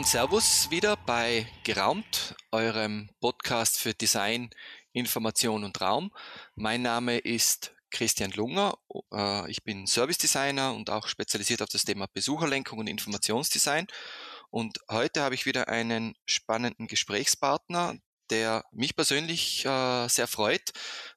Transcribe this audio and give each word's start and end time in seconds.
und 0.00 0.06
Servus 0.06 0.70
wieder 0.70 0.96
bei 0.96 1.46
Geraumt, 1.62 2.34
eurem 2.52 3.10
Podcast 3.20 3.78
für 3.78 3.92
Design, 3.92 4.48
Information 4.94 5.62
und 5.62 5.78
Raum. 5.78 6.10
Mein 6.54 6.80
Name 6.80 7.18
ist 7.18 7.74
Christian 7.90 8.30
Lunger. 8.30 8.78
Äh, 9.12 9.50
ich 9.50 9.62
bin 9.62 9.86
Service 9.86 10.16
Designer 10.16 10.72
und 10.72 10.88
auch 10.88 11.06
spezialisiert 11.06 11.60
auf 11.60 11.68
das 11.68 11.84
Thema 11.84 12.06
Besucherlenkung 12.14 12.78
und 12.78 12.86
Informationsdesign. 12.86 13.88
Und 14.48 14.78
heute 14.90 15.20
habe 15.20 15.34
ich 15.34 15.44
wieder 15.44 15.68
einen 15.68 16.14
spannenden 16.24 16.86
Gesprächspartner, 16.86 17.98
der 18.30 18.64
mich 18.72 18.96
persönlich 18.96 19.64
äh, 19.64 20.08
sehr 20.08 20.26
freut, 20.26 20.70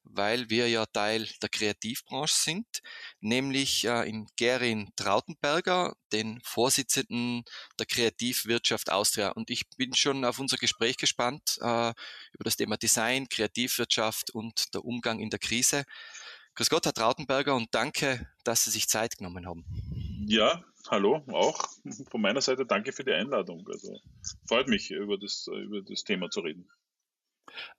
weil 0.03 0.49
wir 0.49 0.67
ja 0.67 0.85
Teil 0.85 1.27
der 1.41 1.49
Kreativbranche 1.49 2.33
sind, 2.35 2.81
nämlich 3.19 3.85
äh, 3.85 4.09
in 4.09 4.27
Gerin 4.35 4.89
Trautenberger, 4.95 5.95
den 6.11 6.41
Vorsitzenden 6.43 7.43
der 7.79 7.85
Kreativwirtschaft 7.85 8.91
Austria. 8.91 9.29
Und 9.29 9.49
ich 9.49 9.69
bin 9.77 9.93
schon 9.93 10.25
auf 10.25 10.39
unser 10.39 10.57
Gespräch 10.57 10.97
gespannt 10.97 11.57
äh, 11.61 11.93
über 12.33 12.43
das 12.43 12.57
Thema 12.57 12.77
Design, 12.77 13.29
Kreativwirtschaft 13.29 14.31
und 14.31 14.73
der 14.73 14.83
Umgang 14.83 15.19
in 15.19 15.29
der 15.29 15.39
Krise. 15.39 15.85
Grüß 16.55 16.69
Gott, 16.69 16.85
Herr 16.85 16.93
Trautenberger, 16.93 17.55
und 17.55 17.69
danke, 17.71 18.29
dass 18.43 18.65
Sie 18.65 18.69
sich 18.69 18.87
Zeit 18.87 19.17
genommen 19.17 19.47
haben. 19.47 19.65
Ja, 20.27 20.63
hallo, 20.89 21.23
auch 21.31 21.57
von 22.11 22.21
meiner 22.21 22.41
Seite 22.41 22.65
danke 22.65 22.91
für 22.91 23.03
die 23.03 23.11
Einladung. 23.11 23.67
Also 23.67 23.99
freut 24.47 24.67
mich, 24.67 24.91
über 24.91 25.17
das, 25.17 25.47
über 25.47 25.81
das 25.81 26.03
Thema 26.03 26.29
zu 26.29 26.41
reden. 26.41 26.69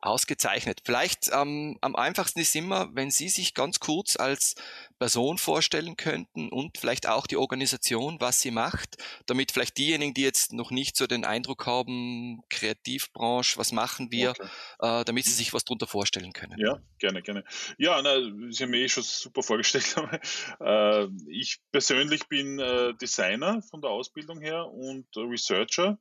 Ausgezeichnet. 0.00 0.80
Vielleicht 0.84 1.30
ähm, 1.32 1.78
am 1.80 1.96
einfachsten 1.96 2.40
ist 2.40 2.54
immer, 2.54 2.94
wenn 2.94 3.10
Sie 3.10 3.28
sich 3.28 3.54
ganz 3.54 3.80
kurz 3.80 4.16
als 4.16 4.54
Person 4.98 5.38
vorstellen 5.38 5.96
könnten 5.96 6.48
und 6.48 6.78
vielleicht 6.78 7.08
auch 7.08 7.26
die 7.26 7.36
Organisation, 7.36 8.20
was 8.20 8.40
sie 8.40 8.50
macht, 8.50 8.96
damit 9.26 9.52
vielleicht 9.52 9.76
diejenigen, 9.76 10.14
die 10.14 10.22
jetzt 10.22 10.52
noch 10.52 10.70
nicht 10.70 10.96
so 10.96 11.06
den 11.06 11.24
Eindruck 11.24 11.66
haben, 11.66 12.42
Kreativbranche, 12.48 13.58
was 13.58 13.72
machen 13.72 14.10
wir, 14.10 14.30
okay. 14.30 14.46
äh, 14.78 15.04
damit 15.04 15.24
sie 15.24 15.32
sich 15.32 15.52
was 15.52 15.64
darunter 15.64 15.86
vorstellen 15.86 16.32
können. 16.32 16.58
Ja, 16.58 16.80
gerne, 16.98 17.22
gerne. 17.22 17.44
Ja, 17.76 18.00
na, 18.00 18.14
Sie 18.50 18.62
haben 18.62 18.70
mir 18.70 18.80
eh 18.80 18.88
schon 18.88 19.02
super 19.02 19.42
vorgestellt. 19.42 19.94
äh, 20.60 21.06
ich 21.28 21.58
persönlich 21.72 22.26
bin 22.28 22.58
äh, 22.58 22.94
Designer 22.94 23.62
von 23.62 23.80
der 23.82 23.90
Ausbildung 23.90 24.40
her 24.40 24.66
und 24.66 25.06
Researcher. 25.16 25.98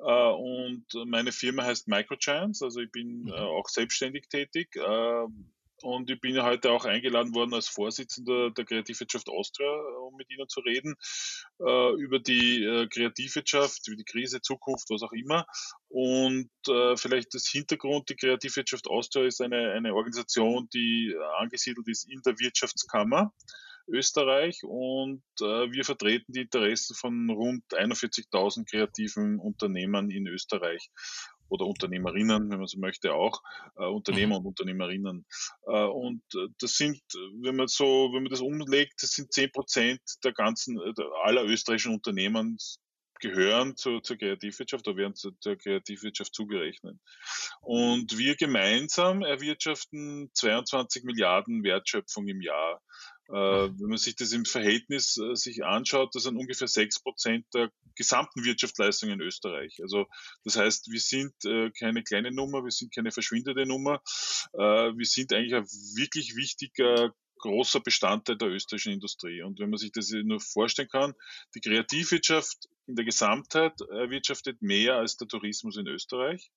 Äh, 0.00 0.04
und 0.04 0.84
meine 1.06 1.32
Firma 1.32 1.64
heißt 1.64 1.88
Microgiants, 1.88 2.62
also 2.62 2.80
ich 2.80 2.90
bin 2.90 3.22
mhm. 3.22 3.28
äh, 3.28 3.36
auch 3.36 3.68
selbstständig 3.68 4.28
tätig. 4.28 4.76
Äh, 4.76 5.26
und 5.82 6.10
ich 6.10 6.20
bin 6.20 6.34
ja 6.34 6.44
heute 6.44 6.72
auch 6.72 6.84
eingeladen 6.84 7.36
worden 7.36 7.54
als 7.54 7.68
Vorsitzender 7.68 8.50
der 8.50 8.64
Kreativwirtschaft 8.64 9.28
Austria, 9.28 9.70
um 10.02 10.16
mit 10.16 10.28
Ihnen 10.28 10.48
zu 10.48 10.58
reden, 10.58 10.96
äh, 11.60 11.92
über 11.94 12.18
die 12.18 12.88
Kreativwirtschaft, 12.92 13.86
über 13.86 13.96
die 13.96 14.02
Krise, 14.02 14.40
Zukunft, 14.40 14.90
was 14.90 15.02
auch 15.02 15.12
immer. 15.12 15.46
Und 15.86 16.50
vielleicht 16.96 17.32
das 17.32 17.46
Hintergrund, 17.46 18.08
die 18.08 18.16
Kreativwirtschaft 18.16 18.88
Austria 18.88 19.26
ist 19.26 19.40
eine, 19.40 19.70
eine 19.70 19.94
Organisation, 19.94 20.68
die 20.74 21.14
angesiedelt 21.38 21.86
ist 21.86 22.10
in 22.10 22.22
der 22.22 22.40
Wirtschaftskammer. 22.40 23.32
Österreich 23.88 24.62
und 24.64 25.22
äh, 25.40 25.70
wir 25.72 25.84
vertreten 25.84 26.32
die 26.32 26.42
Interessen 26.42 26.94
von 26.94 27.30
rund 27.30 27.64
41.000 27.72 28.68
kreativen 28.68 29.38
Unternehmern 29.38 30.10
in 30.10 30.26
Österreich 30.26 30.90
oder 31.48 31.66
Unternehmerinnen, 31.66 32.50
wenn 32.50 32.58
man 32.58 32.66
so 32.66 32.78
möchte, 32.78 33.14
auch 33.14 33.40
äh, 33.76 33.84
Unternehmer 33.84 34.38
mhm. 34.38 34.46
und 34.46 34.46
Unternehmerinnen. 34.46 35.26
Äh, 35.66 35.84
und 35.84 36.22
äh, 36.34 36.48
das 36.60 36.76
sind, 36.76 37.00
wenn 37.42 37.56
man 37.56 37.68
so, 37.68 38.10
wenn 38.12 38.22
man 38.22 38.30
das 38.30 38.40
umlegt, 38.40 39.02
das 39.02 39.10
sind 39.10 39.32
zehn 39.32 39.50
Prozent 39.50 40.00
der 40.24 40.32
ganzen 40.32 40.78
äh, 40.78 40.92
aller 41.22 41.44
österreichischen 41.44 41.94
Unternehmen 41.94 42.58
gehören 43.20 43.76
zu, 43.76 44.00
zur 44.00 44.16
Kreativwirtschaft 44.16 44.86
oder 44.86 44.96
werden 44.96 45.14
zur, 45.14 45.32
zur 45.40 45.56
Kreativwirtschaft 45.56 46.34
zugerechnet. 46.34 46.96
Und 47.60 48.16
wir 48.16 48.36
gemeinsam 48.36 49.22
erwirtschaften 49.22 50.30
22 50.34 51.04
Milliarden 51.04 51.62
Wertschöpfung 51.64 52.28
im 52.28 52.40
Jahr. 52.40 52.80
Äh, 53.28 53.34
wenn 53.34 53.90
man 53.90 53.98
sich 53.98 54.16
das 54.16 54.32
im 54.32 54.46
Verhältnis 54.46 55.18
äh, 55.18 55.34
sich 55.34 55.62
anschaut, 55.62 56.14
das 56.14 56.22
sind 56.22 56.38
ungefähr 56.38 56.66
sechs 56.66 56.98
Prozent 56.98 57.44
der 57.52 57.70
gesamten 57.94 58.42
Wirtschaftsleistung 58.42 59.10
in 59.10 59.20
Österreich. 59.20 59.78
Also 59.82 60.06
das 60.44 60.56
heißt, 60.56 60.90
wir 60.90 61.00
sind 61.00 61.34
äh, 61.44 61.70
keine 61.78 62.02
kleine 62.02 62.30
Nummer, 62.30 62.64
wir 62.64 62.70
sind 62.70 62.94
keine 62.94 63.10
verschwindende 63.10 63.66
Nummer, 63.66 64.00
wir 64.52 65.04
sind 65.04 65.32
eigentlich 65.32 65.54
ein 65.54 65.66
wirklich 65.96 66.36
wichtiger 66.36 67.12
großer 67.38 67.80
Bestandteil 67.80 68.36
der 68.36 68.48
österreichischen 68.48 68.94
Industrie. 68.94 69.42
Und 69.42 69.60
wenn 69.60 69.70
man 69.70 69.78
sich 69.78 69.92
das 69.92 70.10
nur 70.10 70.40
vorstellen 70.40 70.88
kann, 70.88 71.14
die 71.54 71.60
Kreativwirtschaft 71.60 72.68
in 72.86 72.96
der 72.96 73.04
Gesamtheit 73.04 73.80
erwirtschaftet 73.90 74.62
mehr 74.62 74.96
als 74.96 75.16
der 75.16 75.28
Tourismus 75.28 75.76
in 75.76 75.86
Österreich. 75.86 76.50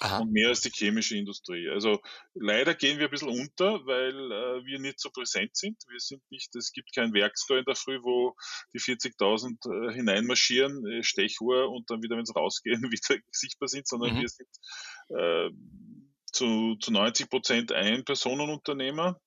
Aha. 0.00 0.18
und 0.18 0.32
mehr 0.32 0.48
als 0.48 0.60
die 0.60 0.70
chemische 0.70 1.16
Industrie. 1.16 1.68
Also 1.68 2.00
leider 2.34 2.74
gehen 2.74 2.98
wir 2.98 3.06
ein 3.06 3.10
bisschen 3.10 3.28
unter, 3.28 3.84
weil 3.86 4.14
äh, 4.14 4.64
wir 4.64 4.78
nicht 4.78 5.00
so 5.00 5.10
präsent 5.10 5.56
sind. 5.56 5.76
Wir 5.88 5.98
sind 5.98 6.22
nicht, 6.30 6.54
es 6.54 6.72
gibt 6.72 6.94
kein 6.94 7.12
Werkstore 7.12 7.60
in 7.60 7.64
der 7.64 7.74
Früh, 7.74 7.98
wo 8.02 8.36
die 8.72 8.80
40.000 8.80 9.90
äh, 9.90 9.94
hineinmarschieren, 9.94 10.86
äh, 10.86 11.02
Stechuhr 11.02 11.70
und 11.70 11.90
dann 11.90 12.02
wieder, 12.02 12.16
wenn 12.16 12.26
sie 12.26 12.34
rausgehen, 12.34 12.82
wieder 12.90 13.20
sichtbar 13.30 13.68
sind, 13.68 13.88
sondern 13.88 14.14
mhm. 14.14 14.20
wir 14.20 14.28
sind 14.28 14.48
äh, 15.10 15.50
zu, 16.26 16.76
zu 16.76 16.92
90 16.92 17.30
Prozent 17.30 17.72
ein 17.72 18.04
Personenunternehmer 18.04 19.20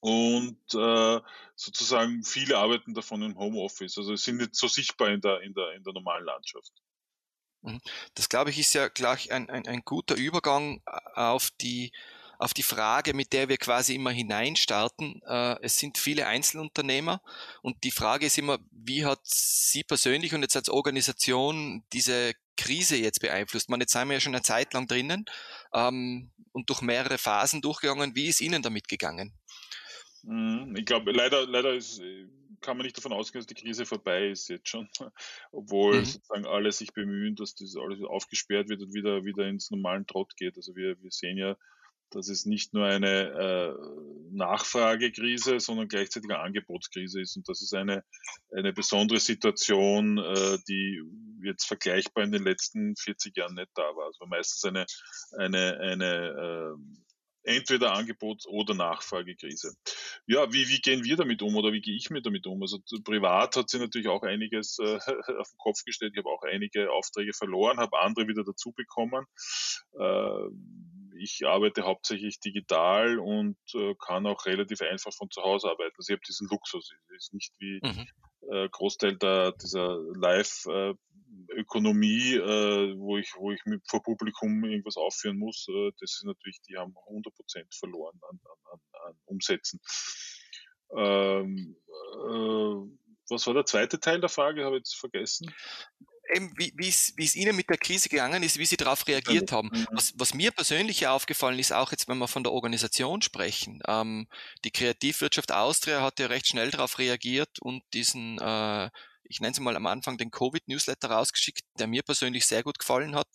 und 0.00 0.58
äh, 0.74 1.20
sozusagen 1.54 2.24
viele 2.24 2.58
arbeiten 2.58 2.92
davon 2.94 3.22
im 3.22 3.38
Homeoffice. 3.38 3.98
Also 3.98 4.16
sind 4.16 4.38
nicht 4.38 4.56
so 4.56 4.66
sichtbar 4.66 5.10
in 5.10 5.20
der, 5.20 5.40
in 5.42 5.54
der, 5.54 5.74
in 5.74 5.84
der 5.84 5.92
normalen 5.92 6.24
Landschaft. 6.24 6.72
Mhm. 7.62 7.80
Das 8.14 8.28
glaube 8.28 8.50
ich 8.50 8.58
ist 8.58 8.74
ja 8.74 8.88
gleich 8.88 9.32
ein, 9.32 9.48
ein, 9.50 9.66
ein 9.66 9.82
guter 9.84 10.14
Übergang 10.14 10.82
äh, 10.86 11.20
auf 11.20 11.50
die 11.60 11.92
auf 12.38 12.54
die 12.54 12.64
Frage, 12.64 13.14
mit 13.14 13.32
der 13.32 13.48
wir 13.48 13.56
quasi 13.56 13.94
immer 13.94 14.10
hineinstarten. 14.10 15.22
Äh, 15.24 15.56
es 15.62 15.78
sind 15.78 15.96
viele 15.96 16.26
Einzelunternehmer 16.26 17.22
und 17.62 17.84
die 17.84 17.92
Frage 17.92 18.26
ist 18.26 18.36
immer, 18.36 18.58
wie 18.72 19.04
hat 19.04 19.20
Sie 19.22 19.84
persönlich 19.84 20.34
und 20.34 20.42
jetzt 20.42 20.56
als 20.56 20.68
Organisation 20.68 21.84
diese 21.92 22.32
Krise 22.56 22.96
jetzt 22.96 23.20
beeinflusst? 23.20 23.70
Man, 23.70 23.80
jetzt 23.80 23.92
sind 23.92 24.08
wir 24.08 24.14
ja 24.14 24.20
schon 24.20 24.34
eine 24.34 24.42
Zeit 24.42 24.74
lang 24.74 24.88
drinnen 24.88 25.24
ähm, 25.72 26.32
und 26.50 26.68
durch 26.68 26.82
mehrere 26.82 27.16
Phasen 27.16 27.62
durchgegangen. 27.62 28.16
Wie 28.16 28.26
ist 28.26 28.40
Ihnen 28.40 28.60
damit 28.60 28.88
gegangen? 28.88 29.32
Mhm. 30.24 30.74
Ich 30.76 30.84
glaube, 30.84 31.12
leider, 31.12 31.46
leider 31.46 31.74
ist, 31.74 32.00
kann 32.62 32.76
man 32.76 32.84
nicht 32.84 32.96
davon 32.96 33.12
ausgehen, 33.12 33.40
dass 33.40 33.46
die 33.46 33.60
Krise 33.60 33.84
vorbei 33.84 34.28
ist 34.28 34.48
jetzt 34.48 34.68
schon, 34.68 34.88
obwohl 35.52 35.98
mhm. 36.00 36.04
sozusagen 36.04 36.46
alle 36.46 36.72
sich 36.72 36.92
bemühen, 36.92 37.36
dass 37.36 37.54
das 37.54 37.76
alles 37.76 38.00
aufgesperrt 38.02 38.68
wird 38.68 38.82
und 38.82 38.94
wieder, 38.94 39.24
wieder 39.24 39.46
ins 39.46 39.70
normalen 39.70 40.06
Trott 40.06 40.36
geht. 40.36 40.56
Also 40.56 40.74
wir, 40.74 41.00
wir 41.02 41.10
sehen 41.10 41.36
ja, 41.36 41.56
dass 42.14 42.28
es 42.28 42.46
nicht 42.46 42.74
nur 42.74 42.86
eine 42.86 43.30
äh, 43.30 43.74
Nachfragekrise, 44.32 45.60
sondern 45.60 45.88
gleichzeitig 45.88 46.30
eine 46.30 46.40
Angebotskrise 46.40 47.20
ist. 47.20 47.36
Und 47.36 47.48
das 47.48 47.62
ist 47.62 47.74
eine, 47.74 48.04
eine 48.54 48.72
besondere 48.72 49.18
Situation, 49.18 50.18
äh, 50.18 50.58
die 50.68 51.02
jetzt 51.42 51.64
vergleichbar 51.64 52.24
in 52.24 52.32
den 52.32 52.44
letzten 52.44 52.96
40 52.96 53.36
Jahren 53.36 53.54
nicht 53.54 53.70
da 53.74 53.82
war. 53.82 54.06
Also 54.06 54.26
meistens 54.26 54.64
eine, 54.64 54.86
eine, 55.38 55.78
eine 55.80 56.76
äh, 56.76 57.02
entweder 57.44 57.94
Angebots- 57.94 58.46
oder 58.46 58.74
Nachfragekrise. 58.74 59.74
Ja, 60.26 60.52
wie, 60.52 60.68
wie 60.68 60.80
gehen 60.80 61.04
wir 61.04 61.16
damit 61.16 61.42
um 61.42 61.56
oder 61.56 61.72
wie 61.72 61.80
gehe 61.80 61.96
ich 61.96 62.10
mir 62.10 62.22
damit 62.22 62.46
um? 62.46 62.62
Also 62.62 62.78
privat 63.04 63.56
hat 63.56 63.70
sie 63.70 63.78
natürlich 63.78 64.08
auch 64.08 64.22
einiges 64.22 64.78
äh, 64.78 64.96
auf 65.38 65.48
den 65.50 65.58
Kopf 65.58 65.84
gestellt. 65.84 66.12
Ich 66.14 66.18
habe 66.18 66.28
auch 66.28 66.42
einige 66.42 66.90
Aufträge 66.92 67.32
verloren, 67.32 67.78
habe 67.78 68.00
andere 68.00 68.28
wieder 68.28 68.44
dazu 68.44 68.72
bekommen. 68.72 69.26
Äh, 69.98 70.48
ich 71.22 71.46
arbeite 71.46 71.82
hauptsächlich 71.82 72.40
digital 72.40 73.18
und 73.18 73.58
äh, 73.74 73.94
kann 73.94 74.26
auch 74.26 74.46
relativ 74.46 74.80
einfach 74.82 75.12
von 75.12 75.30
zu 75.30 75.42
Hause 75.42 75.70
arbeiten. 75.70 75.94
Also 75.96 76.12
ich 76.12 76.16
habe 76.16 76.26
diesen 76.26 76.48
Luxus. 76.48 76.90
Es 77.16 77.26
ist 77.26 77.34
nicht 77.34 77.52
wie 77.58 77.78
mhm. 77.82 78.08
äh, 78.50 78.68
Großteil 78.68 79.16
der, 79.16 79.52
dieser 79.52 80.00
Live-Ökonomie, 80.14 82.34
äh, 82.34 82.98
wo 82.98 83.18
ich, 83.18 83.32
wo 83.36 83.52
ich 83.52 83.64
mit, 83.64 83.82
vor 83.88 84.02
Publikum 84.02 84.64
irgendwas 84.64 84.96
aufführen 84.96 85.38
muss. 85.38 85.68
Äh, 85.68 85.92
das 86.00 86.14
ist 86.14 86.24
natürlich, 86.24 86.60
die 86.62 86.76
haben 86.76 86.96
100 87.06 87.32
Prozent 87.34 87.72
verloren 87.74 88.18
an, 88.28 88.40
an, 88.72 88.80
an 89.06 89.16
Umsätzen. 89.26 89.78
Ähm, 90.96 91.76
äh, 92.26 92.74
was 93.28 93.46
war 93.46 93.54
der 93.54 93.64
zweite 93.64 94.00
Teil 94.00 94.20
der 94.20 94.28
Frage? 94.28 94.64
Habe 94.64 94.76
ich 94.76 94.80
jetzt 94.80 94.98
vergessen 94.98 95.54
eben, 96.34 96.52
wie, 96.56 96.88
es, 96.88 97.36
Ihnen 97.36 97.56
mit 97.56 97.68
der 97.68 97.78
Krise 97.78 98.08
gegangen 98.08 98.42
ist, 98.42 98.58
wie 98.58 98.66
Sie 98.66 98.76
darauf 98.76 99.06
reagiert 99.06 99.52
haben. 99.52 99.70
Was, 99.92 100.12
was 100.16 100.34
mir 100.34 100.50
persönlich 100.50 101.06
aufgefallen 101.06 101.58
ist, 101.58 101.72
auch 101.72 101.90
jetzt, 101.90 102.08
wenn 102.08 102.18
wir 102.18 102.28
von 102.28 102.44
der 102.44 102.52
Organisation 102.52 103.22
sprechen, 103.22 103.80
ähm, 103.86 104.26
die 104.64 104.70
Kreativwirtschaft 104.70 105.52
Austria 105.52 106.02
hat 106.02 106.18
ja 106.18 106.26
recht 106.26 106.46
schnell 106.46 106.70
darauf 106.70 106.98
reagiert 106.98 107.58
und 107.60 107.82
diesen, 107.92 108.38
äh, 108.38 108.90
ich 109.24 109.40
nenne 109.40 109.52
es 109.52 109.60
mal 109.60 109.76
am 109.76 109.86
Anfang 109.86 110.18
den 110.18 110.30
Covid-Newsletter 110.30 111.10
rausgeschickt, 111.10 111.62
der 111.78 111.86
mir 111.86 112.02
persönlich 112.02 112.46
sehr 112.46 112.62
gut 112.62 112.78
gefallen 112.78 113.14
hat, 113.14 113.28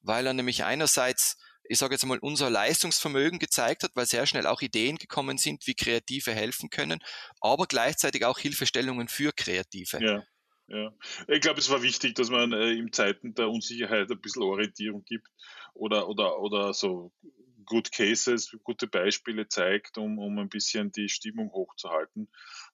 weil 0.00 0.26
er 0.26 0.34
nämlich 0.34 0.64
einerseits 0.64 1.36
ich 1.68 1.78
sage 1.78 1.94
jetzt 1.94 2.06
mal, 2.06 2.18
unser 2.20 2.48
Leistungsvermögen 2.48 3.40
gezeigt 3.40 3.82
hat, 3.82 3.90
weil 3.94 4.06
sehr 4.06 4.24
schnell 4.26 4.46
auch 4.46 4.60
Ideen 4.62 4.98
gekommen 4.98 5.36
sind, 5.36 5.66
wie 5.66 5.74
Kreative 5.74 6.32
helfen 6.32 6.70
können, 6.70 7.00
aber 7.40 7.66
gleichzeitig 7.66 8.24
auch 8.24 8.38
Hilfestellungen 8.38 9.08
für 9.08 9.32
Kreative. 9.32 9.98
Ja. 10.00 10.22
Ja, 10.68 10.92
ich 11.28 11.40
glaube, 11.40 11.60
es 11.60 11.70
war 11.70 11.82
wichtig, 11.82 12.14
dass 12.16 12.30
man 12.30 12.52
äh, 12.52 12.72
in 12.72 12.92
Zeiten 12.92 13.34
der 13.34 13.48
Unsicherheit 13.48 14.10
ein 14.10 14.20
bisschen 14.20 14.42
Orientierung 14.42 15.04
gibt 15.04 15.28
oder, 15.74 16.08
oder, 16.08 16.40
oder 16.40 16.74
so 16.74 17.12
Good 17.66 17.92
Cases, 17.92 18.56
gute 18.64 18.86
Beispiele 18.86 19.48
zeigt, 19.48 19.98
um, 19.98 20.18
um 20.18 20.38
ein 20.38 20.48
bisschen 20.48 20.90
die 20.92 21.08
Stimmung 21.08 21.52
hochzuhalten. 21.52 22.28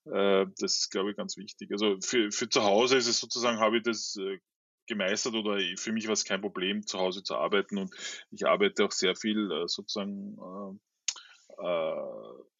Äh, 0.06 0.46
das 0.58 0.78
ist, 0.78 0.90
glaube 0.90 1.10
ich, 1.10 1.16
ganz 1.16 1.36
wichtig. 1.36 1.70
Also 1.72 1.98
für, 2.00 2.30
für 2.30 2.48
zu 2.48 2.62
Hause 2.62 2.96
ist 2.96 3.08
es 3.08 3.18
sozusagen, 3.18 3.58
habe 3.58 3.78
ich 3.78 3.82
das 3.82 4.16
äh, 4.16 4.38
gemeistert 4.86 5.34
oder 5.34 5.58
für 5.76 5.92
mich 5.92 6.06
war 6.06 6.12
es 6.12 6.24
kein 6.24 6.40
Problem, 6.40 6.86
zu 6.86 6.98
Hause 6.98 7.22
zu 7.22 7.36
arbeiten 7.36 7.78
und 7.78 7.94
ich 8.30 8.46
arbeite 8.46 8.84
auch 8.84 8.92
sehr 8.92 9.14
viel 9.16 9.50
äh, 9.50 9.68
sozusagen 9.68 10.36
äh, 10.38 10.78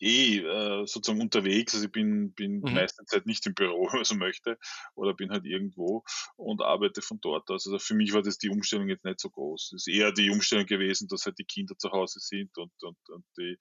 eh 0.03 0.39
äh, 0.39 0.87
sozusagen 0.87 1.21
unterwegs. 1.21 1.75
Also 1.75 1.87
ich 1.87 1.93
bin, 1.93 2.33
bin 2.35 2.61
mhm. 2.61 2.75
meiste 2.75 3.05
Zeit 3.05 3.25
nicht 3.25 3.47
im 3.47 3.55
Büro, 3.55 3.87
wenn 3.91 3.99
man 3.99 4.05
so 4.05 4.17
möchte, 4.17 4.59
oder 4.95 5.15
bin 5.15 5.31
halt 5.31 5.45
irgendwo 5.45 6.03
und 6.37 6.61
arbeite 6.61 7.03
von 7.03 7.21
dort 7.21 7.49
aus. 7.51 7.67
Also 7.67 7.79
für 7.79 7.95
mich 7.95 8.13
war 8.13 8.23
das 8.23 8.39
die 8.39 8.51
Umstellung 8.51 8.89
jetzt 8.89 9.05
nicht 9.05 9.21
so 9.21 9.31
groß. 9.31 9.73
Es 9.73 9.87
ist 9.87 9.95
eher 9.95 10.13
die 10.13 10.31
Umstellung 10.31 10.67
gewesen, 10.67 11.09
dass 11.09 11.25
halt 11.25 11.39
die 11.39 11.45
Kinder 11.45 11.77
zu 11.79 11.91
Hause 11.93 12.19
sind 12.21 12.57
und, 12.59 12.73
und, 12.83 12.99
und 13.09 13.25
die 13.39 13.57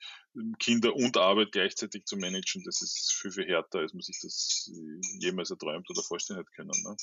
Kinder 0.59 0.95
und 0.95 1.17
Arbeit 1.17 1.51
gleichzeitig 1.51 2.05
zu 2.05 2.17
managen. 2.17 2.63
Das 2.65 2.81
ist 2.81 3.13
viel, 3.13 3.31
viel 3.31 3.45
härter, 3.45 3.79
als 3.79 3.93
man 3.93 4.01
sich 4.01 4.19
das 4.21 4.71
jemals 5.19 5.51
erträumt 5.51 5.89
oder 5.89 6.01
vorstellen 6.01 6.39
hätte 6.39 6.51
können. 6.55 6.71
Ne? 6.83 6.95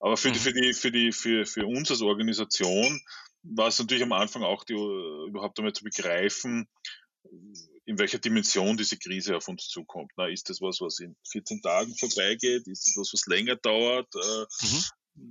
Aber 0.00 0.16
für, 0.16 0.28
mhm. 0.28 0.34
die, 0.34 0.38
für, 0.38 0.52
die, 0.52 0.72
für, 0.72 0.92
die, 0.92 1.12
für, 1.12 1.44
für 1.44 1.66
uns 1.66 1.90
als 1.90 2.02
Organisation 2.02 3.00
war 3.42 3.68
es 3.68 3.78
natürlich 3.78 4.02
am 4.02 4.12
Anfang 4.12 4.42
auch 4.42 4.64
die, 4.64 4.74
überhaupt 4.74 5.58
einmal 5.58 5.72
zu 5.72 5.84
begreifen, 5.84 6.68
in 7.84 7.98
welcher 7.98 8.18
Dimension 8.18 8.76
diese 8.76 8.98
Krise 8.98 9.36
auf 9.36 9.48
uns 9.48 9.68
zukommt. 9.68 10.12
Na, 10.16 10.28
ist 10.28 10.50
das 10.50 10.60
was, 10.60 10.80
was 10.80 10.98
in 10.98 11.16
14 11.30 11.62
Tagen 11.62 11.94
vorbeigeht? 11.96 12.66
Ist 12.66 12.88
das 12.88 12.96
was, 12.96 13.12
was 13.12 13.26
länger 13.26 13.56
dauert? 13.56 14.12
Äh, 14.14 14.66
mhm. 14.66 14.84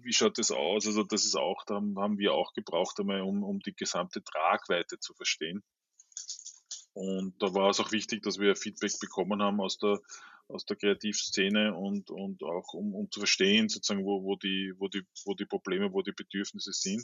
Wie 0.03 0.13
schaut 0.13 0.38
das 0.38 0.51
aus? 0.51 0.88
Also 0.88 1.03
das 1.03 1.25
ist 1.25 1.36
auch, 1.36 1.63
da 1.65 1.75
haben 1.75 2.18
wir 2.18 2.33
auch 2.33 2.53
gebraucht, 2.53 3.00
einmal, 3.00 3.21
um, 3.21 3.44
um 3.44 3.59
die 3.59 3.75
gesamte 3.75 4.24
Tragweite 4.24 5.00
zu 5.00 5.13
verstehen. 5.13 5.63
Und 6.94 7.36
da 7.42 7.53
war 7.53 7.69
es 7.69 7.80
auch 7.80 7.92
wichtig, 7.92 8.24
dass 8.24 8.39
wir 8.39 8.56
Feedback 8.56 8.97
bekommen 9.00 9.42
haben 9.42 9.59
aus 9.59 9.77
der 9.77 10.00
aus 10.47 10.65
der 10.65 10.77
Kreativszene 10.77 11.74
und, 11.74 12.09
und 12.12 12.44
auch 12.44 12.74
um, 12.74 12.94
um 12.94 13.09
zu 13.09 13.19
verstehen, 13.19 13.68
sozusagen, 13.68 14.06
wo, 14.06 14.24
wo, 14.24 14.36
die, 14.36 14.74
wo, 14.77 14.88
die, 14.88 15.03
wo 15.25 15.33
die 15.33 15.45
Probleme, 15.45 15.92
wo 15.92 16.01
die 16.01 16.12
Bedürfnisse 16.12 16.71
sind. 16.71 17.03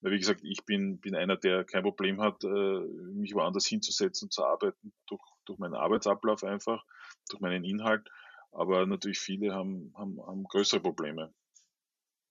Weil, 0.00 0.12
wie 0.12 0.18
gesagt, 0.18 0.40
ich 0.42 0.64
bin, 0.64 0.98
bin 0.98 1.14
einer, 1.14 1.36
der 1.36 1.64
kein 1.64 1.82
Problem 1.82 2.20
hat, 2.20 2.42
äh, 2.42 2.80
mich 3.14 3.34
woanders 3.34 3.66
hinzusetzen 3.66 4.26
und 4.26 4.32
zu 4.32 4.44
arbeiten, 4.44 4.92
durch, 5.06 5.22
durch 5.44 5.58
meinen 5.58 5.74
Arbeitsablauf 5.74 6.42
einfach, 6.42 6.84
durch 7.28 7.40
meinen 7.40 7.64
Inhalt. 7.64 8.08
Aber 8.52 8.84
natürlich 8.86 9.20
viele 9.20 9.54
haben, 9.54 9.92
haben, 9.96 10.20
haben 10.26 10.44
größere 10.44 10.80
Probleme. 10.80 11.32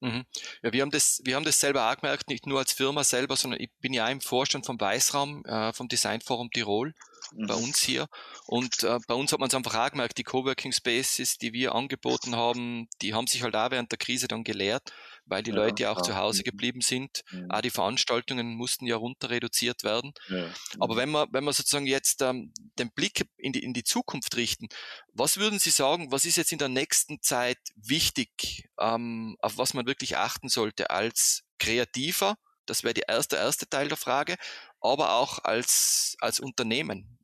Mhm. 0.01 0.25
Ja, 0.61 0.71
wir 0.71 0.81
haben 0.81 0.91
das, 0.91 1.21
wir 1.25 1.35
haben 1.35 1.43
das 1.43 1.59
selber 1.59 1.89
auch 1.89 1.97
gemerkt, 1.97 2.29
nicht 2.29 2.47
nur 2.47 2.59
als 2.59 2.71
Firma 2.71 3.03
selber, 3.03 3.35
sondern 3.35 3.59
ich 3.59 3.69
bin 3.79 3.93
ja 3.93 4.07
im 4.07 4.21
Vorstand 4.21 4.65
vom 4.65 4.79
Weißraum, 4.79 5.43
äh, 5.45 5.73
vom 5.73 5.87
Designforum 5.87 6.51
Tirol 6.51 6.93
mhm. 7.31 7.47
bei 7.47 7.55
uns 7.55 7.81
hier. 7.81 8.07
Und 8.45 8.83
äh, 8.83 8.99
bei 9.07 9.13
uns 9.13 9.31
hat 9.31 9.39
man 9.39 9.49
es 9.49 9.55
einfach 9.55 9.75
auch 9.75 9.91
gemerkt, 9.91 10.17
die 10.17 10.23
Coworking 10.23 10.71
Spaces, 10.71 11.37
die 11.37 11.53
wir 11.53 11.75
angeboten 11.75 12.35
haben, 12.35 12.87
die 13.01 13.13
haben 13.13 13.27
sich 13.27 13.43
halt 13.43 13.55
auch 13.55 13.71
während 13.71 13.91
der 13.91 13.97
Krise 13.97 14.27
dann 14.27 14.43
gelehrt, 14.43 14.91
weil 15.25 15.43
die 15.43 15.51
ja, 15.51 15.57
Leute 15.57 15.83
ja 15.83 15.91
auch 15.91 16.01
zu 16.01 16.15
Hause 16.15 16.41
mhm. 16.41 16.45
geblieben 16.45 16.81
sind. 16.81 17.21
Mhm. 17.31 17.51
Auch 17.51 17.61
die 17.61 17.69
Veranstaltungen 17.69 18.55
mussten 18.55 18.85
ja 18.85 18.95
runter 18.95 19.29
reduziert 19.29 19.83
werden. 19.83 20.13
Ja. 20.27 20.49
Aber 20.79 20.95
wenn 20.95 21.11
wir, 21.11 21.27
wenn 21.31 21.43
wir 21.43 21.53
sozusagen 21.53 21.85
jetzt 21.85 22.21
ähm, 22.21 22.53
den 22.77 22.91
Blick 22.91 23.25
in 23.37 23.53
die, 23.53 23.63
in 23.63 23.73
die 23.73 23.83
Zukunft 23.83 24.35
richten, 24.35 24.67
was 25.13 25.37
würden 25.37 25.59
Sie 25.59 25.71
sagen, 25.71 26.11
was 26.11 26.25
ist 26.25 26.37
jetzt 26.37 26.51
in 26.51 26.59
der 26.59 26.69
nächsten 26.69 27.21
Zeit 27.21 27.59
wichtig, 27.75 28.69
ähm, 28.79 29.35
auf 29.39 29.57
was 29.57 29.73
man 29.73 29.85
wirklich 29.85 30.17
achten 30.17 30.49
sollte 30.49 30.89
als 30.89 31.43
Kreativer? 31.59 32.35
Das 32.65 32.83
wäre 32.83 32.93
der 32.93 33.09
erste, 33.09 33.35
erste 33.35 33.67
Teil 33.67 33.87
der 33.87 33.97
Frage, 33.97 34.35
aber 34.79 35.13
auch 35.13 35.39
als, 35.43 36.15
als 36.19 36.39
Unternehmen. 36.39 37.18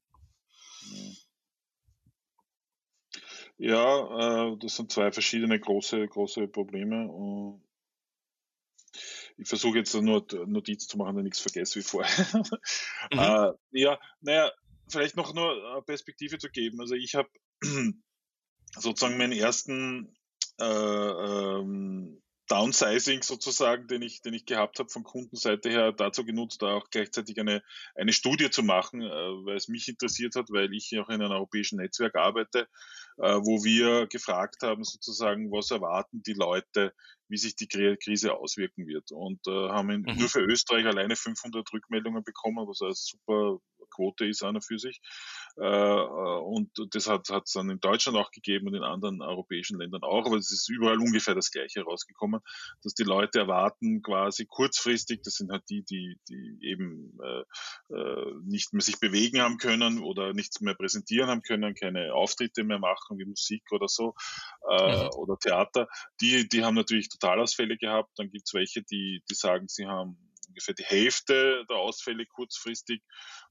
Ja, 3.57 4.51
äh, 4.51 4.57
das 4.59 4.75
sind 4.75 4.91
zwei 4.91 5.11
verschiedene 5.11 5.59
große, 5.59 6.07
große 6.07 6.47
Probleme. 6.47 7.59
Ich 9.37 9.47
versuche 9.47 9.77
jetzt 9.77 9.93
nur 9.93 10.25
Notizen 10.45 10.89
zu 10.89 10.97
machen, 10.97 11.17
ich 11.17 11.23
nichts 11.23 11.39
vergesse 11.39 11.79
wie 11.79 11.83
vorher. 11.83 12.09
Mhm. 13.11 13.19
Äh, 13.19 13.51
ja, 13.71 13.99
naja, 14.21 14.51
vielleicht 14.89 15.15
noch 15.15 15.33
nur 15.33 15.73
eine 15.73 15.81
Perspektive 15.83 16.37
zu 16.39 16.49
geben. 16.49 16.81
Also 16.81 16.95
ich 16.95 17.13
habe 17.13 17.29
sozusagen 18.75 19.17
meinen 19.17 19.31
ersten 19.31 20.15
äh, 20.59 20.65
ähm, 20.65 22.21
Downsizing 22.47 23.23
sozusagen, 23.23 23.87
den 23.87 24.01
ich, 24.01 24.21
den 24.21 24.33
ich 24.33 24.45
gehabt 24.45 24.79
habe 24.79 24.89
von 24.89 25.03
Kundenseite 25.03 25.69
her, 25.69 25.91
dazu 25.91 26.25
genutzt, 26.25 26.61
da 26.61 26.73
auch 26.75 26.89
gleichzeitig 26.89 27.39
eine, 27.39 27.63
eine 27.95 28.13
Studie 28.13 28.49
zu 28.49 28.63
machen, 28.63 29.01
äh, 29.01 29.05
weil 29.45 29.57
es 29.57 29.67
mich 29.67 29.87
interessiert 29.87 30.35
hat, 30.35 30.49
weil 30.49 30.73
ich 30.73 30.97
auch 30.99 31.09
in 31.09 31.21
einem 31.21 31.31
europäischen 31.31 31.77
Netzwerk 31.77 32.15
arbeite, 32.15 32.61
äh, 32.61 32.65
wo 33.17 33.63
wir 33.63 34.07
gefragt 34.07 34.57
haben 34.61 34.83
sozusagen, 34.83 35.51
was 35.51 35.71
erwarten 35.71 36.21
die 36.23 36.33
Leute, 36.33 36.93
wie 37.27 37.37
sich 37.37 37.55
die 37.55 37.67
Krise 37.67 38.33
auswirken 38.33 38.87
wird. 38.87 39.11
Und 39.11 39.39
äh, 39.47 39.69
haben 39.69 39.89
in, 39.89 40.01
mhm. 40.01 40.19
nur 40.19 40.29
für 40.29 40.41
Österreich 40.41 40.85
alleine 40.85 41.15
500 41.15 41.71
Rückmeldungen 41.73 42.23
bekommen, 42.23 42.67
was 42.67 42.81
eine 42.81 42.93
super 42.93 43.59
Quote 43.95 44.25
ist 44.25 44.43
an 44.43 44.55
und 44.55 44.65
für 44.65 44.79
sich. 44.79 45.01
Äh, 45.57 45.65
äh, 45.65 46.39
und 46.39 46.71
das 46.91 47.07
hat 47.07 47.29
es 47.29 47.53
dann 47.53 47.69
in 47.69 47.79
Deutschland 47.79 48.17
auch 48.17 48.31
gegeben 48.31 48.67
und 48.67 48.75
in 48.75 48.83
anderen 48.83 49.21
europäischen 49.21 49.79
Ländern 49.79 50.03
auch, 50.03 50.25
aber 50.25 50.37
es 50.37 50.51
ist 50.51 50.69
überall 50.69 50.99
ungefähr 50.99 51.35
das 51.35 51.51
Gleiche 51.51 51.83
rausgekommen, 51.83 52.41
dass 52.83 52.93
die 52.93 53.03
Leute 53.03 53.39
erwarten 53.39 54.01
quasi 54.01 54.45
kurzfristig, 54.45 55.21
das 55.23 55.35
sind 55.35 55.51
halt 55.51 55.63
die, 55.69 55.83
die, 55.83 56.17
die 56.29 56.57
eben 56.61 57.17
äh, 57.23 57.95
äh, 57.95 58.33
nicht 58.43 58.73
mehr 58.73 58.81
sich 58.81 58.99
bewegen 58.99 59.41
haben 59.41 59.57
können 59.57 59.99
oder 59.99 60.33
nichts 60.33 60.61
mehr 60.61 60.75
präsentieren 60.75 61.29
haben 61.29 61.41
können, 61.41 61.75
keine 61.75 62.13
Auftritte 62.13 62.63
mehr 62.63 62.79
machen 62.79 63.17
wie 63.17 63.25
Musik 63.25 63.63
oder 63.71 63.87
so 63.87 64.13
äh, 64.69 65.03
mhm. 65.03 65.09
oder 65.15 65.37
Theater, 65.37 65.87
die, 66.21 66.47
die 66.47 66.63
haben 66.63 66.75
natürlich 66.75 67.09
Totalausfälle 67.09 67.77
gehabt. 67.77 68.11
Dann 68.17 68.29
gibt 68.29 68.47
es 68.47 68.53
welche, 68.53 68.83
die, 68.83 69.21
die 69.29 69.35
sagen, 69.35 69.67
sie 69.67 69.85
haben 69.85 70.17
ungefähr 70.47 70.73
die 70.73 70.83
Hälfte 70.83 71.65
der 71.69 71.77
Ausfälle 71.77 72.25
kurzfristig 72.25 73.01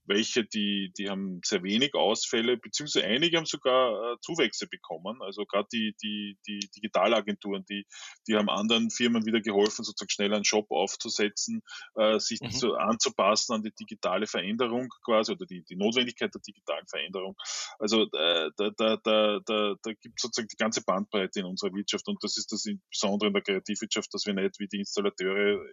welche, 0.06 0.45
die, 0.45 0.93
die 0.99 1.08
haben 1.08 1.41
sehr 1.44 1.63
wenig 1.63 1.94
Ausfälle, 1.94 2.56
beziehungsweise 2.56 3.06
einige 3.06 3.39
haben 3.39 3.46
sogar 3.46 4.13
äh, 4.13 4.17
Zuwächse 4.20 4.67
bekommen. 4.67 5.23
Also 5.23 5.44
gerade 5.46 5.69
die, 5.73 5.94
die, 6.03 6.39
die 6.46 6.61
Digitalagenturen, 6.77 7.65
die, 7.69 7.87
die 8.27 8.37
haben 8.37 8.51
anderen 8.51 8.91
Firmen 8.91 9.25
wieder 9.25 9.41
geholfen, 9.41 9.84
sozusagen 9.84 10.11
schnell 10.11 10.34
einen 10.34 10.44
Shop 10.44 10.70
aufzusetzen, 10.70 11.63
äh, 11.96 12.19
sich 12.19 12.41
mhm. 12.41 12.51
so 12.51 12.75
anzupassen 12.75 13.55
an 13.55 13.63
die 13.63 13.73
digitale 13.73 14.27
Veränderung 14.27 14.89
quasi 15.05 15.32
oder 15.32 15.46
die, 15.46 15.65
die 15.65 15.77
Notwendigkeit 15.77 16.34
der 16.34 16.43
digitalen 16.43 16.87
Veränderung. 16.87 17.37
Also 17.79 18.03
äh, 18.03 18.51
da, 18.56 18.70
da, 18.77 18.96
da, 19.03 19.41
da, 19.44 19.75
da 19.82 19.93
gibt 19.93 20.19
es 20.19 20.23
sozusagen 20.23 20.49
die 20.49 20.56
ganze 20.56 20.82
Bandbreite 20.82 21.41
in 21.41 21.46
unserer 21.46 21.73
Wirtschaft 21.73 22.06
und 22.08 22.23
das 22.23 22.37
ist 22.37 22.53
das 22.53 22.65
Besondere 22.91 23.29
in 23.29 23.34
der 23.34 23.43
Kreativwirtschaft, 23.43 24.13
dass 24.13 24.27
wir 24.27 24.34
nicht 24.34 24.58
wie 24.58 24.69
die 24.69 24.81
Installateure 24.81 25.65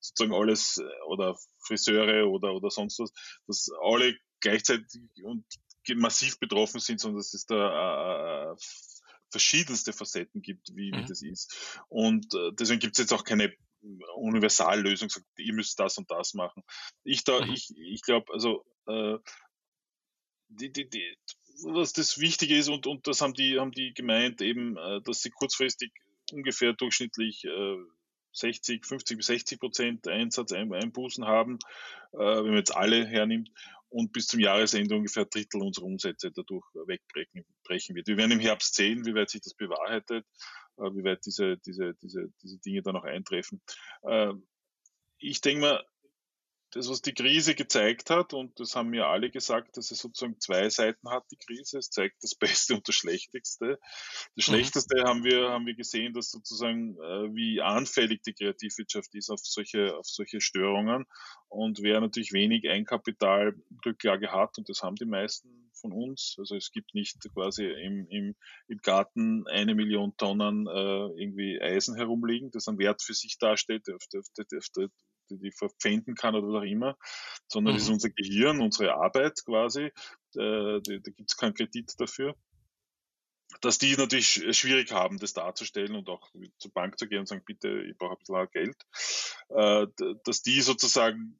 sozusagen 0.00 0.34
alles 0.34 0.78
äh, 0.78 1.02
oder 1.06 1.36
Friseure 1.66 2.28
oder, 2.28 2.54
oder 2.54 2.70
sonst 2.70 2.98
was, 2.98 3.12
dass 3.46 3.68
alle 3.80 4.16
gleichzeitig 4.40 5.00
und 5.22 5.44
massiv 5.94 6.38
betroffen 6.38 6.80
sind, 6.80 7.00
sondern 7.00 7.20
dass 7.20 7.34
es 7.34 7.46
da 7.46 8.52
äh, 8.52 8.56
verschiedenste 9.30 9.92
Facetten 9.92 10.42
gibt, 10.42 10.74
wie, 10.74 10.92
mhm. 10.92 10.98
wie 10.98 11.04
das 11.06 11.22
ist. 11.22 11.80
Und 11.88 12.34
äh, 12.34 12.52
deswegen 12.52 12.80
gibt 12.80 12.94
es 12.94 12.98
jetzt 12.98 13.12
auch 13.12 13.24
keine 13.24 13.54
Universallösung, 14.16 15.08
sagt, 15.08 15.26
ihr 15.38 15.54
müsst 15.54 15.78
das 15.78 15.98
und 15.98 16.10
das 16.10 16.34
machen. 16.34 16.62
Ich 17.04 17.24
da, 17.24 17.44
mhm. 17.44 17.52
ich, 17.52 17.70
ich 17.76 18.02
glaube, 18.02 18.32
also 18.32 18.64
äh, 18.86 19.18
die, 20.48 20.72
die, 20.72 20.88
die, 20.88 21.16
was 21.64 21.92
das 21.92 22.18
Wichtige 22.18 22.56
ist, 22.56 22.68
und, 22.68 22.86
und 22.86 23.06
das 23.06 23.20
haben 23.20 23.34
die, 23.34 23.58
haben 23.58 23.72
die 23.72 23.94
gemeint, 23.94 24.40
eben, 24.40 24.76
äh, 24.76 25.00
dass 25.02 25.22
sie 25.22 25.30
kurzfristig 25.30 25.92
ungefähr 26.32 26.72
durchschnittlich 26.72 27.44
äh, 27.44 27.76
60, 28.36 28.84
50 28.84 29.16
bis 29.16 29.26
60 29.26 29.60
Prozent 29.60 30.08
Einsatz, 30.08 30.52
Einbußen 30.52 31.26
haben, 31.26 31.58
äh, 32.12 32.18
wenn 32.18 32.46
man 32.46 32.56
jetzt 32.56 32.76
alle 32.76 33.06
hernimmt 33.06 33.50
und 33.88 34.12
bis 34.12 34.26
zum 34.26 34.40
Jahresende 34.40 34.94
ungefähr 34.94 35.24
ein 35.24 35.30
Drittel 35.30 35.62
unserer 35.62 35.86
Umsätze 35.86 36.30
dadurch 36.30 36.64
wegbrechen 36.74 37.94
wird. 37.94 38.06
Wir 38.06 38.16
werden 38.16 38.32
im 38.32 38.40
Herbst 38.40 38.74
sehen, 38.74 39.06
wie 39.06 39.14
weit 39.14 39.30
sich 39.30 39.40
das 39.40 39.54
bewahrheitet, 39.54 40.26
äh, 40.78 40.82
wie 40.82 41.04
weit 41.04 41.24
diese, 41.24 41.56
diese, 41.58 41.94
diese, 41.94 42.32
diese 42.42 42.58
Dinge 42.58 42.82
dann 42.82 42.96
auch 42.96 43.04
eintreffen. 43.04 43.60
Äh, 44.02 44.32
ich 45.18 45.40
denke 45.40 45.62
mal, 45.62 45.86
das, 46.76 46.88
was 46.88 47.02
die 47.02 47.14
Krise 47.14 47.54
gezeigt 47.54 48.10
hat, 48.10 48.34
und 48.34 48.60
das 48.60 48.76
haben 48.76 48.90
mir 48.90 49.06
alle 49.06 49.30
gesagt, 49.30 49.76
dass 49.76 49.90
es 49.90 49.98
sozusagen 49.98 50.38
zwei 50.40 50.68
Seiten 50.68 51.10
hat, 51.10 51.24
die 51.30 51.36
Krise. 51.36 51.78
Es 51.78 51.90
zeigt 51.90 52.22
das 52.22 52.34
Beste 52.38 52.74
und 52.74 52.86
das 52.86 52.94
Schlechteste. 52.94 53.78
Das 54.36 54.46
mhm. 54.48 54.52
Schlechteste 54.52 55.02
haben 55.04 55.24
wir, 55.24 55.50
haben 55.50 55.66
wir 55.66 55.74
gesehen, 55.74 56.12
dass 56.12 56.30
sozusagen, 56.30 56.96
äh, 56.96 57.34
wie 57.34 57.60
anfällig 57.62 58.22
die 58.22 58.34
Kreativwirtschaft 58.34 59.14
ist 59.14 59.30
auf 59.30 59.40
solche, 59.42 59.96
auf 59.96 60.06
solche 60.06 60.40
Störungen. 60.40 61.06
Und 61.48 61.82
wer 61.82 62.00
natürlich 62.00 62.32
wenig 62.32 62.68
Eigenkapital 62.68 63.54
Rücklage 63.84 64.30
hat, 64.32 64.58
und 64.58 64.68
das 64.68 64.82
haben 64.82 64.96
die 64.96 65.06
meisten 65.06 65.70
von 65.80 65.92
uns. 65.92 66.36
Also 66.38 66.56
es 66.56 66.70
gibt 66.72 66.94
nicht 66.94 67.18
quasi 67.34 67.64
im, 67.64 68.06
im, 68.08 68.34
im 68.68 68.78
Garten 68.78 69.46
eine 69.46 69.74
Million 69.74 70.16
Tonnen 70.16 70.66
äh, 70.66 71.22
irgendwie 71.22 71.60
Eisen 71.60 71.96
herumliegen, 71.96 72.50
das 72.50 72.68
einen 72.68 72.78
Wert 72.78 73.02
für 73.02 73.14
sich 73.14 73.38
darstellt, 73.38 73.88
auf 73.90 74.06
der, 74.12 74.20
auf 74.20 74.26
der, 74.36 74.58
auf 74.58 74.68
der, 74.74 74.88
die, 75.30 75.38
die 75.38 75.52
verpfänden 75.52 76.14
kann 76.14 76.34
oder 76.34 76.48
was 76.48 76.62
auch 76.62 76.70
immer, 76.70 76.96
sondern 77.46 77.74
mhm. 77.74 77.76
das 77.76 77.84
ist 77.84 77.92
unser 77.92 78.10
Gehirn, 78.10 78.60
unsere 78.60 78.94
Arbeit 78.94 79.44
quasi. 79.44 79.92
Äh, 80.34 80.80
da 80.80 80.98
gibt 80.98 81.30
es 81.30 81.36
keinen 81.36 81.54
Kredit 81.54 81.92
dafür 81.98 82.34
dass 83.60 83.78
die 83.78 83.96
natürlich 83.96 84.44
schwierig 84.56 84.92
haben, 84.92 85.18
das 85.18 85.32
darzustellen 85.32 85.94
und 85.94 86.08
auch 86.08 86.30
zur 86.58 86.72
Bank 86.72 86.98
zu 86.98 87.08
gehen 87.08 87.20
und 87.20 87.28
sagen, 87.28 87.42
bitte, 87.44 87.82
ich 87.82 87.96
brauche 87.96 88.12
ein 88.12 88.18
bisschen 88.18 88.50
Geld, 88.52 88.76
äh, 89.50 89.86
dass 90.24 90.42
die 90.42 90.60
sozusagen 90.60 91.38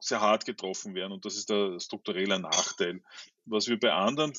sehr 0.00 0.20
hart 0.20 0.44
getroffen 0.44 0.94
werden 0.94 1.12
und 1.12 1.24
das 1.24 1.36
ist 1.36 1.50
der 1.50 1.80
strukturelle 1.80 2.38
Nachteil. 2.38 3.02
Was 3.46 3.68
wir 3.68 3.78
bei 3.78 3.92
anderen 3.92 4.32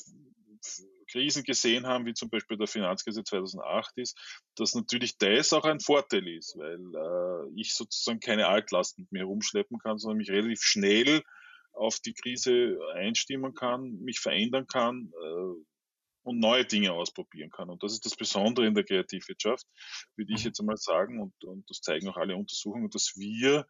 Krisen 1.10 1.44
gesehen 1.44 1.86
haben, 1.86 2.06
wie 2.06 2.14
zum 2.14 2.30
Beispiel 2.30 2.56
der 2.56 2.66
Finanzkrise 2.66 3.24
2008, 3.24 3.98
ist, 3.98 4.18
dass 4.56 4.74
natürlich 4.74 5.18
das 5.18 5.52
auch 5.52 5.64
ein 5.64 5.80
Vorteil 5.80 6.26
ist, 6.28 6.56
weil 6.56 6.78
äh, 6.78 7.60
ich 7.60 7.74
sozusagen 7.74 8.20
keine 8.20 8.48
Altlasten 8.48 9.04
mit 9.04 9.12
mir 9.12 9.20
herumschleppen 9.20 9.78
kann, 9.78 9.98
sondern 9.98 10.18
mich 10.18 10.30
relativ 10.30 10.62
schnell 10.62 11.22
auf 11.72 12.00
die 12.00 12.14
Krise 12.14 12.78
einstimmen 12.94 13.54
kann, 13.54 13.98
mich 14.00 14.20
verändern 14.20 14.66
kann, 14.66 15.12
äh, 15.22 15.64
und 16.22 16.38
neue 16.38 16.64
Dinge 16.64 16.92
ausprobieren 16.92 17.50
kann. 17.50 17.70
Und 17.70 17.82
das 17.82 17.92
ist 17.92 18.04
das 18.04 18.16
Besondere 18.16 18.66
in 18.66 18.74
der 18.74 18.84
Kreativwirtschaft, 18.84 19.66
würde 20.16 20.32
ich 20.32 20.40
mhm. 20.40 20.48
jetzt 20.48 20.60
einmal 20.60 20.76
sagen, 20.76 21.20
und, 21.20 21.44
und 21.44 21.68
das 21.70 21.80
zeigen 21.80 22.08
auch 22.08 22.16
alle 22.16 22.36
Untersuchungen, 22.36 22.90
dass 22.90 23.16
wir, 23.16 23.66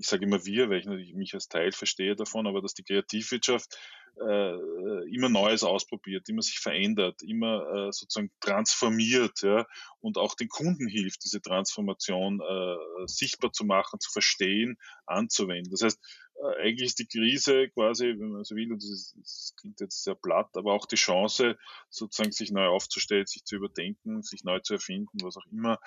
ich 0.00 0.06
sage 0.06 0.24
immer 0.24 0.44
wir, 0.46 0.70
weil 0.70 0.78
ich 0.78 0.86
natürlich 0.86 1.14
mich 1.14 1.34
als 1.34 1.48
Teil 1.48 1.72
verstehe 1.72 2.16
davon, 2.16 2.46
aber 2.46 2.62
dass 2.62 2.72
die 2.72 2.82
Kreativwirtschaft 2.82 3.76
äh, 4.18 5.14
immer 5.14 5.28
Neues 5.28 5.62
ausprobiert, 5.62 6.28
immer 6.30 6.40
sich 6.40 6.58
verändert, 6.58 7.22
immer 7.22 7.88
äh, 7.88 7.92
sozusagen 7.92 8.30
transformiert 8.40 9.42
ja, 9.42 9.66
und 10.00 10.16
auch 10.16 10.34
den 10.34 10.48
Kunden 10.48 10.88
hilft, 10.88 11.22
diese 11.24 11.42
Transformation 11.42 12.40
äh, 12.40 13.06
sichtbar 13.06 13.52
zu 13.52 13.64
machen, 13.64 14.00
zu 14.00 14.10
verstehen, 14.10 14.78
anzuwenden. 15.04 15.70
Das 15.70 15.82
heißt, 15.82 16.00
äh, 16.36 16.62
eigentlich 16.62 16.88
ist 16.88 16.98
die 16.98 17.06
Krise 17.06 17.68
quasi, 17.68 18.14
wenn 18.18 18.30
man 18.30 18.44
so 18.44 18.56
will, 18.56 18.72
und 18.72 18.82
das, 18.82 18.90
ist, 18.90 19.16
das 19.20 19.54
klingt 19.60 19.80
jetzt 19.80 20.02
sehr 20.02 20.14
platt, 20.14 20.48
aber 20.54 20.72
auch 20.72 20.86
die 20.86 20.96
Chance, 20.96 21.58
sozusagen 21.90 22.32
sich 22.32 22.50
neu 22.50 22.68
aufzustellen, 22.68 23.26
sich 23.26 23.44
zu 23.44 23.56
überdenken, 23.56 24.22
sich 24.22 24.44
neu 24.44 24.60
zu 24.60 24.74
erfinden, 24.74 25.18
was 25.22 25.36
auch 25.36 25.46
immer. 25.52 25.78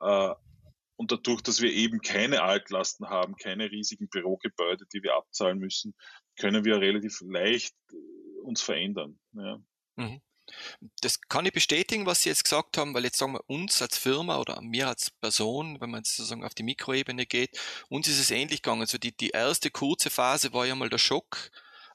Äh, 0.00 0.34
und 1.02 1.10
dadurch, 1.10 1.42
dass 1.42 1.60
wir 1.60 1.72
eben 1.72 2.00
keine 2.00 2.42
Altlasten 2.42 3.08
haben, 3.08 3.34
keine 3.34 3.72
riesigen 3.72 4.08
Bürogebäude, 4.08 4.86
die 4.94 5.02
wir 5.02 5.16
abzahlen 5.16 5.58
müssen, 5.58 5.94
können 6.38 6.64
wir 6.64 6.80
relativ 6.80 7.20
leicht 7.22 7.74
äh, 7.90 8.40
uns 8.44 8.62
verändern. 8.62 9.18
Ja. 9.32 9.58
Mhm. 9.96 10.20
Das 11.00 11.20
kann 11.22 11.44
ich 11.44 11.52
bestätigen, 11.52 12.06
was 12.06 12.22
Sie 12.22 12.28
jetzt 12.28 12.44
gesagt 12.44 12.78
haben, 12.78 12.94
weil 12.94 13.02
jetzt 13.02 13.18
sagen 13.18 13.32
wir 13.32 13.42
uns 13.48 13.82
als 13.82 13.98
Firma 13.98 14.38
oder 14.38 14.60
mir 14.62 14.86
als 14.86 15.10
Person, 15.10 15.80
wenn 15.80 15.90
man 15.90 16.00
jetzt 16.00 16.14
sozusagen 16.14 16.44
auf 16.44 16.54
die 16.54 16.62
Mikroebene 16.62 17.26
geht, 17.26 17.58
uns 17.88 18.06
ist 18.06 18.20
es 18.20 18.30
ähnlich 18.30 18.62
gegangen. 18.62 18.82
Also 18.82 18.98
die, 18.98 19.16
die 19.16 19.30
erste 19.30 19.72
kurze 19.72 20.08
Phase 20.08 20.52
war 20.52 20.66
ja 20.66 20.76
mal 20.76 20.88
der 20.88 20.98
Schock. 20.98 21.50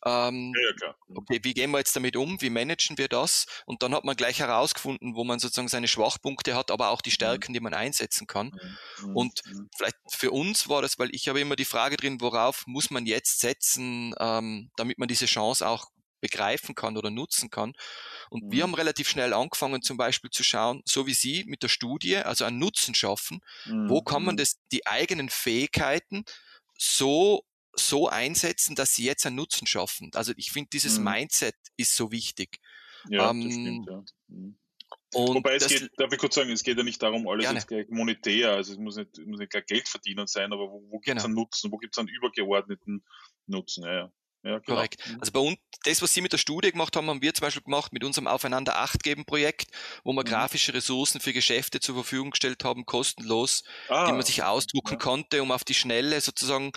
Ähm, 0.05 0.53
ja, 0.55 0.73
klar. 0.73 0.95
Mhm. 1.07 1.17
Okay, 1.17 1.39
wie 1.43 1.53
gehen 1.53 1.71
wir 1.71 1.79
jetzt 1.79 1.95
damit 1.95 2.15
um? 2.15 2.41
Wie 2.41 2.49
managen 2.49 2.97
wir 2.97 3.07
das? 3.07 3.45
Und 3.65 3.83
dann 3.83 3.93
hat 3.93 4.03
man 4.03 4.15
gleich 4.15 4.39
herausgefunden, 4.39 5.15
wo 5.15 5.23
man 5.23 5.39
sozusagen 5.39 5.67
seine 5.67 5.87
Schwachpunkte 5.87 6.55
hat, 6.55 6.71
aber 6.71 6.89
auch 6.89 7.01
die 7.01 7.09
mhm. 7.09 7.15
Stärken, 7.15 7.53
die 7.53 7.59
man 7.59 7.73
einsetzen 7.73 8.27
kann. 8.27 8.51
Mhm. 9.01 9.15
Und 9.15 9.41
vielleicht 9.75 9.97
für 10.09 10.31
uns 10.31 10.69
war 10.69 10.81
das, 10.81 10.99
weil 10.99 11.13
ich 11.13 11.27
habe 11.27 11.39
immer 11.39 11.55
die 11.55 11.65
Frage 11.65 11.97
drin, 11.97 12.21
worauf 12.21 12.65
muss 12.67 12.89
man 12.89 13.05
jetzt 13.05 13.39
setzen, 13.39 14.13
ähm, 14.19 14.71
damit 14.75 14.97
man 14.97 15.07
diese 15.07 15.25
Chance 15.25 15.67
auch 15.67 15.87
begreifen 16.19 16.75
kann 16.75 16.97
oder 16.97 17.09
nutzen 17.09 17.49
kann. 17.49 17.73
Und 18.29 18.45
mhm. 18.45 18.51
wir 18.51 18.63
haben 18.63 18.73
relativ 18.73 19.09
schnell 19.09 19.33
angefangen, 19.33 19.81
zum 19.81 19.97
Beispiel 19.97 20.29
zu 20.29 20.43
schauen, 20.43 20.81
so 20.85 21.07
wie 21.07 21.13
Sie 21.13 21.43
mit 21.47 21.63
der 21.63 21.69
Studie, 21.69 22.17
also 22.17 22.45
einen 22.45 22.59
Nutzen 22.59 22.95
schaffen. 22.95 23.41
Mhm. 23.65 23.89
Wo 23.89 24.01
kann 24.01 24.23
man 24.23 24.37
das, 24.37 24.57
die 24.71 24.85
eigenen 24.87 25.29
Fähigkeiten 25.29 26.23
so 26.77 27.43
so 27.79 28.07
einsetzen, 28.07 28.75
dass 28.75 28.93
sie 28.93 29.05
jetzt 29.05 29.25
einen 29.25 29.35
Nutzen 29.35 29.67
schaffen. 29.67 30.11
Also 30.13 30.33
ich 30.37 30.51
finde, 30.51 30.69
dieses 30.71 30.99
mhm. 30.99 31.05
Mindset 31.05 31.55
ist 31.77 31.95
so 31.95 32.11
wichtig. 32.11 32.59
Ja, 33.09 33.29
ähm, 33.29 33.43
das 33.43 33.53
stimmt, 33.53 33.89
ja. 33.89 34.03
Mhm. 34.27 34.57
Und 35.13 35.35
Wobei 35.35 35.55
es 35.55 35.67
geht, 35.67 35.89
darf 35.97 36.11
ich 36.11 36.19
kurz 36.19 36.35
sagen, 36.35 36.51
es 36.51 36.63
geht 36.63 36.77
ja 36.77 36.83
nicht 36.83 37.01
darum, 37.01 37.27
alles 37.27 37.43
gerne. 37.43 37.59
jetzt 37.59 37.67
gleich 37.67 37.87
monetär, 37.89 38.51
also 38.51 38.73
es 38.73 38.77
muss 38.77 38.97
nicht, 38.97 39.17
muss 39.25 39.39
nicht 39.39 39.51
gleich 39.51 39.65
Geld 39.65 39.87
verdienen 39.87 40.27
sein, 40.27 40.51
aber 40.51 40.69
wo, 40.69 40.83
wo 40.89 40.99
gibt 40.99 41.17
es 41.17 41.23
genau. 41.23 41.25
einen 41.25 41.33
Nutzen, 41.35 41.71
wo 41.71 41.77
gibt 41.77 41.95
es 41.95 41.99
einen 41.99 42.09
übergeordneten 42.09 43.05
Nutzen? 43.45 43.85
Ja, 43.85 43.93
ja. 43.93 44.11
Ja, 44.47 44.59
genau. 44.59 44.75
Korrekt. 44.75 45.05
Mhm. 45.07 45.17
Also 45.19 45.31
bei 45.33 45.39
uns, 45.39 45.57
das, 45.83 46.01
was 46.01 46.13
Sie 46.13 46.21
mit 46.21 46.31
der 46.31 46.37
Studie 46.37 46.71
gemacht 46.71 46.95
haben, 46.95 47.09
haben 47.09 47.21
wir 47.21 47.33
zum 47.33 47.45
Beispiel 47.45 47.63
gemacht 47.63 47.91
mit 47.91 48.03
unserem 48.03 48.27
Aufeinander 48.27 48.77
Acht 48.77 49.03
geben 49.03 49.25
Projekt, 49.25 49.71
wo 50.03 50.13
wir 50.13 50.21
mhm. 50.21 50.27
grafische 50.27 50.73
Ressourcen 50.73 51.19
für 51.19 51.33
Geschäfte 51.33 51.79
zur 51.79 51.95
Verfügung 51.95 52.31
gestellt 52.31 52.63
haben, 52.63 52.85
kostenlos, 52.85 53.63
ah, 53.89 54.07
die 54.07 54.13
man 54.13 54.21
sich 54.21 54.43
ausdrucken 54.43 54.93
ja. 54.93 54.97
konnte, 54.97 55.43
um 55.43 55.51
auf 55.51 55.63
die 55.63 55.73
Schnelle 55.73 56.21
sozusagen 56.21 56.71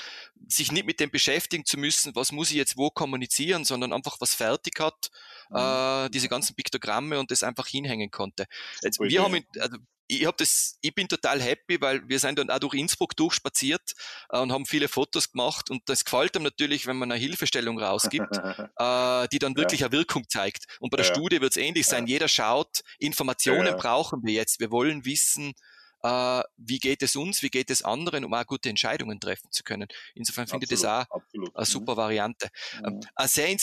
sich 0.49 0.73
nicht 0.73 0.87
mit 0.87 1.01
dem 1.01 1.11
beschäftigen 1.11 1.65
zu 1.65 1.79
müssen, 1.79 2.15
was 2.15 2.33
muss 2.33 2.51
ich 2.51 2.57
jetzt 2.57 2.77
wo 2.77 2.91
kommunizieren, 2.91 3.65
sondern 3.65 3.93
einfach 3.93 4.17
was 4.21 4.35
fertig 4.35 4.81
hat, 4.81 5.11
mhm. 5.51 5.57
äh, 5.57 6.09
diese 6.11 6.29
ganzen 6.29 6.57
Piktogramme 6.57 7.21
und 7.21 7.31
das 7.31 7.43
einfach 7.43 7.69
hinhängen 7.69 8.11
konnte. 8.11 8.47
Jetzt, 8.83 8.99
wir 8.99 9.23
haben, 9.23 9.45
also 9.59 9.77
ich 10.11 10.27
habe 10.27 10.37
das, 10.39 10.79
ich 10.81 10.95
bin 10.95 11.09
total 11.09 11.41
happy, 11.41 11.81
weil 11.81 12.09
wir 12.09 12.19
sind 12.19 12.39
dann 12.39 12.51
auch 12.51 12.59
durch 12.59 12.75
Innsbruck 12.75 13.17
durchspaziert 13.17 13.95
äh, 14.31 14.39
und 14.39 14.53
haben 14.53 14.67
viele 14.67 14.89
Fotos 14.89 15.31
gemacht 15.31 15.71
und 15.71 15.89
das 15.89 16.05
gefällt 16.05 16.35
einem 16.37 16.45
natürlich, 16.45 16.87
wenn 16.87 16.97
man 16.97 17.13
eine 17.13 17.21
Hilfestellung 17.21 17.79
rausgibt, 17.79 18.37
äh, 18.79 19.29
die 19.29 19.39
dann 19.39 19.57
wirklich 19.57 19.81
ja. 19.81 19.87
eine 19.87 19.97
Wirkung 19.97 20.29
zeigt. 20.29 20.65
Und 20.81 20.91
bei 20.91 20.97
der 20.97 21.07
ja. 21.07 21.13
Studie 21.13 21.41
wird 21.41 21.53
es 21.53 21.57
ähnlich 21.57 21.87
sein. 21.87 22.07
Jeder 22.07 22.29
schaut, 22.29 22.81
Informationen 22.99 23.77
brauchen 23.77 24.21
wir 24.25 24.35
jetzt. 24.35 24.61
Wir 24.61 24.71
wollen 24.71 25.05
wissen, 25.05 25.55
äh, 26.03 26.43
wie 26.57 26.79
geht 26.79 27.03
es 27.03 27.17
uns, 27.17 27.43
wie 27.43 27.51
geht 27.51 27.71
es 27.71 27.83
anderen, 27.83 28.25
um 28.25 28.35
auch 28.35 28.47
gute 28.47 28.69
Entscheidungen 28.69 29.21
treffen 29.21 29.51
zu 29.51 29.63
können. 29.63 29.89
Insofern 30.15 30.47
finde 30.47 30.65
ich 30.65 30.71
das 30.71 30.85
auch 30.85 31.05
absolut. 31.11 31.55
eine 31.55 31.63
mhm. 31.63 31.71
super 31.71 31.97
Variante. 31.97 32.49
Mhm. 32.83 33.01
sehr 33.27 33.57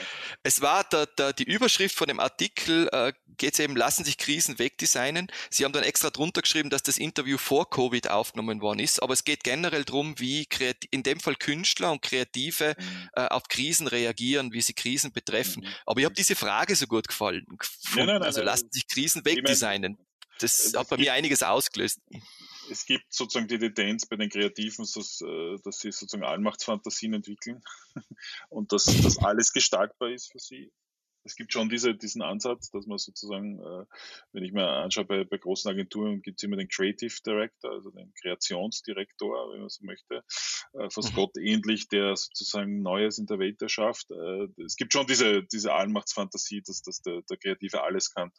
Es 0.42 0.60
war 0.60 0.84
der, 0.84 1.06
der, 1.06 1.32
die 1.32 1.44
Überschrift 1.44 1.96
von 1.96 2.08
dem 2.08 2.20
Artikel, 2.20 2.88
äh, 2.92 3.12
geht 3.36 3.54
es 3.54 3.58
eben, 3.60 3.76
lassen 3.76 4.04
sich 4.04 4.18
Krisen 4.18 4.58
wegdesignen. 4.58 5.28
Sie 5.50 5.64
haben 5.64 5.72
dann 5.72 5.84
extra 5.84 6.10
drunter 6.10 6.42
geschrieben, 6.42 6.70
dass 6.70 6.82
das 6.82 6.98
Interview 6.98 7.38
vor 7.38 7.68
Covid 7.70 8.10
aufgenommen 8.10 8.60
worden 8.60 8.80
ist, 8.80 9.02
aber 9.02 9.12
es 9.12 9.24
geht 9.24 9.44
generell 9.44 9.84
darum, 9.84 10.18
wie 10.18 10.46
in 10.90 11.02
dem 11.02 11.20
Fall 11.20 11.36
Künstler 11.36 11.92
und 11.92 12.02
Kreative 12.02 12.74
mhm. 12.78 13.08
äh, 13.14 13.26
auf 13.26 13.44
Krisen 13.48 13.86
reagieren, 13.86 14.52
wie 14.52 14.60
sie 14.60 14.74
Krisen 14.74 15.12
betreffen. 15.12 15.62
Mhm. 15.64 15.68
Aber 15.86 16.00
ich 16.00 16.04
habe 16.04 16.14
diese 16.14 16.36
Frage 16.36 16.74
so 16.74 16.86
gut 16.86 17.08
gefallen. 17.08 17.46
Gefunden. 17.58 17.96
Nein, 17.96 18.06
nein, 18.06 18.14
nein, 18.16 18.22
also 18.24 18.42
lassen 18.42 18.70
sich 18.70 18.86
Krisen 18.88 19.24
wegdesignen. 19.24 19.98
Das 20.40 20.74
hat 20.76 20.88
bei 20.88 20.96
mir 20.98 21.12
einiges 21.12 21.42
ausgelöst 21.42 22.00
es 22.70 22.86
gibt 22.86 23.12
sozusagen 23.12 23.48
die 23.48 23.58
Tendenz 23.58 24.06
bei 24.06 24.16
den 24.16 24.30
Kreativen, 24.30 24.86
dass, 24.94 25.20
äh, 25.20 25.56
dass 25.62 25.78
sie 25.78 25.92
sozusagen 25.92 26.24
Allmachtsfantasien 26.24 27.14
entwickeln 27.14 27.62
und 28.48 28.72
dass, 28.72 28.84
dass 28.84 29.18
alles 29.18 29.52
gestaltbar 29.52 30.10
ist 30.10 30.30
für 30.32 30.38
sie. 30.38 30.72
Es 31.24 31.34
gibt 31.34 31.52
schon 31.52 31.68
diese, 31.68 31.92
diesen 31.96 32.22
Ansatz, 32.22 32.70
dass 32.70 32.86
man 32.86 32.98
sozusagen, 32.98 33.58
äh, 33.58 33.84
wenn 34.32 34.44
ich 34.44 34.52
mir 34.52 34.68
anschaue, 34.68 35.06
bei, 35.06 35.24
bei 35.24 35.38
großen 35.38 35.68
Agenturen 35.68 36.22
gibt 36.22 36.38
es 36.38 36.44
immer 36.44 36.56
den 36.56 36.68
Creative 36.68 37.14
Director, 37.26 37.72
also 37.72 37.90
den 37.90 38.14
Kreationsdirektor, 38.20 39.52
wenn 39.52 39.60
man 39.60 39.68
so 39.68 39.84
möchte, 39.84 40.22
äh, 40.74 40.88
fast 40.88 41.12
mhm. 41.12 41.16
Gott 41.16 41.36
ähnlich, 41.36 41.88
der 41.88 42.14
sozusagen 42.14 42.80
Neues 42.80 43.18
in 43.18 43.26
der 43.26 43.40
Welt 43.40 43.60
erschafft. 43.60 44.08
es 44.64 44.76
gibt 44.76 44.92
schon 44.92 45.06
diese, 45.08 45.42
diese 45.42 45.72
Allmachtsfantasie, 45.72 46.62
dass, 46.64 46.82
dass 46.82 47.02
der, 47.02 47.22
der 47.22 47.36
Kreative 47.38 47.82
alles 47.82 48.14
kann. 48.14 48.30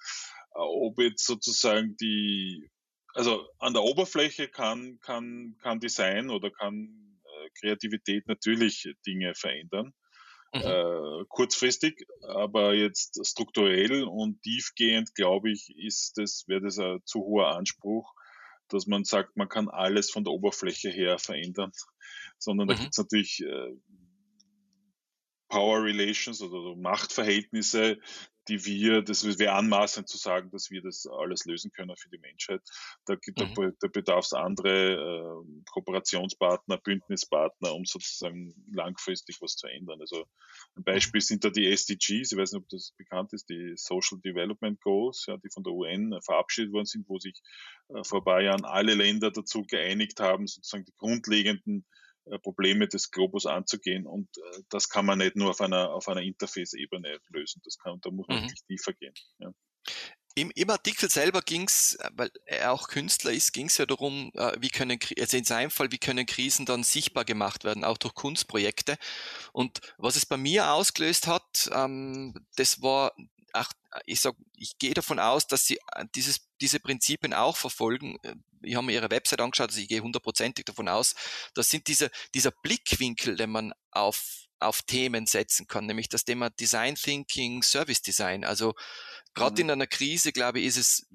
ob 0.51 0.97
jetzt 0.99 1.25
sozusagen 1.25 1.97
die 1.97 2.69
also 3.17 3.49
an 3.57 3.73
der 3.73 3.83
Oberfläche 3.83 4.47
kann, 4.47 4.99
kann, 5.01 5.55
kann 5.61 5.79
Design 5.79 6.29
oder 6.29 6.51
kann 6.51 7.19
äh, 7.23 7.49
Kreativität 7.59 8.27
natürlich 8.27 8.93
Dinge 9.05 9.33
verändern. 9.33 9.93
Mhm. 10.53 10.61
Äh, 10.61 11.25
kurzfristig, 11.27 12.05
aber 12.21 12.73
jetzt 12.73 13.19
strukturell 13.25 14.03
und 14.03 14.41
tiefgehend, 14.43 15.15
glaube 15.15 15.51
ich, 15.51 15.75
ist 15.77 16.17
das, 16.17 16.45
wäre 16.47 16.61
das 16.61 16.77
ein 16.79 16.99
zu 17.05 17.19
hoher 17.19 17.55
Anspruch, 17.55 18.13
dass 18.69 18.87
man 18.87 19.03
sagt, 19.03 19.35
man 19.35 19.49
kann 19.49 19.67
alles 19.67 20.11
von 20.11 20.23
der 20.23 20.33
Oberfläche 20.33 20.89
her 20.89 21.17
verändern, 21.17 21.71
sondern 22.37 22.67
mhm. 22.67 22.69
da 22.69 22.77
gibt 22.77 22.91
es 22.91 22.97
natürlich 22.97 23.41
äh, 23.41 23.73
Power 25.49 25.83
Relations 25.83 26.41
oder 26.41 26.75
Machtverhältnisse, 26.75 27.97
die 28.47 28.65
wir, 28.65 29.01
das 29.01 29.25
wäre 29.39 29.53
anmaßend 29.53 30.07
zu 30.07 30.17
sagen, 30.17 30.49
dass 30.51 30.69
wir 30.71 30.81
das 30.81 31.05
alles 31.07 31.45
lösen 31.45 31.71
können 31.71 31.95
für 31.95 32.09
die 32.09 32.17
Menschheit. 32.19 32.61
Da, 33.05 33.15
mhm. 33.15 33.75
da 33.79 33.87
bedarf 33.87 34.25
es 34.25 34.33
andere 34.33 34.93
äh, 34.93 35.63
Kooperationspartner, 35.71 36.77
Bündnispartner, 36.77 37.73
um 37.73 37.85
sozusagen 37.85 38.53
langfristig 38.71 39.37
was 39.41 39.55
zu 39.55 39.67
ändern. 39.67 39.99
Also 40.01 40.25
ein 40.75 40.83
Beispiel 40.83 41.19
mhm. 41.19 41.23
sind 41.23 41.43
da 41.43 41.49
die 41.49 41.67
SDGs, 41.67 42.31
ich 42.31 42.37
weiß 42.37 42.53
nicht, 42.53 42.61
ob 42.61 42.69
das 42.69 42.93
bekannt 42.97 43.33
ist, 43.33 43.49
die 43.49 43.73
Social 43.75 44.19
Development 44.19 44.79
Goals, 44.81 45.25
ja, 45.27 45.37
die 45.37 45.49
von 45.49 45.63
der 45.63 45.73
UN 45.73 46.17
verabschiedet 46.21 46.73
worden 46.73 46.85
sind, 46.85 47.07
wo 47.07 47.19
sich 47.19 47.41
äh, 47.89 48.03
vor 48.03 48.21
ein 48.21 48.25
paar 48.25 48.41
Jahren 48.41 48.65
alle 48.65 48.95
Länder 48.95 49.31
dazu 49.31 49.63
geeinigt 49.63 50.19
haben, 50.19 50.47
sozusagen 50.47 50.85
die 50.85 50.95
grundlegenden 50.97 51.85
Probleme 52.41 52.87
des 52.87 53.11
Globus 53.11 53.45
anzugehen. 53.45 54.05
Und 54.05 54.29
äh, 54.37 54.61
das 54.69 54.89
kann 54.89 55.05
man 55.05 55.19
nicht 55.19 55.35
nur 55.35 55.51
auf 55.51 55.61
einer, 55.61 55.91
auf 55.91 56.07
einer 56.07 56.21
Interface-Ebene 56.21 57.19
lösen. 57.29 57.61
Das 57.63 57.77
kann, 57.77 57.99
da 58.01 58.11
muss 58.11 58.27
man 58.27 58.39
mhm. 58.39 58.41
wirklich 58.43 58.63
tiefer 58.67 58.93
gehen. 58.93 59.13
Ja. 59.39 59.51
Im, 60.35 60.51
Im, 60.53 60.69
Artikel 60.69 61.09
selber 61.09 61.41
ging 61.41 61.63
es, 61.63 61.97
weil 62.11 62.29
er 62.45 62.71
auch 62.71 62.89
Künstler 62.89 63.31
ist, 63.31 63.53
ging 63.53 63.67
es 63.67 63.77
ja 63.79 63.87
darum, 63.87 64.31
äh, 64.35 64.55
wie 64.59 64.69
können, 64.69 64.99
also 65.19 65.35
in 65.35 65.45
seinem 65.45 65.71
Fall, 65.71 65.91
wie 65.91 65.97
können 65.97 66.27
Krisen 66.27 66.67
dann 66.67 66.83
sichtbar 66.83 67.25
gemacht 67.25 67.63
werden, 67.63 67.83
auch 67.83 67.97
durch 67.97 68.13
Kunstprojekte. 68.13 68.97
Und 69.51 69.81
was 69.97 70.15
es 70.15 70.27
bei 70.27 70.37
mir 70.37 70.71
ausgelöst 70.71 71.25
hat, 71.25 71.71
ähm, 71.73 72.35
das 72.55 72.83
war 72.83 73.13
ach, 73.57 73.71
ich 74.05 74.21
sag, 74.21 74.35
ich 74.55 74.77
gehe 74.77 74.93
davon 74.93 75.19
aus, 75.19 75.47
dass 75.47 75.65
sie 75.65 75.79
dieses, 76.15 76.49
diese 76.61 76.79
Prinzipien 76.79 77.33
auch 77.33 77.57
verfolgen 77.57 78.17
ich 78.61 78.75
habe 78.75 78.85
mir 78.85 78.93
ihre 78.93 79.09
Website 79.09 79.41
angeschaut, 79.41 79.69
also 79.69 79.81
ich 79.81 79.87
gehe 79.87 80.01
hundertprozentig 80.01 80.65
davon 80.65 80.87
aus, 80.87 81.15
das 81.53 81.69
sind 81.69 81.87
diese, 81.87 82.09
dieser 82.33 82.51
Blickwinkel, 82.51 83.35
den 83.35 83.51
man 83.51 83.73
auf, 83.91 84.47
auf 84.59 84.81
Themen 84.81 85.25
setzen 85.25 85.67
kann, 85.67 85.85
nämlich 85.85 86.09
das 86.09 86.25
Thema 86.25 86.49
Design 86.49 86.95
Thinking, 86.95 87.63
Service 87.63 88.01
Design. 88.01 88.43
Also 88.43 88.73
gerade 89.33 89.63
mhm. 89.63 89.69
in 89.69 89.71
einer 89.71 89.87
Krise, 89.87 90.31
glaube 90.31 90.59
ich, 90.59 90.65
ist 90.65 90.77
es 90.77 91.07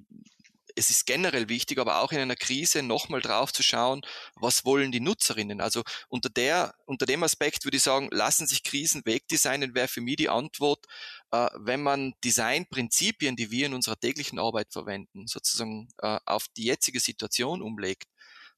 es 0.74 0.90
ist 0.90 1.06
generell 1.06 1.48
wichtig, 1.48 1.78
aber 1.78 2.00
auch 2.00 2.12
in 2.12 2.18
einer 2.18 2.34
Krise 2.34 2.82
nochmal 2.82 3.20
drauf 3.20 3.52
zu 3.52 3.62
schauen, 3.62 4.02
was 4.36 4.64
wollen 4.64 4.92
die 4.92 5.00
Nutzerinnen. 5.00 5.60
Also 5.60 5.82
unter 6.08 6.30
der, 6.30 6.74
unter 6.86 7.06
dem 7.06 7.22
Aspekt 7.22 7.64
würde 7.64 7.76
ich 7.76 7.82
sagen, 7.82 8.08
lassen 8.10 8.46
sich 8.46 8.62
Krisen 8.62 9.02
wegdesignen, 9.04 9.74
wäre 9.74 9.88
für 9.88 10.00
mich 10.00 10.16
die 10.16 10.28
Antwort, 10.28 10.86
äh, 10.86 11.21
wenn 11.32 11.82
man 11.82 12.14
Designprinzipien, 12.24 13.36
die 13.36 13.50
wir 13.50 13.66
in 13.66 13.74
unserer 13.74 13.98
täglichen 13.98 14.38
Arbeit 14.38 14.72
verwenden, 14.72 15.26
sozusagen 15.26 15.88
äh, 15.98 16.18
auf 16.26 16.46
die 16.56 16.64
jetzige 16.64 17.00
Situation 17.00 17.62
umlegt, 17.62 18.04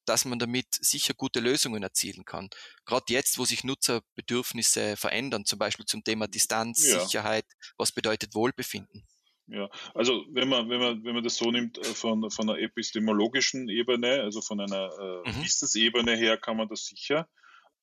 dass 0.07 0.25
man 0.25 0.39
damit 0.39 0.67
sicher 0.71 1.15
gute 1.15 1.41
Lösungen 1.41 1.83
erzielen 1.83 2.25
kann. 2.25 2.51
Gerade 2.85 3.13
jetzt, 3.13 3.39
wo 3.39 3.45
sich 3.45 3.65
Nutzerbedürfnisse 3.65 4.97
verändern, 4.97 5.45
zum 5.45 5.59
Beispiel 5.59 5.87
zum 5.87 6.05
Thema 6.05 6.27
Distanz, 6.27 6.87
ja. 6.87 7.01
Sicherheit, 7.01 7.47
was 7.79 7.93
bedeutet 7.93 8.35
Wohlbefinden? 8.35 9.07
Ja, 9.47 9.69
also 9.95 10.25
wenn 10.31 10.49
man, 10.49 10.69
wenn 10.71 10.81
man, 10.81 11.05
wenn 11.05 11.15
man 11.15 11.23
das 11.25 11.37
so 11.37 11.51
nimmt 11.51 11.79
äh, 11.79 11.85
von, 11.85 12.31
von 12.31 12.49
einer 12.49 12.59
epistemologischen 12.59 13.69
Ebene, 13.69 14.23
also 14.23 14.41
von 14.41 14.61
einer 14.61 14.91
äh, 14.99 15.31
mhm. 15.31 15.45
Wissensebene 15.45 16.17
her, 16.17 16.39
kann 16.39 16.57
man 16.57 16.69
das 16.69 16.87
sicher. 16.87 17.29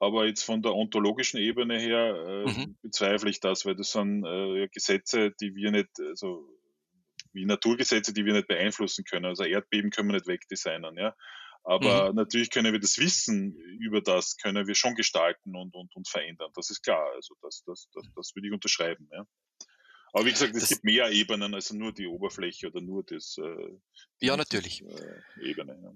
Aber 0.02 0.26
jetzt 0.26 0.44
von 0.44 0.64
der 0.64 0.74
ontologischen 0.74 1.40
Ebene 1.40 1.78
her 1.78 2.16
äh, 2.16 2.50
mhm. 2.50 2.76
bezweifle 2.82 3.30
ich 3.30 3.40
das, 3.40 3.68
weil 3.68 3.76
das 3.76 3.92
sind 3.92 4.26
äh, 4.26 4.68
Gesetze, 4.70 5.32
die 5.40 5.54
wir 5.54 5.70
nicht, 5.70 5.90
also 6.00 6.44
wie 7.34 7.46
Naturgesetze, 7.46 8.12
die 8.12 8.26
wir 8.26 8.34
nicht 8.34 8.48
beeinflussen 8.48 9.06
können. 9.06 9.26
Also 9.26 9.44
Erdbeben 9.44 9.92
können 9.92 10.10
wir 10.10 10.16
nicht 10.16 10.26
wegdesignen, 10.26 10.98
ja. 10.98 11.16
Aber 11.64 12.10
mhm. 12.10 12.16
natürlich 12.16 12.50
können 12.50 12.74
wir 12.74 12.80
das 12.80 12.98
Wissen 12.98 13.56
über 13.80 14.02
das, 14.02 14.38
können 14.38 14.66
wir 14.66 14.74
schon 14.74 14.96
gestalten 14.96 15.56
und, 15.56 15.76
und, 15.76 15.96
und 15.96 16.10
verändern. 16.10 16.50
Das 16.56 16.72
ist 16.72 16.82
klar. 16.82 17.08
Also 17.14 17.36
das, 17.44 17.62
das, 17.68 17.88
das, 17.94 18.04
das 18.16 18.32
würde 18.34 18.48
ich 18.48 18.54
unterschreiben, 18.56 19.08
ja. 19.12 19.28
Aber 20.14 20.26
wie 20.26 20.32
gesagt, 20.32 20.56
es 20.56 20.62
das, 20.62 20.70
gibt 20.70 20.84
mehr 20.84 21.12
Ebenen 21.12 21.54
als 21.54 21.72
nur 21.72 21.94
die 21.94 22.08
Oberfläche 22.08 22.70
oder 22.70 22.82
nur 22.82 23.04
das. 23.04 23.38
Äh, 23.38 23.78
ja, 24.20 24.36
natürlich. 24.36 24.84
Ebene. 25.40 25.94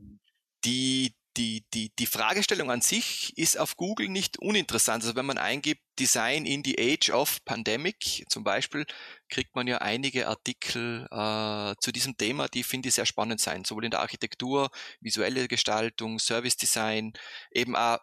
Die, 0.64 1.16
die, 1.38 1.66
die, 1.74 1.92
die 1.98 2.06
Fragestellung 2.06 2.72
an 2.72 2.82
sich 2.82 3.38
ist 3.38 3.58
auf 3.58 3.76
Google 3.76 4.10
nicht 4.10 4.40
uninteressant. 4.40 5.04
Also 5.04 5.16
wenn 5.16 5.26
man 5.26 5.38
eingibt 5.38 5.82
Design 6.00 6.46
in 6.46 6.64
the 6.64 6.78
Age 6.80 7.10
of 7.10 7.44
Pandemic 7.46 8.26
zum 8.30 8.44
Beispiel, 8.44 8.86
kriegt 9.30 9.56
man 9.56 9.68
ja 9.68 9.80
einige 9.80 10.28
Artikel 10.28 11.08
äh, 11.12 11.76
zu 11.80 11.92
diesem 11.92 12.18
Thema, 12.18 12.48
die 12.48 12.64
finde 12.64 12.90
ich 12.90 12.96
sehr 12.96 13.06
spannend 13.06 13.40
sein, 13.40 13.66
sowohl 13.66 13.86
in 13.86 13.92
der 13.92 14.02
Architektur, 14.02 14.70
visuelle 15.00 15.48
Gestaltung, 15.48 16.20
Service 16.20 16.58
Design, 16.58 17.14
eben 17.52 17.76
auch 17.76 18.00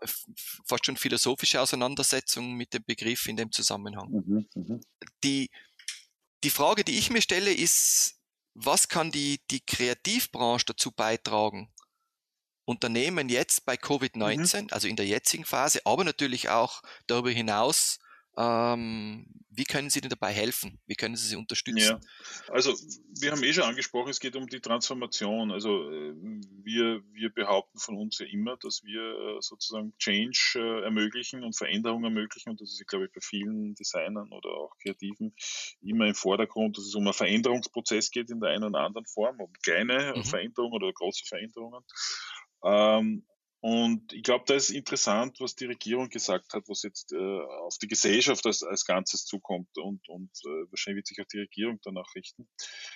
fast 0.64 0.86
schon 0.86 0.96
philosophische 0.96 1.60
Auseinandersetzung 1.60 2.54
mit 2.54 2.74
dem 2.74 2.84
Begriff 2.84 3.26
in 3.26 3.36
dem 3.36 3.52
Zusammenhang. 3.52 4.10
Mhm, 4.10 4.46
mh. 4.54 4.80
Die 5.24 5.50
die 6.44 6.50
Frage, 6.50 6.82
die 6.84 6.98
ich 6.98 7.10
mir 7.10 7.22
stelle, 7.22 7.52
ist, 7.52 8.16
was 8.54 8.88
kann 8.88 9.10
die, 9.10 9.40
die 9.50 9.60
Kreativbranche 9.60 10.66
dazu 10.66 10.90
beitragen, 10.90 11.72
Unternehmen 12.64 13.28
jetzt 13.28 13.66
bei 13.66 13.74
Covid-19, 13.74 14.62
mhm. 14.62 14.68
also 14.70 14.88
in 14.88 14.96
der 14.96 15.06
jetzigen 15.06 15.44
Phase, 15.44 15.80
aber 15.84 16.04
natürlich 16.04 16.48
auch 16.48 16.82
darüber 17.06 17.30
hinaus 17.30 17.98
ähm, 18.36 19.26
wie 19.54 19.64
können 19.64 19.90
Sie 19.90 20.00
denn 20.00 20.08
dabei 20.08 20.32
helfen? 20.32 20.80
Wie 20.86 20.94
können 20.94 21.16
Sie 21.16 21.28
sie 21.28 21.36
unterstützen? 21.36 21.78
Ja, 21.78 22.00
also 22.48 22.74
wir 23.20 23.30
haben 23.30 23.42
eh 23.42 23.52
schon 23.52 23.64
angesprochen, 23.64 24.08
es 24.08 24.20
geht 24.20 24.34
um 24.34 24.46
die 24.46 24.60
Transformation. 24.60 25.52
Also 25.52 25.90
äh, 25.90 26.14
wir, 26.64 27.02
wir 27.12 27.28
behaupten 27.30 27.78
von 27.78 27.98
uns 27.98 28.18
ja 28.18 28.26
immer, 28.26 28.56
dass 28.56 28.82
wir 28.84 29.02
äh, 29.02 29.40
sozusagen 29.40 29.92
Change 29.98 30.54
äh, 30.54 30.84
ermöglichen 30.84 31.44
und 31.44 31.54
Veränderung 31.54 32.04
ermöglichen. 32.04 32.50
Und 32.50 32.62
das 32.62 32.70
ist, 32.70 32.86
glaube 32.86 33.06
ich, 33.06 33.12
bei 33.12 33.20
vielen 33.20 33.74
Designern 33.74 34.32
oder 34.32 34.48
auch 34.48 34.78
Kreativen 34.78 35.34
immer 35.82 36.06
im 36.06 36.14
Vordergrund, 36.14 36.78
dass 36.78 36.86
es 36.86 36.94
um 36.94 37.04
einen 37.04 37.12
Veränderungsprozess 37.12 38.10
geht 38.10 38.30
in 38.30 38.40
der 38.40 38.50
einen 38.50 38.64
oder 38.64 38.80
anderen 38.80 39.06
Form, 39.06 39.38
um 39.38 39.52
kleine 39.62 40.14
mhm. 40.16 40.24
Veränderungen 40.24 40.72
oder 40.72 40.90
große 40.90 41.26
Veränderungen. 41.26 41.84
Ähm, 42.64 43.24
und 43.60 44.12
ich 44.12 44.24
glaube, 44.24 44.44
da 44.48 44.54
ist 44.54 44.70
interessant, 44.70 45.38
was 45.38 45.54
die 45.54 45.66
Regierung 45.66 46.08
gesagt 46.08 46.52
hat, 46.52 46.64
was 46.68 46.82
jetzt 46.82 47.12
äh, 47.12 47.16
auf 47.16 47.78
die 47.78 47.86
Gesellschaft 47.86 48.44
als, 48.44 48.64
als 48.64 48.84
Ganzes 48.84 49.24
zukommt 49.24 49.78
und, 49.78 50.08
und 50.08 50.30
äh, 50.44 50.70
wahrscheinlich 50.70 50.96
wird 50.96 51.06
sich 51.06 51.20
auch 51.20 51.28
die 51.32 51.38
Regierung 51.38 51.78
danach 51.84 52.12
richten, 52.16 52.48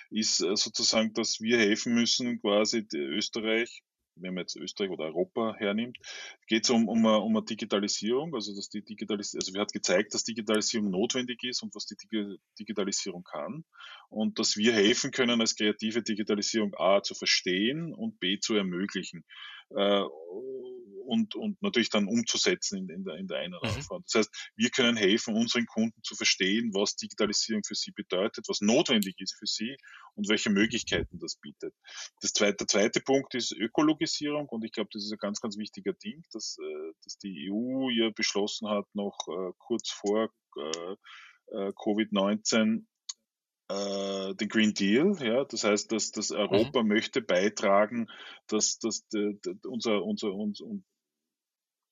ist 0.09 0.41
äh, 0.41 0.57
sozusagen, 0.57 1.13
dass 1.13 1.39
wir 1.39 1.57
helfen 1.57 1.93
müssen, 1.93 2.41
quasi 2.41 2.85
Österreich, 2.93 3.81
wenn 4.21 4.33
man 4.33 4.43
jetzt 4.43 4.55
Österreich 4.55 4.89
oder 4.89 5.05
Europa 5.05 5.55
hernimmt, 5.57 5.97
geht 6.47 6.63
es 6.63 6.69
um, 6.69 6.87
um, 6.87 7.05
um 7.05 7.35
eine 7.35 7.45
Digitalisierung, 7.45 8.33
also 8.35 8.55
dass 8.55 8.69
die 8.69 8.83
Digitalisierung, 8.83 9.41
also 9.41 9.53
wir 9.53 9.61
hat 9.61 9.73
gezeigt, 9.73 10.13
dass 10.13 10.23
Digitalisierung 10.23 10.89
notwendig 10.89 11.43
ist 11.43 11.63
und 11.63 11.73
was 11.75 11.85
die 11.85 11.95
Digitalisierung 12.59 13.23
kann 13.23 13.63
und 14.09 14.39
dass 14.39 14.57
wir 14.57 14.73
helfen 14.73 15.11
können, 15.11 15.41
als 15.41 15.55
kreative 15.55 16.03
Digitalisierung 16.03 16.73
A 16.77 17.01
zu 17.01 17.15
verstehen 17.15 17.93
und 17.93 18.19
B 18.19 18.39
zu 18.39 18.55
ermöglichen. 18.55 19.23
Äh, 19.69 20.03
und, 21.07 21.35
und 21.35 21.61
natürlich 21.61 21.89
dann 21.89 22.07
umzusetzen 22.07 22.77
in, 22.77 22.89
in 22.89 23.03
der, 23.03 23.15
in 23.15 23.27
der 23.27 23.39
einen 23.39 23.55
oder 23.55 23.71
mhm. 23.71 24.03
Das 24.03 24.13
heißt, 24.15 24.51
wir 24.55 24.69
können 24.69 24.97
helfen, 24.97 25.35
unseren 25.35 25.65
Kunden 25.65 26.01
zu 26.03 26.15
verstehen, 26.15 26.71
was 26.73 26.95
Digitalisierung 26.95 27.63
für 27.65 27.75
sie 27.75 27.91
bedeutet, 27.91 28.45
was 28.47 28.61
notwendig 28.61 29.15
ist 29.19 29.35
für 29.37 29.47
sie 29.47 29.77
und 30.15 30.29
welche 30.29 30.49
Möglichkeiten 30.49 31.19
das 31.19 31.37
bietet. 31.37 31.73
Das 32.21 32.33
zweite, 32.33 32.57
der 32.57 32.67
zweite 32.67 33.01
Punkt 33.01 33.33
ist 33.35 33.53
Ökologisierung 33.53 34.47
und 34.49 34.63
ich 34.63 34.71
glaube, 34.71 34.89
das 34.91 35.03
ist 35.03 35.11
ein 35.11 35.19
ganz, 35.19 35.39
ganz 35.39 35.57
wichtiger 35.57 35.93
Ding, 35.93 36.23
dass, 36.33 36.57
äh, 36.61 36.91
dass 37.03 37.17
die 37.17 37.49
EU 37.51 37.89
ja 37.89 38.09
beschlossen 38.09 38.69
hat, 38.69 38.85
noch 38.93 39.17
äh, 39.27 39.53
kurz 39.57 39.89
vor 39.89 40.29
äh, 40.57 40.95
äh 41.51 41.71
Covid-19 41.71 42.85
äh, 43.69 44.33
den 44.35 44.47
Green 44.47 44.73
Deal, 44.73 45.17
ja, 45.21 45.43
das 45.43 45.63
heißt, 45.63 45.91
dass, 45.91 46.11
dass 46.11 46.31
Europa 46.31 46.83
mhm. 46.83 46.89
möchte 46.89 47.21
beitragen, 47.21 48.07
dass, 48.47 48.79
dass 48.79 49.07
de, 49.09 49.37
de, 49.43 49.55
unser, 49.65 50.03
unser, 50.03 50.33
unser, 50.33 50.65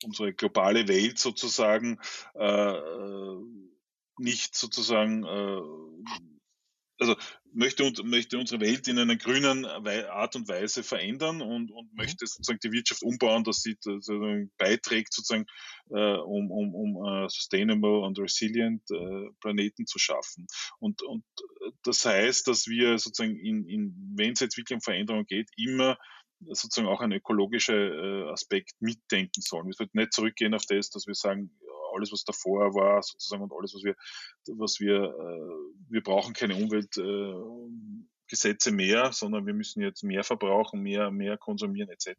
unsere 0.03 0.33
globale 0.33 0.87
Welt 0.87 1.19
sozusagen 1.19 1.99
äh, 2.35 2.71
äh 2.77 3.39
nicht 4.17 4.55
sozusagen 4.55 5.25
äh, 5.25 5.61
also 6.99 7.15
möchte, 7.53 7.91
möchte 8.03 8.37
unsere 8.37 8.61
Welt 8.61 8.87
in 8.87 8.99
einer 8.99 9.15
grünen 9.15 9.65
Art 9.65 10.35
und 10.35 10.47
Weise 10.47 10.83
verändern 10.83 11.41
und, 11.41 11.71
und 11.71 11.91
mhm. 11.91 11.97
möchte 11.97 12.25
sozusagen 12.25 12.59
die 12.63 12.71
Wirtschaft 12.71 13.03
umbauen, 13.03 13.43
dass 13.43 13.61
sie 13.61 13.75
sozusagen 13.79 14.51
beiträgt, 14.57 15.13
sozusagen, 15.13 15.45
äh, 15.89 16.17
um, 16.17 16.51
um, 16.51 16.75
um 16.75 16.95
uh, 16.95 17.27
sustainable 17.27 17.99
und 17.99 18.19
resilient 18.19 18.83
äh, 18.91 19.29
Planeten 19.41 19.85
zu 19.85 19.99
schaffen. 19.99 20.47
Und, 20.79 21.01
und 21.03 21.23
das 21.83 22.05
heißt, 22.05 22.47
dass 22.47 22.67
wir 22.67 22.97
sozusagen 22.97 23.37
in, 23.37 23.67
in 23.67 24.13
wenn 24.15 24.33
es 24.33 24.39
jetzt 24.39 24.57
wirklich 24.57 24.75
um 24.75 24.81
Veränderung 24.81 25.25
geht, 25.25 25.49
immer 25.57 25.97
sozusagen 26.41 26.87
auch 26.87 27.01
einen 27.01 27.13
ökologischen 27.13 27.75
äh, 27.75 28.31
Aspekt 28.31 28.73
mitdenken 28.79 29.41
sollen. 29.41 29.67
Wir 29.67 29.73
sollten 29.73 29.97
nicht 29.97 30.13
zurückgehen 30.13 30.53
auf 30.53 30.65
das, 30.67 30.89
dass 30.89 31.07
wir 31.07 31.15
sagen, 31.15 31.51
alles, 31.95 32.11
was 32.11 32.23
davor 32.23 32.75
war, 32.75 33.01
sozusagen, 33.01 33.43
und 33.43 33.53
alles, 33.53 33.73
was 33.73 33.83
wir, 33.83 33.95
was 34.57 34.79
wir, 34.79 35.03
äh, 35.03 35.89
wir 35.89 36.03
brauchen 36.03 36.33
keine 36.33 36.55
Umweltgesetze 36.55 38.69
äh, 38.69 38.73
mehr, 38.73 39.11
sondern 39.13 39.45
wir 39.45 39.53
müssen 39.53 39.81
jetzt 39.81 40.03
mehr 40.03 40.23
verbrauchen, 40.23 40.81
mehr, 40.81 41.11
mehr 41.11 41.37
konsumieren 41.37 41.89
etc., 41.89 42.15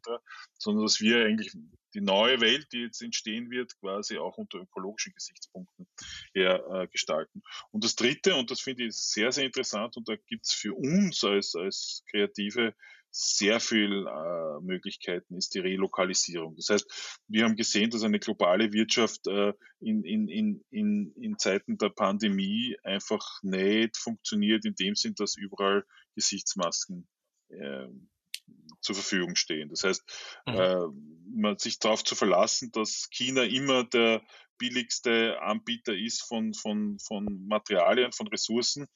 sondern 0.57 0.83
dass 0.83 0.99
wir 0.99 1.23
eigentlich 1.23 1.55
die 1.93 2.01
neue 2.01 2.41
Welt, 2.41 2.67
die 2.73 2.81
jetzt 2.81 3.01
entstehen 3.01 3.49
wird, 3.49 3.79
quasi 3.79 4.17
auch 4.17 4.37
unter 4.37 4.59
ökologischen 4.59 5.13
Gesichtspunkten 5.13 5.87
her 6.33 6.87
gestalten. 6.91 7.41
Und 7.71 7.83
das 7.83 7.95
Dritte, 7.95 8.35
und 8.35 8.51
das 8.51 8.59
finde 8.59 8.83
ich 8.83 8.95
sehr, 8.95 9.31
sehr 9.31 9.45
interessant, 9.45 9.95
und 9.95 10.09
da 10.09 10.15
gibt 10.27 10.45
es 10.45 10.53
für 10.53 10.73
uns 10.73 11.23
als, 11.23 11.55
als 11.55 12.03
Kreative 12.11 12.75
sehr 13.11 13.59
viel 13.59 14.05
äh, 14.07 14.61
Möglichkeiten 14.61 15.35
ist 15.35 15.55
die 15.55 15.59
Relokalisierung. 15.59 16.55
Das 16.55 16.69
heißt, 16.69 17.19
wir 17.27 17.45
haben 17.45 17.55
gesehen, 17.55 17.89
dass 17.89 18.03
eine 18.03 18.19
globale 18.19 18.73
Wirtschaft 18.73 19.25
äh, 19.27 19.53
in, 19.79 20.03
in, 20.03 20.27
in, 20.27 20.63
in, 20.69 21.13
in 21.15 21.37
Zeiten 21.37 21.77
der 21.77 21.89
Pandemie 21.89 22.77
einfach 22.83 23.25
nicht 23.41 23.97
funktioniert, 23.97 24.65
in 24.65 24.75
dem 24.75 24.95
Sinn, 24.95 25.15
dass 25.15 25.35
überall 25.35 25.83
Gesichtsmasken 26.15 27.07
äh, 27.49 27.87
zur 28.81 28.95
Verfügung 28.95 29.35
stehen. 29.35 29.69
Das 29.69 29.83
heißt, 29.83 30.03
mhm. 30.45 30.53
äh, 30.53 30.85
man 31.35 31.57
sich 31.57 31.79
darauf 31.79 32.03
zu 32.03 32.15
verlassen, 32.15 32.71
dass 32.71 33.09
China 33.11 33.43
immer 33.43 33.83
der 33.83 34.21
billigste 34.57 35.41
Anbieter 35.41 35.95
ist 35.95 36.21
von, 36.21 36.53
von, 36.53 36.99
von 36.99 37.47
Materialien, 37.47 38.11
von 38.11 38.27
Ressourcen, 38.27 38.87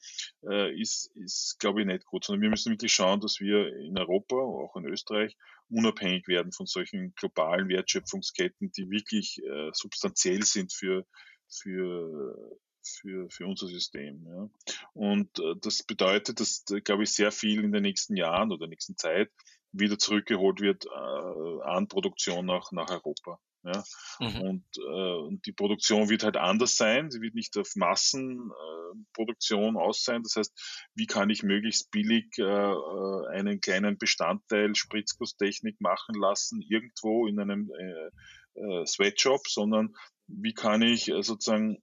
äh, 0.44 0.78
ist, 0.80 1.10
ist, 1.16 1.58
glaube 1.58 1.80
ich, 1.80 1.86
nicht 1.86 2.04
gut, 2.04 2.24
sondern 2.24 2.42
wir 2.42 2.50
müssen 2.50 2.72
wirklich 2.72 2.92
schauen, 2.92 3.20
dass 3.20 3.40
wir 3.40 3.74
in 3.76 3.98
Europa, 3.98 4.36
auch 4.36 4.76
in 4.76 4.86
Österreich, 4.86 5.36
unabhängig 5.68 6.28
werden 6.28 6.52
von 6.52 6.66
solchen 6.66 7.14
globalen 7.14 7.68
Wertschöpfungsketten, 7.68 8.72
die 8.72 8.90
wirklich 8.90 9.42
äh, 9.42 9.70
substanziell 9.72 10.42
sind 10.42 10.72
für, 10.72 11.06
für, 11.48 12.60
für, 12.82 13.30
für 13.30 13.46
unser 13.46 13.68
System. 13.68 14.26
Ja. 14.26 14.50
Und 14.92 15.38
äh, 15.38 15.54
das 15.60 15.82
bedeutet, 15.82 16.40
dass, 16.40 16.64
glaube 16.84 17.04
ich, 17.04 17.12
sehr 17.12 17.32
viel 17.32 17.64
in 17.64 17.72
den 17.72 17.82
nächsten 17.82 18.16
Jahren 18.16 18.52
oder 18.52 18.66
nächsten 18.66 18.96
Zeit 18.96 19.30
wieder 19.72 19.98
zurückgeholt 19.98 20.60
wird 20.60 20.84
äh, 20.86 21.62
an 21.62 21.88
Produktion 21.88 22.44
nach, 22.44 22.72
nach 22.72 22.90
Europa. 22.90 23.40
Ja? 23.64 23.84
Mhm. 24.20 24.40
Und, 24.40 24.64
äh, 24.78 25.16
und 25.26 25.46
die 25.46 25.52
Produktion 25.52 26.08
wird 26.08 26.24
halt 26.24 26.36
anders 26.36 26.76
sein. 26.76 27.10
Sie 27.10 27.20
wird 27.20 27.34
nicht 27.34 27.56
auf 27.56 27.74
Massenproduktion 27.76 29.76
äh, 29.76 29.78
aus 29.78 30.04
sein. 30.04 30.22
Das 30.22 30.36
heißt, 30.36 30.88
wie 30.94 31.06
kann 31.06 31.30
ich 31.30 31.42
möglichst 31.42 31.90
billig 31.90 32.26
äh, 32.38 32.42
äh, 32.42 33.26
einen 33.28 33.60
kleinen 33.60 33.98
Bestandteil 33.98 34.74
Spritzgusstechnik 34.74 35.80
machen 35.80 36.14
lassen, 36.14 36.60
irgendwo 36.60 37.26
in 37.26 37.38
einem 37.38 37.70
äh, 37.78 38.60
äh, 38.60 38.86
Sweatshop, 38.86 39.48
sondern 39.48 39.94
wie 40.26 40.54
kann 40.54 40.82
ich 40.82 41.08
äh, 41.08 41.22
sozusagen 41.22 41.82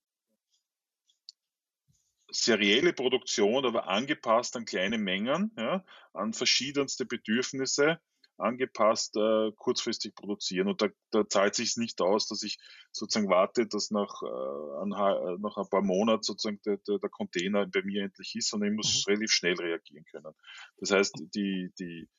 serielle 2.32 2.94
Produktion, 2.94 3.66
aber 3.66 3.88
angepasst 3.88 4.56
an 4.56 4.66
kleine 4.66 5.00
Mengen, 5.00 5.52
ja, 5.58 5.84
an 6.14 6.34
verschiedenste 6.34 7.06
Bedürfnisse 7.06 8.00
angepasst 8.40 9.16
äh, 9.18 9.52
kurzfristig 9.56 10.16
produzieren. 10.16 10.68
Und 10.68 10.82
da, 10.82 10.88
da 11.12 11.28
zahlt 11.28 11.56
sich 11.56 11.78
nicht 11.78 12.02
aus, 12.02 12.28
dass 12.28 12.44
ich 12.44 12.58
sozusagen 12.92 13.30
warte, 13.30 13.68
dass 13.68 13.92
nach, 13.92 14.22
äh, 14.22 14.82
ein, 14.84 14.92
äh, 14.92 15.38
nach 15.40 15.58
ein 15.58 15.70
paar 15.70 15.82
Monaten 15.82 16.24
sozusagen 16.24 16.60
der, 16.66 16.78
der, 16.78 17.00
der 17.00 17.10
Container 17.10 17.68
bei 17.68 17.82
mir 17.84 18.04
endlich 18.04 18.36
ist, 18.36 18.50
sondern 18.50 18.72
ich 18.72 18.76
muss 18.76 19.06
mhm. 19.06 19.12
relativ 19.12 19.32
schnell 19.32 19.56
reagieren 19.56 20.06
können. 20.06 20.34
Das 20.78 20.92
heißt, 20.92 21.16
die, 21.34 21.72
die, 21.80 22.10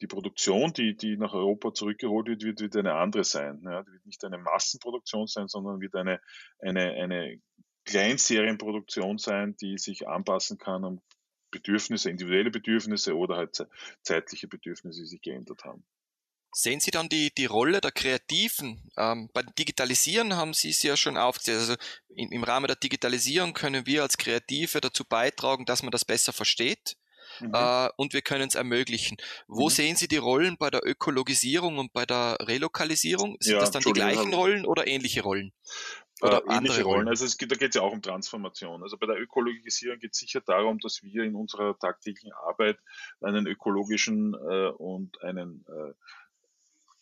die 0.00 0.06
Produktion, 0.06 0.72
die, 0.72 0.96
die 0.96 1.16
nach 1.16 1.34
Europa 1.34 1.72
zurückgeholt 1.72 2.28
wird, 2.28 2.42
wird, 2.44 2.60
wird 2.60 2.76
eine 2.76 2.94
andere 2.94 3.24
sein. 3.24 3.60
Ja, 3.64 3.82
die 3.82 3.92
wird 3.92 4.06
nicht 4.06 4.24
eine 4.24 4.38
Massenproduktion 4.38 5.26
sein, 5.26 5.48
sondern 5.48 5.80
wird 5.80 5.94
eine, 5.94 6.20
eine, 6.60 6.92
eine 6.92 7.40
Kleinserienproduktion 7.84 9.18
sein, 9.18 9.56
die 9.56 9.78
sich 9.78 10.06
anpassen 10.06 10.58
kann 10.58 10.84
an 10.84 11.00
Bedürfnisse, 11.50 12.10
individuelle 12.10 12.50
Bedürfnisse 12.50 13.16
oder 13.16 13.36
halt 13.36 13.66
zeitliche 14.02 14.48
Bedürfnisse, 14.48 15.00
die 15.00 15.06
sich 15.06 15.22
geändert 15.22 15.64
haben. 15.64 15.84
Sehen 16.52 16.80
Sie 16.80 16.90
dann 16.90 17.08
die, 17.08 17.32
die 17.34 17.46
Rolle 17.46 17.80
der 17.80 17.92
Kreativen? 17.92 18.90
Ähm, 18.96 19.28
beim 19.34 19.46
Digitalisieren 19.58 20.34
haben 20.34 20.54
Sie 20.54 20.70
es 20.70 20.82
ja 20.82 20.96
schon 20.96 21.16
aufgezählt. 21.16 21.58
Also 21.58 21.74
in, 22.08 22.32
im 22.32 22.42
Rahmen 22.42 22.66
der 22.66 22.76
Digitalisierung 22.76 23.52
können 23.52 23.86
wir 23.86 24.02
als 24.02 24.16
Kreative 24.16 24.80
dazu 24.80 25.04
beitragen, 25.04 25.66
dass 25.66 25.82
man 25.82 25.90
das 25.90 26.04
besser 26.04 26.32
versteht. 26.32 26.96
Mhm. 27.40 27.54
Äh, 27.54 27.88
und 27.96 28.14
wir 28.14 28.22
können 28.22 28.48
es 28.48 28.54
ermöglichen. 28.54 29.18
Wo 29.46 29.66
mhm. 29.66 29.72
sehen 29.72 29.96
Sie 29.96 30.08
die 30.08 30.16
Rollen 30.16 30.56
bei 30.56 30.70
der 30.70 30.80
Ökologisierung 30.84 31.78
und 31.78 31.92
bei 31.92 32.06
der 32.06 32.38
Relokalisierung? 32.40 33.36
Sind 33.40 33.54
ja, 33.54 33.60
das 33.60 33.70
dann 33.70 33.82
die 33.82 33.92
gleichen 33.92 34.32
Rollen 34.32 34.64
oder 34.64 34.86
ähnliche 34.86 35.22
Rollen? 35.22 35.52
Oder 36.20 36.42
äh, 36.46 36.56
ähnliche 36.56 36.82
Rollen. 36.82 36.94
Rollen. 36.96 37.08
Also 37.08 37.24
es 37.24 37.38
geht, 37.38 37.50
da 37.50 37.56
geht 37.56 37.70
es 37.70 37.74
ja 37.76 37.82
auch 37.82 37.92
um 37.92 38.02
Transformation. 38.02 38.82
Also 38.82 38.96
bei 38.96 39.06
der 39.06 39.20
Ökologisierung 39.20 39.98
geht 39.98 40.12
es 40.12 40.18
sicher 40.18 40.40
darum, 40.40 40.78
dass 40.78 41.02
wir 41.02 41.24
in 41.24 41.34
unserer 41.34 41.78
tagtäglichen 41.78 42.32
Arbeit 42.32 42.78
einen 43.20 43.46
ökologischen 43.46 44.34
äh, 44.34 44.68
und 44.68 45.22
einen 45.22 45.64
äh, 45.68 45.92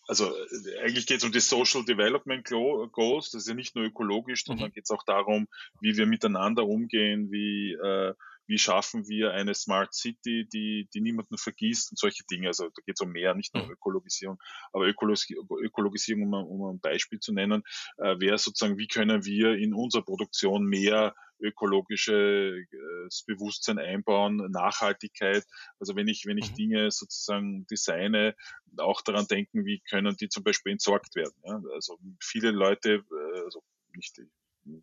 also 0.08 0.32
äh, 0.32 0.80
eigentlich 0.82 1.06
geht 1.06 1.18
es 1.18 1.24
um 1.24 1.32
die 1.32 1.40
Social 1.40 1.84
Development 1.84 2.48
Goals, 2.48 3.30
das 3.30 3.42
ist 3.42 3.48
ja 3.48 3.54
nicht 3.54 3.74
nur 3.74 3.84
ökologisch, 3.84 4.44
sondern 4.44 4.68
mhm. 4.68 4.72
geht 4.72 4.84
es 4.84 4.90
auch 4.90 5.02
darum, 5.04 5.48
wie 5.80 5.96
wir 5.96 6.06
miteinander 6.06 6.64
umgehen, 6.64 7.30
wie 7.30 7.72
äh, 7.72 8.14
wie 8.46 8.58
schaffen 8.58 9.08
wir 9.08 9.32
eine 9.32 9.54
Smart 9.54 9.94
City, 9.94 10.46
die, 10.52 10.88
die 10.92 11.00
niemanden 11.00 11.38
vergisst 11.38 11.90
und 11.90 11.98
solche 11.98 12.24
Dinge. 12.24 12.48
Also 12.48 12.64
da 12.64 12.82
geht 12.84 12.96
es 12.96 13.00
um 13.00 13.10
mehr, 13.10 13.34
nicht 13.34 13.54
nur 13.54 13.64
um 13.64 13.68
mhm. 13.68 13.74
Ökologisierung, 13.74 14.38
aber 14.72 14.86
Ökologisierung, 14.86 16.22
um, 16.22 16.34
um 16.34 16.74
ein 16.74 16.80
Beispiel 16.80 17.20
zu 17.20 17.32
nennen, 17.32 17.62
äh, 17.98 18.18
wäre 18.18 18.38
sozusagen, 18.38 18.78
wie 18.78 18.88
können 18.88 19.24
wir 19.24 19.54
in 19.56 19.74
unserer 19.74 20.02
Produktion 20.02 20.64
mehr 20.64 21.14
ökologisches 21.40 22.08
äh, 22.08 23.32
Bewusstsein 23.32 23.78
einbauen, 23.78 24.36
Nachhaltigkeit. 24.50 25.44
Also 25.78 25.96
wenn 25.96 26.08
ich, 26.08 26.24
wenn 26.26 26.38
ich 26.38 26.52
mhm. 26.52 26.56
Dinge 26.56 26.90
sozusagen 26.90 27.66
designe, 27.66 28.34
auch 28.78 29.02
daran 29.02 29.26
denken, 29.26 29.64
wie 29.64 29.80
können 29.80 30.16
die 30.16 30.28
zum 30.28 30.44
Beispiel 30.44 30.72
entsorgt 30.72 31.14
werden. 31.14 31.34
Ja? 31.44 31.60
Also 31.74 31.98
viele 32.20 32.50
Leute, 32.50 33.04
äh, 33.10 33.40
also 33.44 33.62
nicht 33.94 34.20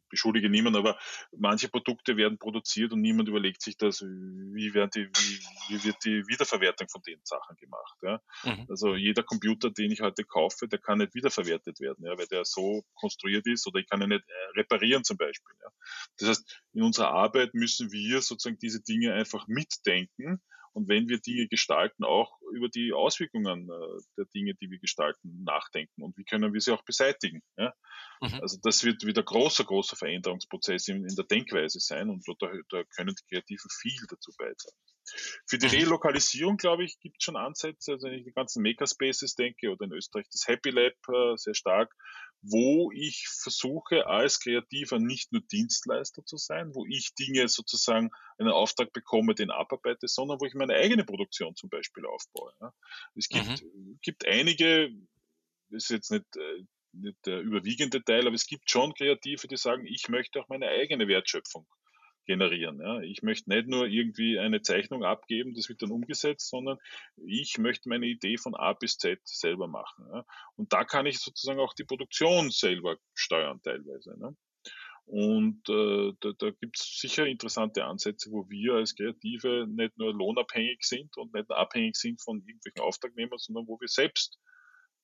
beschuldige 0.09 0.49
niemand, 0.49 0.75
aber 0.75 0.97
manche 1.35 1.69
Produkte 1.69 2.17
werden 2.17 2.37
produziert 2.37 2.93
und 2.93 3.01
niemand 3.01 3.29
überlegt 3.29 3.61
sich 3.61 3.77
das, 3.77 4.01
wie, 4.01 4.73
werden 4.73 4.91
die, 4.95 5.07
wie, 5.07 5.39
wie 5.69 5.83
wird 5.83 5.97
die 6.05 6.23
Wiederverwertung 6.27 6.87
von 6.89 7.01
den 7.03 7.19
Sachen 7.23 7.55
gemacht. 7.57 7.97
Ja? 8.01 8.21
Mhm. 8.43 8.65
Also 8.69 8.95
jeder 8.95 9.23
Computer, 9.23 9.69
den 9.69 9.91
ich 9.91 10.01
heute 10.01 10.23
kaufe, 10.23 10.67
der 10.67 10.79
kann 10.79 10.99
nicht 10.99 11.15
wiederverwertet 11.15 11.79
werden, 11.79 12.05
ja, 12.05 12.17
weil 12.17 12.27
der 12.27 12.45
so 12.45 12.83
konstruiert 12.95 13.47
ist 13.47 13.67
oder 13.67 13.79
ich 13.79 13.89
kann 13.89 14.01
ihn 14.01 14.09
nicht 14.09 14.25
äh, 14.27 14.59
reparieren 14.59 15.03
zum 15.03 15.17
Beispiel. 15.17 15.55
Ja? 15.61 15.69
Das 16.17 16.29
heißt, 16.29 16.61
in 16.73 16.83
unserer 16.83 17.09
Arbeit 17.09 17.53
müssen 17.53 17.91
wir 17.91 18.21
sozusagen 18.21 18.57
diese 18.59 18.81
Dinge 18.81 19.13
einfach 19.13 19.47
mitdenken 19.47 20.41
und 20.73 20.87
wenn 20.87 21.07
wir 21.07 21.19
Dinge 21.19 21.47
gestalten, 21.47 22.03
auch 22.03 22.39
über 22.51 22.67
die 22.67 22.93
Auswirkungen 22.93 23.69
äh, 23.69 24.01
der 24.17 24.25
Dinge, 24.25 24.55
die 24.55 24.69
wir 24.69 24.79
gestalten, 24.79 25.43
nachdenken 25.43 26.01
und 26.01 26.17
wie 26.17 26.23
können 26.23 26.53
wir 26.53 26.61
sie 26.61 26.71
auch 26.71 26.83
beseitigen. 26.83 27.41
Ja? 27.57 27.73
Mhm. 28.21 28.39
Also 28.41 28.57
das 28.61 28.83
wird 28.83 29.05
wieder 29.05 29.23
großer, 29.23 29.63
großer 29.63 29.95
Veränderungsprozess 29.95 30.87
in, 30.87 31.07
in 31.07 31.15
der 31.15 31.25
Denkweise 31.25 31.79
sein 31.79 32.09
und 32.09 32.25
da, 32.39 32.51
da 32.69 32.83
können 32.95 33.15
die 33.15 33.35
Kreativen 33.35 33.69
viel 33.69 34.01
dazu 34.09 34.31
beitragen. 34.37 34.77
Für 35.45 35.57
die 35.57 35.67
mhm. 35.67 35.83
Relokalisierung, 35.83 36.57
glaube 36.57 36.83
ich, 36.85 36.99
gibt 36.99 37.17
es 37.19 37.25
schon 37.25 37.35
Ansätze. 37.35 37.93
Also 37.93 38.07
wenn 38.07 38.19
ich 38.19 38.25
die 38.25 38.33
ganzen 38.33 38.63
Makerspaces 38.63 39.35
denke 39.35 39.69
oder 39.69 39.85
in 39.85 39.91
Österreich 39.91 40.27
das 40.31 40.47
Happy 40.47 40.69
Lab 40.69 40.93
äh, 41.09 41.37
sehr 41.37 41.53
stark, 41.53 41.93
wo 42.43 42.91
ich 42.91 43.27
versuche, 43.29 44.05
als 44.05 44.41
Kreativer 44.41 44.99
nicht 44.99 45.31
nur 45.31 45.41
Dienstleister 45.41 46.25
zu 46.25 46.35
sein, 46.35 46.75
wo 46.75 46.85
ich 46.85 47.15
Dinge 47.15 47.47
sozusagen 47.47 48.11
einen 48.37 48.49
Auftrag 48.49 48.91
bekomme, 48.91 49.33
den 49.33 49.49
abarbeite, 49.49 50.09
sondern 50.09 50.41
wo 50.41 50.45
ich 50.45 50.53
meine 50.53 50.75
eigene 50.75 51.05
Produktion 51.05 51.55
zum 51.55 51.69
Beispiel 51.69 52.05
aufbaue. 52.05 52.53
Es 53.15 53.29
gibt, 53.29 53.63
mhm. 53.63 53.97
gibt 54.01 54.27
einige, 54.27 54.91
ist 55.69 55.89
jetzt 55.89 56.11
nicht, 56.11 56.25
äh, 56.35 56.65
nicht 56.91 57.25
der 57.25 57.39
überwiegende 57.39 58.03
Teil, 58.03 58.27
aber 58.27 58.35
es 58.35 58.45
gibt 58.45 58.69
schon 58.69 58.93
Kreative, 58.93 59.47
die 59.47 59.57
sagen, 59.57 59.87
ich 59.87 60.09
möchte 60.09 60.41
auch 60.41 60.49
meine 60.49 60.67
eigene 60.67 61.07
Wertschöpfung 61.07 61.65
generieren. 62.25 62.79
Ja. 62.79 63.01
Ich 63.01 63.21
möchte 63.23 63.49
nicht 63.49 63.67
nur 63.67 63.87
irgendwie 63.87 64.39
eine 64.39 64.61
Zeichnung 64.61 65.03
abgeben, 65.03 65.53
das 65.55 65.69
wird 65.69 65.81
dann 65.81 65.91
umgesetzt, 65.91 66.49
sondern 66.49 66.77
ich 67.25 67.57
möchte 67.57 67.89
meine 67.89 68.05
Idee 68.05 68.37
von 68.37 68.55
A 68.55 68.73
bis 68.73 68.97
Z 68.97 69.19
selber 69.23 69.67
machen. 69.67 70.05
Ja. 70.11 70.25
Und 70.55 70.73
da 70.73 70.83
kann 70.83 71.05
ich 71.05 71.19
sozusagen 71.19 71.59
auch 71.59 71.73
die 71.73 71.85
Produktion 71.85 72.49
selber 72.49 72.97
steuern 73.13 73.61
teilweise. 73.61 74.17
Ne. 74.19 74.35
Und 75.05 75.67
äh, 75.67 76.13
da, 76.21 76.31
da 76.37 76.51
gibt 76.51 76.79
es 76.79 76.97
sicher 76.99 77.25
interessante 77.25 77.83
Ansätze, 77.83 78.31
wo 78.31 78.49
wir 78.49 78.75
als 78.75 78.95
Kreative 78.95 79.67
nicht 79.67 79.97
nur 79.97 80.13
lohnabhängig 80.13 80.77
sind 80.81 81.17
und 81.17 81.33
nicht 81.33 81.51
abhängig 81.51 81.97
sind 81.97 82.21
von 82.21 82.37
irgendwelchen 82.37 82.81
Auftragnehmern, 82.81 83.37
sondern 83.37 83.67
wo 83.67 83.79
wir 83.79 83.89
selbst 83.89 84.39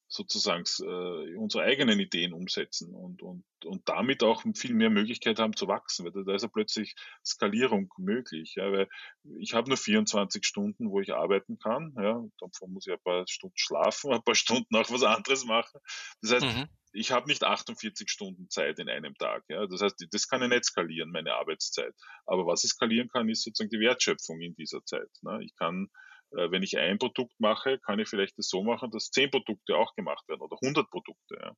sozusagen 0.10 0.63
äh, 0.82 1.36
unsere 1.36 1.63
eigenen 1.63 2.00
Ideen 2.00 2.34
umsetzen 2.34 2.95
und, 2.95 3.22
und, 3.22 3.43
und 3.63 3.88
damit 3.88 4.24
auch 4.24 4.43
viel 4.56 4.74
mehr 4.74 4.89
Möglichkeit 4.89 5.38
haben 5.38 5.56
zu 5.56 5.67
wachsen, 5.67 6.04
weil 6.04 6.26
da 6.26 6.34
ist 6.34 6.41
ja 6.41 6.48
plötzlich 6.48 6.95
Skalierung 7.24 7.93
möglich. 7.98 8.56
Ja, 8.56 8.72
weil 8.72 8.89
ich 9.38 9.54
habe 9.54 9.69
nur 9.69 9.78
24 9.78 10.43
Stunden, 10.43 10.89
wo 10.89 11.00
ich 11.00 11.13
arbeiten 11.13 11.60
kann. 11.60 11.93
Ja, 11.95 12.24
davon 12.39 12.74
muss 12.74 12.88
ich 12.88 12.93
ein 12.93 13.00
paar 13.04 13.28
Stunden 13.28 13.58
schlafen, 13.58 14.12
ein 14.13 14.24
paar 14.24 14.36
Stunden 14.36 14.76
auch 14.76 14.89
was 14.89 15.04
anderes 15.04 15.45
machen. 15.45 15.80
Das 16.22 16.32
heißt, 16.32 16.45
mhm. 16.45 16.67
ich 16.91 17.12
habe 17.12 17.28
nicht 17.28 17.43
48 17.43 18.10
Stunden 18.10 18.50
Zeit 18.50 18.80
in 18.80 18.89
einem 18.89 19.13
Tag. 19.13 19.43
Ja, 19.48 19.67
das 19.67 19.82
heißt, 19.82 20.08
das 20.12 20.28
kann 20.28 20.41
ich 20.41 20.50
nicht 20.50 20.65
skalieren, 20.65 21.12
meine 21.12 21.36
Arbeitszeit. 21.36 21.93
Aber 22.26 22.48
was 22.48 22.63
ich 22.63 22.72
skalieren 22.72 23.10
kann, 23.10 23.30
ist 23.30 23.43
sozusagen 23.43 23.69
die 23.69 23.80
Wertschöpfung 23.80 24.41
in 24.41 24.56
dieser 24.56 24.84
Zeit. 24.86 25.10
Ne? 25.22 25.39
Ich 25.43 25.56
kann 25.56 25.88
wenn 26.31 26.63
ich 26.63 26.77
ein 26.77 26.99
Produkt 26.99 27.39
mache, 27.39 27.79
kann 27.79 27.99
ich 27.99 28.07
vielleicht 28.07 28.37
das 28.37 28.49
so 28.49 28.63
machen, 28.63 28.91
dass 28.91 29.11
zehn 29.11 29.31
Produkte 29.31 29.75
auch 29.77 29.95
gemacht 29.95 30.27
werden 30.27 30.41
oder 30.41 30.57
100 30.61 30.89
Produkte. 30.89 31.37
Ja. 31.41 31.51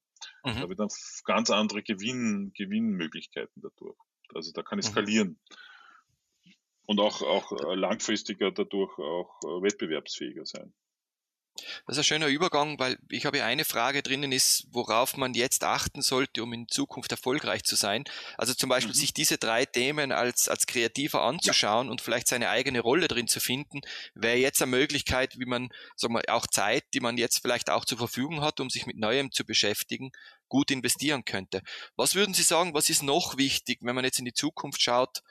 Mhm. 0.44 0.56
Da 0.56 0.56
habe 0.56 0.74
ich 0.74 0.78
dann 0.78 0.90
ganz 1.26 1.50
andere 1.50 1.84
Gewinn, 1.84 2.52
Gewinnmöglichkeiten 2.56 3.62
dadurch. 3.62 3.98
Also 4.34 4.52
da 4.54 4.64
kann 4.64 4.80
ich 4.80 4.86
mhm. 4.86 4.92
skalieren. 4.92 5.40
Und 6.86 7.00
auch, 7.00 7.22
auch 7.22 7.52
äh, 7.52 7.76
langfristiger 7.76 8.52
dadurch 8.52 8.98
auch 8.98 9.40
äh, 9.44 9.64
wettbewerbsfähiger 9.64 10.46
sein. 10.46 10.74
Das 11.86 11.96
ist 11.96 12.00
ein 12.00 12.04
schöner 12.04 12.28
Übergang, 12.28 12.80
weil 12.80 12.98
ich 13.10 13.26
habe 13.26 13.40
ja 13.40 13.46
eine 13.46 13.66
Frage 13.66 14.02
drinnen 14.02 14.32
ist, 14.32 14.66
worauf 14.72 15.18
man 15.18 15.34
jetzt 15.34 15.64
achten 15.64 16.02
sollte, 16.02 16.44
um 16.44 16.54
in 16.54 16.68
Zukunft 16.68 17.12
erfolgreich 17.12 17.64
zu 17.64 17.76
sein. 17.76 18.04
Also 18.38 18.54
zum 18.54 18.70
Beispiel 18.70 18.94
mhm. 18.94 19.00
sich 19.00 19.14
diese 19.14 19.38
drei 19.38 19.66
Themen 19.66 20.12
als, 20.12 20.48
als 20.48 20.66
Kreativer 20.66 21.22
anzuschauen 21.24 21.88
ja. 21.88 21.92
und 21.92 22.02
vielleicht 22.02 22.28
seine 22.28 22.50
eigene 22.50 22.80
Rolle 22.80 23.08
drin 23.08 23.28
zu 23.28 23.40
finden, 23.40 23.82
wäre 24.16 24.38
jetzt 24.38 24.62
eine 24.62 24.72
Möglichkeit, 24.72 25.38
wie 25.38 25.46
man, 25.46 25.70
sagen 25.96 26.14
wir, 26.14 26.24
auch 26.34 26.48
Zeit, 26.48 26.86
die 26.94 27.00
man 27.00 27.18
jetzt 27.18 27.40
vielleicht 27.42 27.70
auch 27.70 27.86
zur 27.86 27.98
Verfügung 27.98 28.42
hat, 28.42 28.60
um 28.60 28.70
sich 28.70 28.86
mit 28.86 28.98
Neuem 28.98 29.32
zu 29.32 29.46
beschäftigen, 29.46 30.12
gut 30.48 30.72
investieren 30.72 31.26
könnte. 31.26 31.62
Was 31.96 32.16
würden 32.16 32.34
Sie 32.34 32.44
sagen, 32.44 32.74
was 32.74 32.90
ist 32.90 33.04
noch 33.04 33.38
wichtig, 33.38 33.80
wenn 33.82 33.96
man 33.96 34.06
jetzt 34.06 34.20
in 34.20 34.26
die 34.26 34.34
Zukunft 34.34 34.82
schaut, 34.82 35.22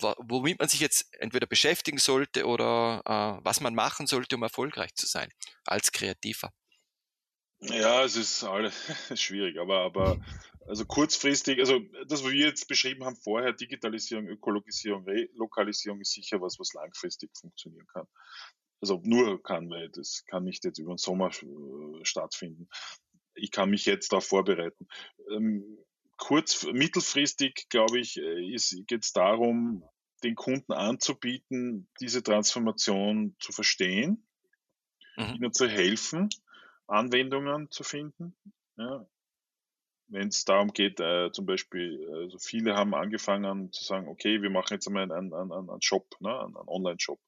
womit 0.00 0.58
man 0.58 0.68
sich 0.68 0.80
jetzt 0.80 1.06
entweder 1.20 1.46
beschäftigen 1.46 1.98
sollte 1.98 2.46
oder 2.46 3.02
äh, 3.04 3.44
was 3.44 3.60
man 3.60 3.74
machen 3.74 4.06
sollte, 4.06 4.36
um 4.36 4.42
erfolgreich 4.42 4.94
zu 4.94 5.06
sein 5.06 5.30
als 5.64 5.92
Kreativer? 5.92 6.52
Ja, 7.60 8.04
es 8.04 8.16
ist 8.16 8.44
alles 8.44 8.74
schwierig, 9.20 9.58
aber, 9.58 9.80
aber 9.80 10.20
also 10.66 10.84
kurzfristig, 10.84 11.58
also 11.58 11.80
das, 12.06 12.22
was 12.22 12.30
wir 12.30 12.46
jetzt 12.46 12.68
beschrieben 12.68 13.04
haben 13.04 13.16
vorher, 13.16 13.52
Digitalisierung, 13.52 14.28
Ökologisierung, 14.28 15.04
Relokalisierung 15.04 16.00
ist 16.00 16.12
sicher 16.12 16.40
was, 16.40 16.58
was 16.58 16.72
langfristig 16.74 17.30
funktionieren 17.36 17.86
kann. 17.86 18.06
Also 18.80 19.00
nur 19.02 19.42
kann, 19.42 19.68
weil 19.70 19.88
das 19.90 20.24
kann 20.26 20.44
nicht 20.44 20.64
jetzt 20.64 20.78
über 20.78 20.92
den 20.92 20.98
Sommer 20.98 21.30
äh, 21.30 22.04
stattfinden. 22.04 22.68
Ich 23.34 23.50
kann 23.50 23.70
mich 23.70 23.86
jetzt 23.86 24.12
darauf 24.12 24.26
vorbereiten. 24.26 24.86
Ähm, 25.32 25.78
kurz, 26.18 26.64
mittelfristig, 26.64 27.68
glaube 27.70 27.98
ich, 27.98 28.18
äh, 28.18 28.56
geht 28.86 29.04
es 29.04 29.12
darum, 29.12 29.82
den 30.22 30.34
Kunden 30.34 30.72
anzubieten, 30.72 31.88
diese 32.00 32.22
Transformation 32.22 33.36
zu 33.38 33.52
verstehen, 33.52 34.26
mhm. 35.16 35.34
ihnen 35.36 35.52
zu 35.52 35.68
helfen, 35.68 36.28
Anwendungen 36.86 37.70
zu 37.70 37.84
finden. 37.84 38.36
Ja. 38.76 39.06
Wenn 40.08 40.28
es 40.28 40.44
darum 40.44 40.72
geht, 40.72 41.00
äh, 41.00 41.30
zum 41.32 41.46
Beispiel, 41.46 42.08
also 42.10 42.38
viele 42.38 42.74
haben 42.74 42.94
angefangen 42.94 43.72
zu 43.72 43.84
sagen, 43.84 44.08
okay, 44.08 44.42
wir 44.42 44.50
machen 44.50 44.74
jetzt 44.74 44.86
einmal 44.86 45.10
einen, 45.12 45.34
einen, 45.34 45.52
einen 45.52 45.82
Shop, 45.82 46.16
ne, 46.20 46.40
einen 46.40 46.56
Online-Shop. 46.56 47.20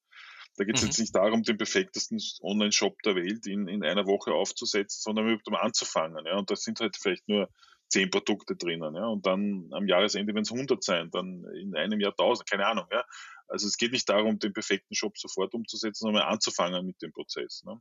Da 0.57 0.65
geht 0.65 0.77
es 0.77 0.83
mhm. 0.83 0.89
jetzt 0.89 0.99
nicht 0.99 1.15
darum, 1.15 1.43
den 1.43 1.59
perfektesten 1.59 2.21
Online-Shop 2.43 3.01
der 3.03 3.15
Welt 3.15 3.47
in, 3.47 3.69
in 3.69 3.85
einer 3.85 4.07
Woche 4.07 4.33
aufzusetzen, 4.33 5.01
sondern 5.01 5.27
überhaupt 5.27 5.47
um 5.47 5.55
anzufangen. 5.55 6.25
Ja. 6.27 6.39
Und 6.39 6.51
das 6.51 6.63
sind 6.63 6.81
halt 6.81 6.97
vielleicht 6.97 7.29
nur 7.29 7.51
zehn 7.91 8.11
Produkte 8.11 8.57
drinnen. 8.57 8.95
Ja? 8.95 9.07
Und 9.07 9.27
dann 9.27 9.69
am 9.73 9.87
Jahresende, 9.87 10.35
wenn 10.35 10.43
es 10.43 10.53
100 10.53 10.83
sein, 10.83 11.11
dann 11.11 11.45
in 11.55 11.75
einem 11.77 12.01
Jahr 12.01 12.13
1000, 12.13 12.49
keine 12.49 12.67
Ahnung. 12.67 12.87
Ja? 12.91 13.05
Also 13.49 13.67
es 13.67 13.77
geht 13.77 13.93
nicht 13.93 14.09
darum, 14.09 14.39
den 14.39 14.53
perfekten 14.53 14.95
Shop 14.95 15.19
sofort 15.19 15.53
umzusetzen, 15.55 16.05
sondern 16.05 16.23
anzufangen 16.23 16.87
mit 16.87 17.03
dem 17.03 17.13
Prozess. 17.13 17.63
Ne? 17.65 17.81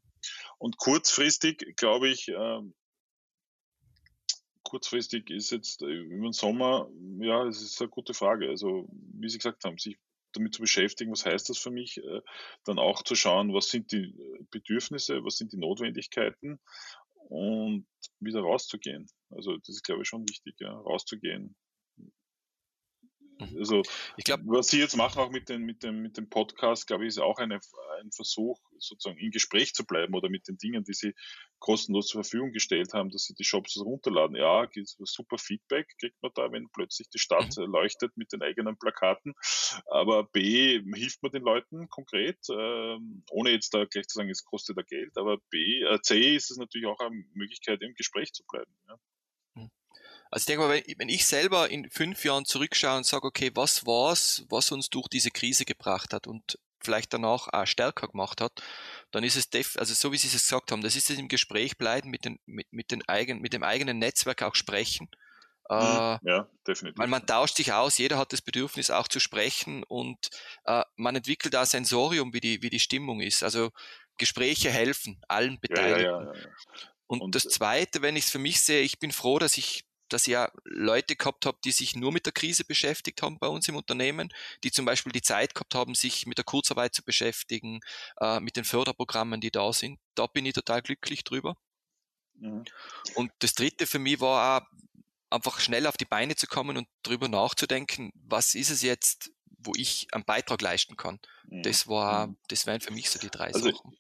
Und 0.58 0.78
kurzfristig, 0.78 1.76
glaube 1.78 2.10
ich, 2.10 2.28
äh, 2.30 2.62
kurzfristig 4.64 5.30
ist 5.30 5.52
jetzt 5.52 5.82
äh, 5.82 5.86
über 5.86 6.28
den 6.28 6.34
Sommer, 6.34 6.90
ja, 7.20 7.46
es 7.46 7.62
ist 7.62 7.80
eine 7.82 7.90
gute 7.90 8.14
Frage. 8.14 8.50
Also 8.50 8.88
wie 8.90 9.30
Sie 9.30 9.38
gesagt 9.38 9.64
haben, 9.64 9.78
sich 9.78 9.98
damit 10.34 10.54
zu 10.54 10.62
beschäftigen, 10.62 11.12
was 11.12 11.26
heißt 11.26 11.50
das 11.50 11.58
für 11.58 11.72
mich, 11.72 11.98
äh, 11.98 12.22
dann 12.66 12.80
auch 12.80 13.04
zu 13.04 13.16
schauen, 13.16 13.54
was 13.54 13.70
sind 13.70 13.92
die 13.92 14.14
Bedürfnisse, 14.52 15.24
was 15.24 15.38
sind 15.38 15.54
die 15.54 15.58
Notwendigkeiten 15.58 16.60
und 17.30 17.88
wieder 18.20 18.42
rauszugehen. 18.42 19.08
Also 19.30 19.58
das 19.58 19.70
ist, 19.70 19.84
glaube 19.84 20.02
ich, 20.02 20.08
schon 20.08 20.28
wichtig, 20.28 20.56
ja, 20.60 20.72
rauszugehen, 20.72 21.56
Mhm. 23.40 23.58
Also, 23.58 23.82
ich 24.18 24.24
glaube, 24.26 24.44
was 24.48 24.68
Sie 24.68 24.80
jetzt 24.80 24.98
machen 24.98 25.20
auch 25.20 25.32
mit, 25.32 25.50
den, 25.50 25.64
mit, 25.64 25.84
dem, 25.84 26.02
mit 26.02 26.18
dem 26.18 26.30
Podcast, 26.30 26.88
glaube 26.88 27.06
ich, 27.06 27.10
ist 27.10 27.20
auch 27.20 27.38
eine, 27.38 27.60
ein 28.02 28.12
Versuch, 28.12 28.60
sozusagen 28.78 29.18
im 29.18 29.32
Gespräch 29.32 29.74
zu 29.74 29.86
bleiben 29.86 30.14
oder 30.14 30.30
mit 30.30 30.48
den 30.48 30.58
Dingen, 30.58 30.84
die 30.84 30.94
Sie 30.94 31.14
kostenlos 31.60 32.08
zur 32.08 32.24
Verfügung 32.24 32.52
gestellt 32.52 32.94
haben, 32.94 33.10
dass 33.10 33.24
Sie 33.24 33.34
die 33.34 33.44
Shops 33.44 33.78
runterladen. 33.78 34.36
Ja, 34.36 34.68
super 35.00 35.38
Feedback 35.38 35.88
kriegt 36.00 36.22
man 36.22 36.32
da, 36.36 36.52
wenn 36.52 36.70
plötzlich 36.70 37.10
die 37.10 37.20
Stadt 37.20 37.58
mhm. 37.58 37.72
leuchtet 37.72 38.16
mit 38.16 38.32
den 38.32 38.42
eigenen 38.42 38.78
Plakaten. 38.78 39.34
Aber 39.88 40.24
B, 40.24 40.82
hilft 40.96 41.24
man 41.24 41.32
den 41.32 41.44
Leuten 41.44 41.90
konkret, 41.90 42.38
äh, 42.50 42.98
ohne 43.32 43.52
jetzt 43.52 43.74
da 43.74 43.86
gleich 43.86 44.08
zu 44.08 44.18
sagen, 44.18 44.30
es 44.30 44.44
kostet 44.44 44.78
da 44.78 44.82
Geld, 44.82 45.18
aber 45.18 45.38
B, 45.50 45.82
äh, 45.82 46.00
C 46.02 46.36
ist 46.36 46.52
es 46.52 46.58
natürlich 46.58 46.88
auch 46.88 47.00
eine 47.00 47.24
Möglichkeit, 47.34 47.82
im 47.82 47.94
Gespräch 47.94 48.34
zu 48.34 48.44
bleiben. 48.46 48.72
Ja. 48.88 48.98
Also 50.32 50.44
ich 50.44 50.46
denke 50.46 50.68
mal, 50.68 50.84
wenn, 50.98 51.10
ich 51.10 51.26
selber 51.26 51.70
in 51.70 51.90
fünf 51.90 52.24
Jahren 52.24 52.46
zurückschaue 52.46 52.98
und 52.98 53.06
sage, 53.06 53.26
okay, 53.26 53.52
was 53.56 53.86
war's, 53.86 54.46
was 54.50 54.72
uns 54.72 54.90
durch 54.90 55.08
diese 55.08 55.32
Krise 55.32 55.66
gebracht 55.66 56.14
hat 56.14 56.28
und 56.28 56.60
vielleicht 56.82 57.14
danach 57.14 57.48
auch 57.52 57.66
stärker 57.66 58.08
gemacht 58.08 58.40
hat, 58.40 58.62
dann 59.12 59.24
ist 59.24 59.36
es 59.36 59.50
def 59.50 59.76
also 59.78 59.94
so 59.94 60.12
wie 60.12 60.18
Sie 60.18 60.28
es 60.28 60.34
gesagt 60.34 60.72
haben, 60.72 60.82
das 60.82 60.96
ist 60.96 61.10
es 61.10 61.18
im 61.18 61.28
Gespräch 61.28 61.78
bleiben, 61.78 62.10
mit, 62.10 62.26
den, 62.26 62.40
mit, 62.46 62.68
mit, 62.72 62.92
den 62.92 63.08
eigen, 63.08 63.42
mit 63.42 63.54
dem 63.54 63.64
eigenen 63.64 64.00
Netzwerk 64.00 64.44
auch 64.44 64.56
sprechen. 64.56 65.10
Mhm. 65.70 65.78
Äh, 65.78 66.20
ja, 66.24 66.48
definitiv. 66.68 66.98
Weil 66.98 67.08
man 67.08 67.26
tauscht 67.26 67.58
sich 67.58 67.74
aus, 67.74 67.98
jeder 67.98 68.18
hat 68.18 68.34
das 68.34 68.42
Bedürfnis 68.42 68.92
auch 68.92 69.08
zu 69.08 69.20
sprechen 69.20 69.84
und 69.84 70.30
äh, 70.66 70.84
man 70.96 71.16
entwickelt 71.16 71.54
da 71.54 71.66
Sensorium, 71.66 72.34
wie 72.34 72.40
die, 72.40 72.62
wie 72.62 72.70
die 72.70 72.80
Stimmung 72.80 73.20
ist. 73.22 73.44
Also 73.44 73.72
Gespräche 74.18 74.70
helfen 74.70 75.22
allen 75.28 75.60
Beteiligten. 75.60 76.04
Ja, 76.04 76.24
ja, 76.24 76.34
ja, 76.34 76.42
und, 77.08 77.22
und, 77.22 77.36
das 77.36 77.46
äh 77.46 77.50
Zweite, 77.50 78.02
wenn 78.02 78.16
ich 78.16 78.26
es 78.26 78.32
für 78.32 78.40
mich 78.40 78.62
sehe, 78.62 78.82
ich 78.82 79.00
bin 79.00 79.12
froh, 79.12 79.40
dass 79.40 79.58
ich 79.58 79.84
dass 80.10 80.28
ich 80.28 80.34
ja 80.34 80.52
Leute 80.64 81.16
gehabt 81.16 81.46
habe, 81.46 81.58
die 81.64 81.72
sich 81.72 81.96
nur 81.96 82.12
mit 82.12 82.26
der 82.26 82.34
Krise 82.34 82.66
beschäftigt 82.66 83.22
haben 83.22 83.40
bei 83.40 83.48
uns 83.48 83.68
im 83.68 83.76
Unternehmen, 83.76 84.30
die 84.64 84.72
zum 84.72 84.86
Beispiel 84.86 85.12
die 85.12 85.22
Zeit 85.22 85.56
gehabt 85.56 85.76
haben, 85.76 85.96
sich 85.96 86.26
mit 86.26 86.38
der 86.38 86.46
Kurzarbeit 86.46 86.94
zu 86.94 87.04
beschäftigen, 87.04 87.80
äh, 88.20 88.40
mit 88.40 88.56
den 88.56 88.64
Förderprogrammen, 88.66 89.42
die 89.42 89.52
da 89.52 89.72
sind. 89.74 90.00
Da 90.16 90.28
bin 90.28 90.46
ich 90.46 90.54
total 90.54 90.82
glücklich 90.82 91.24
drüber. 91.24 91.58
Mhm. 92.36 92.66
Und 93.16 93.32
das 93.40 93.54
Dritte 93.54 93.88
für 93.88 94.00
mich 94.00 94.20
war 94.20 94.62
auch, 94.62 94.68
einfach 95.30 95.60
schnell 95.60 95.86
auf 95.88 95.98
die 95.98 96.06
Beine 96.06 96.36
zu 96.36 96.48
kommen 96.48 96.78
und 96.78 96.88
drüber 97.04 97.28
nachzudenken, 97.28 98.12
was 98.16 98.56
ist 98.56 98.72
es 98.72 98.82
jetzt, 98.82 99.32
wo 99.46 99.74
ich 99.76 100.08
einen 100.12 100.26
Beitrag 100.26 100.62
leisten 100.62 100.98
kann. 100.98 101.20
Mhm. 101.48 101.64
Das 101.64 101.88
war, 101.88 102.28
mhm. 102.28 102.38
das 102.48 102.66
wären 102.66 102.82
für 102.82 102.94
mich 102.94 103.10
so 103.10 103.20
die 103.20 103.30
drei 103.30 103.54
also, 103.54 103.72
Sachen. 103.72 103.96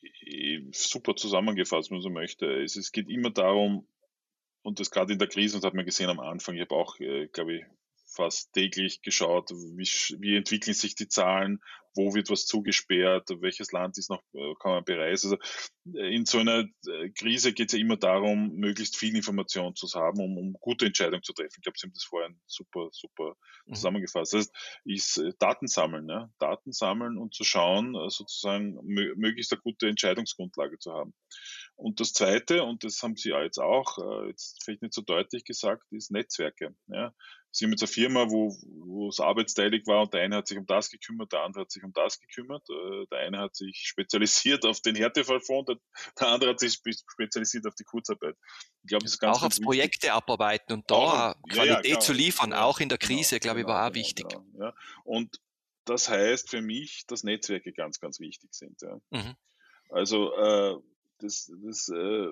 Super 0.71 1.15
zusammengefasst, 1.15 1.89
wenn 1.89 1.97
man 1.97 2.03
so 2.03 2.09
möchte. 2.09 2.45
Es, 2.61 2.75
es 2.75 2.91
geht 2.91 3.09
immer 3.09 3.29
darum, 3.29 3.87
und 4.69 4.79
das 4.79 4.91
gerade 4.91 5.13
in 5.13 5.19
der 5.19 5.27
Krise, 5.27 5.55
und 5.55 5.63
das 5.63 5.69
hat 5.69 5.75
man 5.75 5.85
gesehen 5.85 6.09
am 6.09 6.19
Anfang, 6.19 6.55
ich 6.55 6.61
habe 6.61 6.75
auch, 6.75 6.99
äh, 6.99 7.27
glaube 7.27 7.57
ich, 7.57 7.63
fast 8.05 8.53
täglich 8.53 9.01
geschaut, 9.01 9.51
wie, 9.51 9.87
wie 10.19 10.35
entwickeln 10.35 10.73
sich 10.73 10.95
die 10.95 11.07
Zahlen, 11.07 11.59
wo 11.95 12.13
wird 12.13 12.29
was 12.29 12.45
zugesperrt, 12.45 13.29
welches 13.41 13.71
Land 13.71 13.97
ist 13.97 14.09
noch, 14.09 14.21
äh, 14.33 14.53
kann 14.61 14.71
man 14.71 14.83
bereisen. 14.83 15.31
Also 15.31 15.99
äh, 15.99 16.15
in 16.15 16.25
so 16.25 16.39
einer 16.39 16.65
äh, 16.87 17.09
Krise 17.09 17.53
geht 17.53 17.69
es 17.69 17.73
ja 17.73 17.83
immer 17.83 17.97
darum, 17.97 18.55
möglichst 18.55 18.97
viel 18.97 19.15
Information 19.15 19.75
zu 19.75 19.87
haben, 19.95 20.19
um, 20.19 20.37
um 20.37 20.53
gute 20.53 20.85
Entscheidungen 20.85 21.23
zu 21.23 21.33
treffen. 21.33 21.55
Ich 21.57 21.61
glaube, 21.63 21.77
Sie 21.77 21.87
haben 21.87 21.93
das 21.93 22.03
vorhin 22.03 22.39
super, 22.45 22.89
super 22.91 23.35
mhm. 23.65 23.73
zusammengefasst. 23.73 24.33
Das 24.33 24.39
heißt, 24.39 24.81
ist 24.85 25.23
Daten 25.39 25.67
sammeln, 25.67 26.07
ja? 26.09 26.29
Daten 26.39 26.71
sammeln 26.71 27.17
und 27.17 27.33
zu 27.33 27.43
schauen, 27.43 27.93
sozusagen 28.09 28.79
möglichst 28.83 29.51
eine 29.51 29.61
gute 29.61 29.87
Entscheidungsgrundlage 29.87 30.77
zu 30.77 30.93
haben. 30.93 31.13
Und 31.79 32.01
das 32.01 32.11
Zweite, 32.11 32.63
und 32.63 32.83
das 32.83 33.01
haben 33.01 33.15
Sie 33.15 33.29
ja 33.29 33.41
jetzt 33.41 33.57
auch, 33.57 33.97
jetzt 34.27 34.61
vielleicht 34.63 34.81
nicht 34.81 34.93
so 34.93 35.01
deutlich 35.01 35.45
gesagt, 35.45 35.83
ist 35.91 36.11
Netzwerke. 36.11 36.75
Ja? 36.87 37.13
Sie 37.51 37.63
haben 37.63 37.71
jetzt 37.71 37.81
eine 37.81 37.87
Firma, 37.87 38.29
wo, 38.29 38.53
wo 38.85 39.07
es 39.07 39.21
arbeitsteilig 39.21 39.87
war 39.87 40.01
und 40.01 40.13
der 40.13 40.21
eine 40.21 40.35
hat 40.35 40.47
sich 40.47 40.57
um 40.57 40.65
das 40.65 40.89
gekümmert, 40.89 41.31
der 41.31 41.41
andere 41.43 41.61
hat 41.61 41.71
sich 41.71 41.81
um 41.83 41.93
das 41.93 42.19
gekümmert. 42.19 42.67
Äh, 42.69 43.05
der 43.09 43.19
eine 43.19 43.39
hat 43.39 43.55
sich 43.55 43.77
spezialisiert 43.87 44.65
auf 44.65 44.81
den 44.81 44.95
Härtefallfonds, 44.95 45.71
der 46.19 46.27
andere 46.27 46.49
hat 46.49 46.59
sich 46.59 46.73
spezialisiert 46.73 47.65
auf 47.65 47.75
die 47.75 47.85
Kurzarbeit. 47.85 48.35
Ich 48.83 48.89
glaube, 48.89 49.05
das 49.05 49.13
ist 49.13 49.19
ganz, 49.19 49.37
auch 49.37 49.41
ganz 49.43 49.59
auf 49.59 49.63
Projekte 49.63 50.11
abarbeiten 50.11 50.73
und 50.73 50.91
da 50.91 51.31
auch, 51.31 51.35
Qualität 51.49 51.85
ja, 51.85 51.93
ja, 51.93 51.99
zu 52.01 52.11
liefern, 52.11 52.51
ja, 52.51 52.65
auch 52.65 52.81
in 52.81 52.89
der 52.89 52.97
Krise, 52.97 53.39
genau, 53.39 53.53
glaube 53.53 53.61
ich, 53.61 53.67
war 53.67 53.87
auch 53.87 53.93
genau, 53.93 54.05
wichtig. 54.05 54.25
Genau, 54.27 54.73
und 55.05 55.39
das 55.85 56.09
heißt 56.09 56.49
für 56.49 56.61
mich, 56.61 57.05
dass 57.07 57.23
Netzwerke 57.23 57.71
ganz, 57.71 58.01
ganz 58.01 58.19
wichtig 58.19 58.53
sind. 58.53 58.81
Mhm. 59.11 59.35
Also 59.89 60.35
äh, 60.35 60.75
das, 61.19 61.51
das 61.63 61.89
äh, 61.89 62.29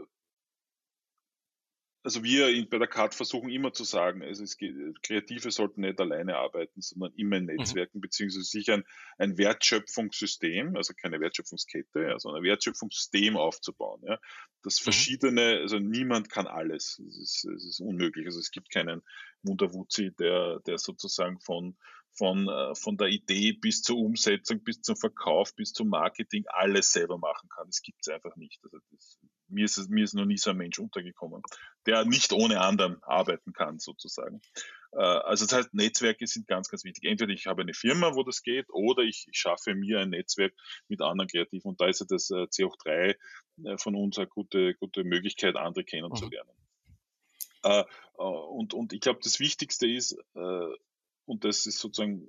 also 2.08 2.24
wir 2.24 2.70
bei 2.70 2.78
der 2.78 2.88
CAD 2.88 3.14
versuchen 3.14 3.50
immer 3.50 3.74
zu 3.74 3.84
sagen, 3.84 4.22
also 4.22 4.42
es 4.42 4.56
geht, 4.56 4.74
Kreative 5.04 5.52
sollten 5.52 5.82
nicht 5.82 6.00
alleine 6.00 6.38
arbeiten, 6.38 6.80
sondern 6.80 7.12
immer 7.18 7.36
in 7.36 7.44
mhm. 7.44 7.56
Netzwerken, 7.58 7.98
mhm. 7.98 8.02
beziehungsweise 8.02 8.46
sich 8.46 8.72
ein, 8.72 8.86
ein 9.18 9.38
Wertschöpfungssystem, 9.38 10.78
also 10.78 10.94
keine 10.94 11.20
Wertschöpfungskette, 11.20 12.16
sondern 12.18 12.42
ein 12.42 12.46
Wertschöpfungssystem 12.46 13.36
aufzubauen. 13.36 14.02
Ja. 14.08 14.20
Das 14.64 14.80
mhm. 14.80 14.84
verschiedene, 14.86 15.60
also 15.60 15.80
niemand 15.80 16.30
kann 16.30 16.48
alles. 16.48 16.98
Es 17.06 17.18
ist, 17.18 17.46
es 17.46 17.66
ist 17.66 17.82
unmöglich. 17.82 18.26
Also 18.26 18.40
es 18.40 18.52
gibt 18.52 18.72
keinen 18.72 19.02
Wunderwuzi, 19.44 20.14
der, 20.18 20.62
der 20.66 20.78
sozusagen 20.78 21.42
von, 21.42 21.76
von, 22.18 22.50
äh, 22.50 22.76
von 22.76 22.98
der 22.98 23.08
Idee 23.08 23.54
bis 23.54 23.82
zur 23.82 23.98
Umsetzung, 23.98 24.64
bis 24.64 24.82
zum 24.82 24.96
Verkauf, 24.96 25.56
bis 25.56 25.74
zum 25.74 25.90
Marketing 25.90 26.44
alles 26.48 26.92
selber 26.92 27.18
machen 27.18 27.48
kann. 27.50 27.68
Das 27.68 27.82
gibt 27.82 28.00
es 28.02 28.08
einfach 28.08 28.36
nicht. 28.36 28.60
Also 28.64 28.80
das, 28.92 29.20
mir 29.50 29.66
ist, 29.66 29.78
es, 29.78 29.88
mir 29.88 30.04
ist 30.04 30.14
noch 30.14 30.26
nie 30.26 30.38
so 30.38 30.50
ein 30.50 30.58
Mensch 30.58 30.80
untergekommen, 30.80 31.42
der 31.86 32.06
nicht 32.06 32.34
ohne 32.34 32.62
anderen 32.62 33.02
arbeiten 33.04 33.54
kann, 33.54 33.80
sozusagen. 33.80 34.42
Äh, 34.94 35.00
also 35.00 35.46
das 35.46 35.56
heißt, 35.56 35.74
Netzwerke 35.74 36.26
sind 36.28 36.48
ganz, 36.48 36.70
ganz 36.70 36.84
wichtig. 36.84 37.10
Entweder 37.10 37.34
ich 37.34 37.46
habe 37.46 37.62
eine 37.62 37.74
Firma, 37.74 38.16
wo 38.16 38.24
das 38.24 38.42
geht, 38.42 38.66
oder 38.70 39.04
ich, 39.04 39.28
ich 39.32 39.38
schaffe 39.38 39.76
mir 39.76 40.00
ein 40.00 40.10
Netzwerk 40.10 40.54
mit 40.88 41.02
anderen 41.02 41.30
Kreativen. 41.30 41.70
Und 41.70 41.82
da 41.82 41.88
ist 41.88 42.00
ja 42.00 42.06
das 42.10 42.30
äh, 42.32 42.48
C3 42.48 43.16
äh, 43.66 43.78
von 43.78 43.96
uns 43.96 44.18
eine 44.18 44.28
gute, 44.28 44.74
gute 44.76 45.04
Möglichkeit, 45.04 45.56
andere 45.56 45.84
kennenzulernen. 45.84 46.52
Mhm. 46.52 46.64
Und, 48.14 48.74
und 48.74 48.94
ich 48.94 49.02
glaube, 49.02 49.20
das 49.22 49.40
Wichtigste 49.40 49.90
ist, 49.90 50.16
und 51.28 51.44
das 51.44 51.68
ist 51.68 51.80
sozusagen 51.80 52.28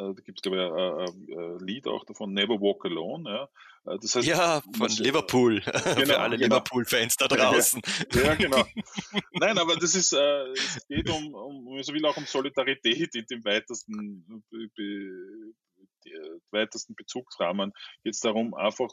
äh, 0.00 0.14
da 0.14 0.22
gibt 0.22 0.38
es, 0.38 0.42
glaube 0.42 0.56
ich, 0.56 0.62
ein, 0.62 1.38
ein, 1.38 1.58
Lied 1.66 1.86
auch 1.86 2.04
davon, 2.04 2.32
Never 2.32 2.60
Walk 2.60 2.84
Alone. 2.84 3.28
Ja, 3.28 3.92
äh, 3.92 3.98
das 4.00 4.16
heißt, 4.16 4.26
ja 4.26 4.62
von 4.76 4.88
Liverpool, 4.88 5.60
genau, 5.60 6.06
für 6.06 6.18
alle 6.18 6.36
genau. 6.38 6.56
Liverpool-Fans 6.56 7.16
da 7.16 7.28
draußen. 7.28 7.82
Ja, 8.14 8.22
ja, 8.22 8.34
genau. 8.34 8.64
Nein, 9.32 9.58
aber 9.58 9.76
das 9.76 9.94
ist, 9.94 10.12
äh, 10.12 10.52
es 10.52 10.86
geht 10.88 11.10
um, 11.10 11.34
um, 11.34 11.82
so 11.82 11.92
will, 11.92 12.04
auch 12.06 12.16
um 12.16 12.26
Solidarität 12.26 13.14
in 13.14 13.26
dem 13.26 13.44
weitesten, 13.44 14.44
be, 14.50 14.68
be, 14.74 15.52
weitesten 16.50 16.94
Bezugsrahmen. 16.94 17.72
Geht 18.02 18.14
es 18.14 18.20
darum, 18.20 18.54
einfach 18.54 18.90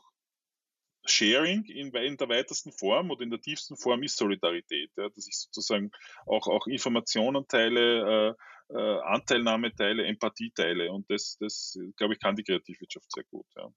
Sharing 1.09 1.65
in, 1.65 1.93
in, 1.93 2.17
der 2.17 2.29
weitesten 2.29 2.71
Form 2.71 3.11
oder 3.11 3.21
in 3.21 3.29
der 3.29 3.41
tiefsten 3.41 3.77
Form 3.77 4.03
ist 4.03 4.17
Solidarität, 4.17 4.91
ja, 4.97 5.09
dass 5.09 5.27
ich 5.27 5.37
sozusagen 5.37 5.91
auch, 6.25 6.47
auch 6.47 6.67
Informationen 6.67 7.47
teile, 7.47 8.35
äh, 8.69 8.73
äh, 8.73 8.99
Anteilnahme 9.01 9.73
teile, 9.73 10.05
Empathie 10.05 10.51
teile 10.51 10.91
und 10.91 11.09
das, 11.09 11.37
das 11.39 11.77
glaube 11.95 12.13
ich, 12.13 12.19
kann 12.19 12.35
die 12.35 12.43
Kreativwirtschaft 12.43 13.11
sehr 13.11 13.23
gut. 13.25 13.45
Ja. 13.55 13.69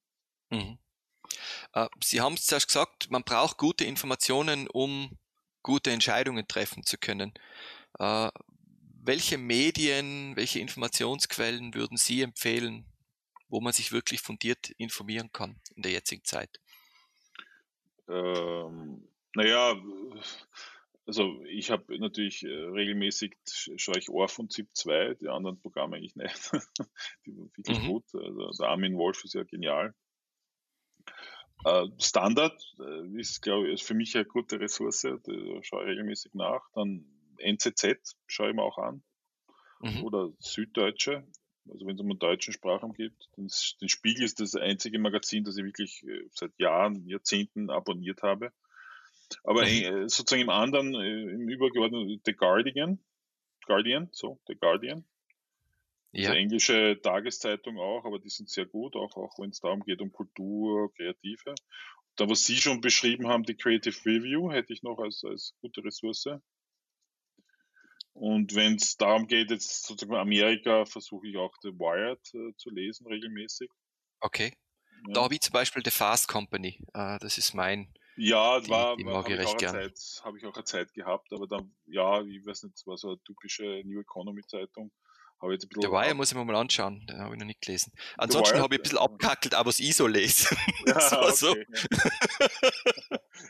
Mhm. 0.51 0.79
Äh, 1.73 1.88
Sie 2.03 2.21
haben 2.21 2.35
es 2.35 2.47
zuerst 2.47 2.69
gesagt, 2.69 3.11
man 3.11 3.25
braucht 3.25 3.57
gute 3.57 3.85
Informationen, 3.85 4.69
um 4.69 5.19
gute 5.62 5.90
Entscheidungen 5.90 6.47
treffen 6.49 6.85
zu 6.85 6.99
können. 6.99 7.33
Äh, 7.99 8.31
welche 9.03 9.38
Medien, 9.38 10.37
welche 10.37 10.61
Informationsquellen 10.61 11.75
würden 11.75 11.97
Sie 11.97 12.23
empfehlen, 12.23 12.87
wo 13.49 13.61
man 13.61 13.73
sich 13.73 13.93
wirklich 13.93 14.21
fundiert 14.21 14.71
informieren 14.79 15.33
kann 15.33 15.61
in 15.75 15.83
der 15.83 15.93
jetzigen 15.93 16.25
Zeit? 16.25 16.61
Ähm, 18.11 19.09
naja, 19.35 19.77
also 21.07 21.42
ich 21.44 21.70
habe 21.70 21.99
natürlich 21.99 22.42
äh, 22.42 22.49
regelmäßig 22.49 23.37
schaue 23.46 23.99
ich 23.99 24.11
ORF 24.11 24.38
und 24.38 24.53
ZIP 24.53 24.68
2, 24.75 25.14
die 25.14 25.29
anderen 25.29 25.61
Programme 25.61 25.96
eigentlich 25.96 26.16
nicht. 26.16 26.53
die 27.27 27.37
waren 27.37 27.51
wirklich 27.57 27.83
mhm. 27.83 27.87
gut. 27.87 28.05
Also 28.14 28.51
der 28.62 28.68
Armin 28.68 28.96
Wolf 28.96 29.25
ist 29.25 29.35
ja 29.35 29.44
genial. 29.44 29.94
Äh, 31.64 31.87
Standard 31.99 32.61
äh, 32.79 33.18
ist, 33.18 33.42
glaube 33.42 33.70
ich, 33.70 33.85
für 33.85 33.94
mich 33.94 34.14
eine 34.16 34.25
gute 34.25 34.61
Ressource, 34.61 35.03
da 35.03 35.18
schaue 35.62 35.83
ich 35.83 35.90
regelmäßig 35.90 36.35
nach. 36.35 36.62
Dann 36.75 37.05
NZZ 37.38 38.16
schaue 38.27 38.51
ich 38.51 38.57
mir 38.57 38.62
auch 38.62 38.79
an. 38.79 39.03
Mhm. 39.81 40.05
Oder 40.05 40.33
Süddeutsche, 40.38 41.27
also 41.68 41.87
wenn 41.87 41.94
es 41.94 42.01
um 42.01 42.11
einen 42.11 42.18
deutschen 42.18 42.53
Sprachraum 42.53 42.92
geht. 42.92 43.12
Den, 43.37 43.51
den 43.81 43.88
Spiegel 43.88 44.25
ist 44.25 44.40
das 44.40 44.55
einzige 44.55 44.99
Magazin, 44.99 45.44
das 45.44 45.57
ich 45.57 45.64
wirklich 45.64 46.03
äh, 46.05 46.29
seit 46.33 46.59
Jahren, 46.59 47.07
Jahrzehnten 47.07 47.70
abonniert 47.70 48.23
habe. 48.23 48.53
Aber 49.44 49.64
mhm. 49.64 50.09
sozusagen 50.09 50.42
im 50.42 50.51
anderen, 50.51 50.94
äh, 50.94 51.33
im 51.33 51.49
übergeordneten, 51.49 52.20
The 52.25 52.33
Guardian, 52.33 52.99
Guardian, 53.66 54.09
so, 54.12 54.38
The 54.46 54.57
Guardian. 54.57 55.05
Ja. 56.12 56.33
Die 56.33 56.38
englische 56.38 56.99
Tageszeitung 57.01 57.79
auch, 57.79 58.05
aber 58.05 58.18
die 58.18 58.31
sind 58.31 58.49
sehr 58.49 58.66
gut, 58.66 58.96
auch, 58.96 59.16
auch 59.16 59.38
wenn 59.38 59.51
es 59.51 59.61
darum 59.61 59.81
geht, 59.81 60.01
um 60.01 60.11
Kultur, 60.11 60.92
Kreative. 60.94 61.55
Da, 62.16 62.29
was 62.29 62.44
Sie 62.44 62.57
schon 62.57 62.81
beschrieben 62.81 63.29
haben, 63.29 63.44
die 63.44 63.55
Creative 63.55 63.94
Review, 64.05 64.51
hätte 64.51 64.73
ich 64.73 64.83
noch 64.83 64.99
als, 64.99 65.25
als 65.25 65.55
gute 65.61 65.85
Ressource. 65.85 66.29
Und 68.12 68.55
wenn 68.55 68.75
es 68.75 68.96
darum 68.96 69.27
geht, 69.27 69.51
jetzt 69.51 69.87
sozusagen 69.87 70.18
Amerika, 70.18 70.85
versuche 70.85 71.29
ich 71.29 71.37
auch 71.37 71.55
The 71.62 71.70
Wired 71.70 72.20
äh, 72.35 72.55
zu 72.57 72.70
lesen 72.70 73.07
regelmäßig. 73.07 73.70
Okay. 74.20 74.53
Ja. 75.07 75.14
Da 75.14 75.23
habe 75.23 75.35
ich 75.35 75.40
zum 75.40 75.53
Beispiel 75.53 75.83
The 75.85 75.90
Fast 75.90 76.29
Company. 76.29 76.79
Äh, 76.92 77.18
das 77.20 77.38
ist 77.38 77.55
mein. 77.55 77.92
Ja, 78.16 78.61
die, 78.61 78.68
war, 78.68 78.96
die 78.96 79.07
war 79.07 79.25
habe 79.25 79.33
ich, 79.33 79.57
Zeit, 79.57 79.99
hab 80.23 80.37
ich 80.37 80.44
auch 80.44 80.55
eine 80.55 80.64
Zeit 80.64 80.92
gehabt, 80.92 81.33
aber 81.33 81.46
dann, 81.46 81.75
ja, 81.87 82.20
ich 82.23 82.44
weiß 82.44 82.64
nicht, 82.64 82.77
es 82.77 82.87
war 82.87 82.99
so 82.99 83.09
eine 83.09 83.23
typische 83.23 83.83
New 83.87 84.01
Economy 84.01 84.42
Zeitung. 84.42 84.92
Habe 85.40 85.55
jetzt 85.55 85.64
ein 85.64 85.68
bisschen 85.70 85.83
The 85.83 85.88
Wire 85.88 86.14
muss 86.14 86.31
ich 86.31 86.37
mir 86.37 86.44
mal 86.44 86.57
anschauen, 86.57 87.07
den 87.07 87.18
habe 87.18 87.35
ich 87.35 87.40
noch 87.40 87.46
nicht 87.46 87.62
gelesen. 87.62 87.92
Ansonsten 88.18 88.59
habe 88.59 88.74
ich 88.74 88.81
ein 88.81 88.83
bisschen 88.83 88.98
abgehackelt, 88.98 89.55
aber 89.55 89.68
was 89.68 89.81
ich 89.81 89.96
so 89.96 90.07
lese. 90.07 90.55
Ja, 90.87 90.96
okay. 90.96 91.33
so. 91.35 91.57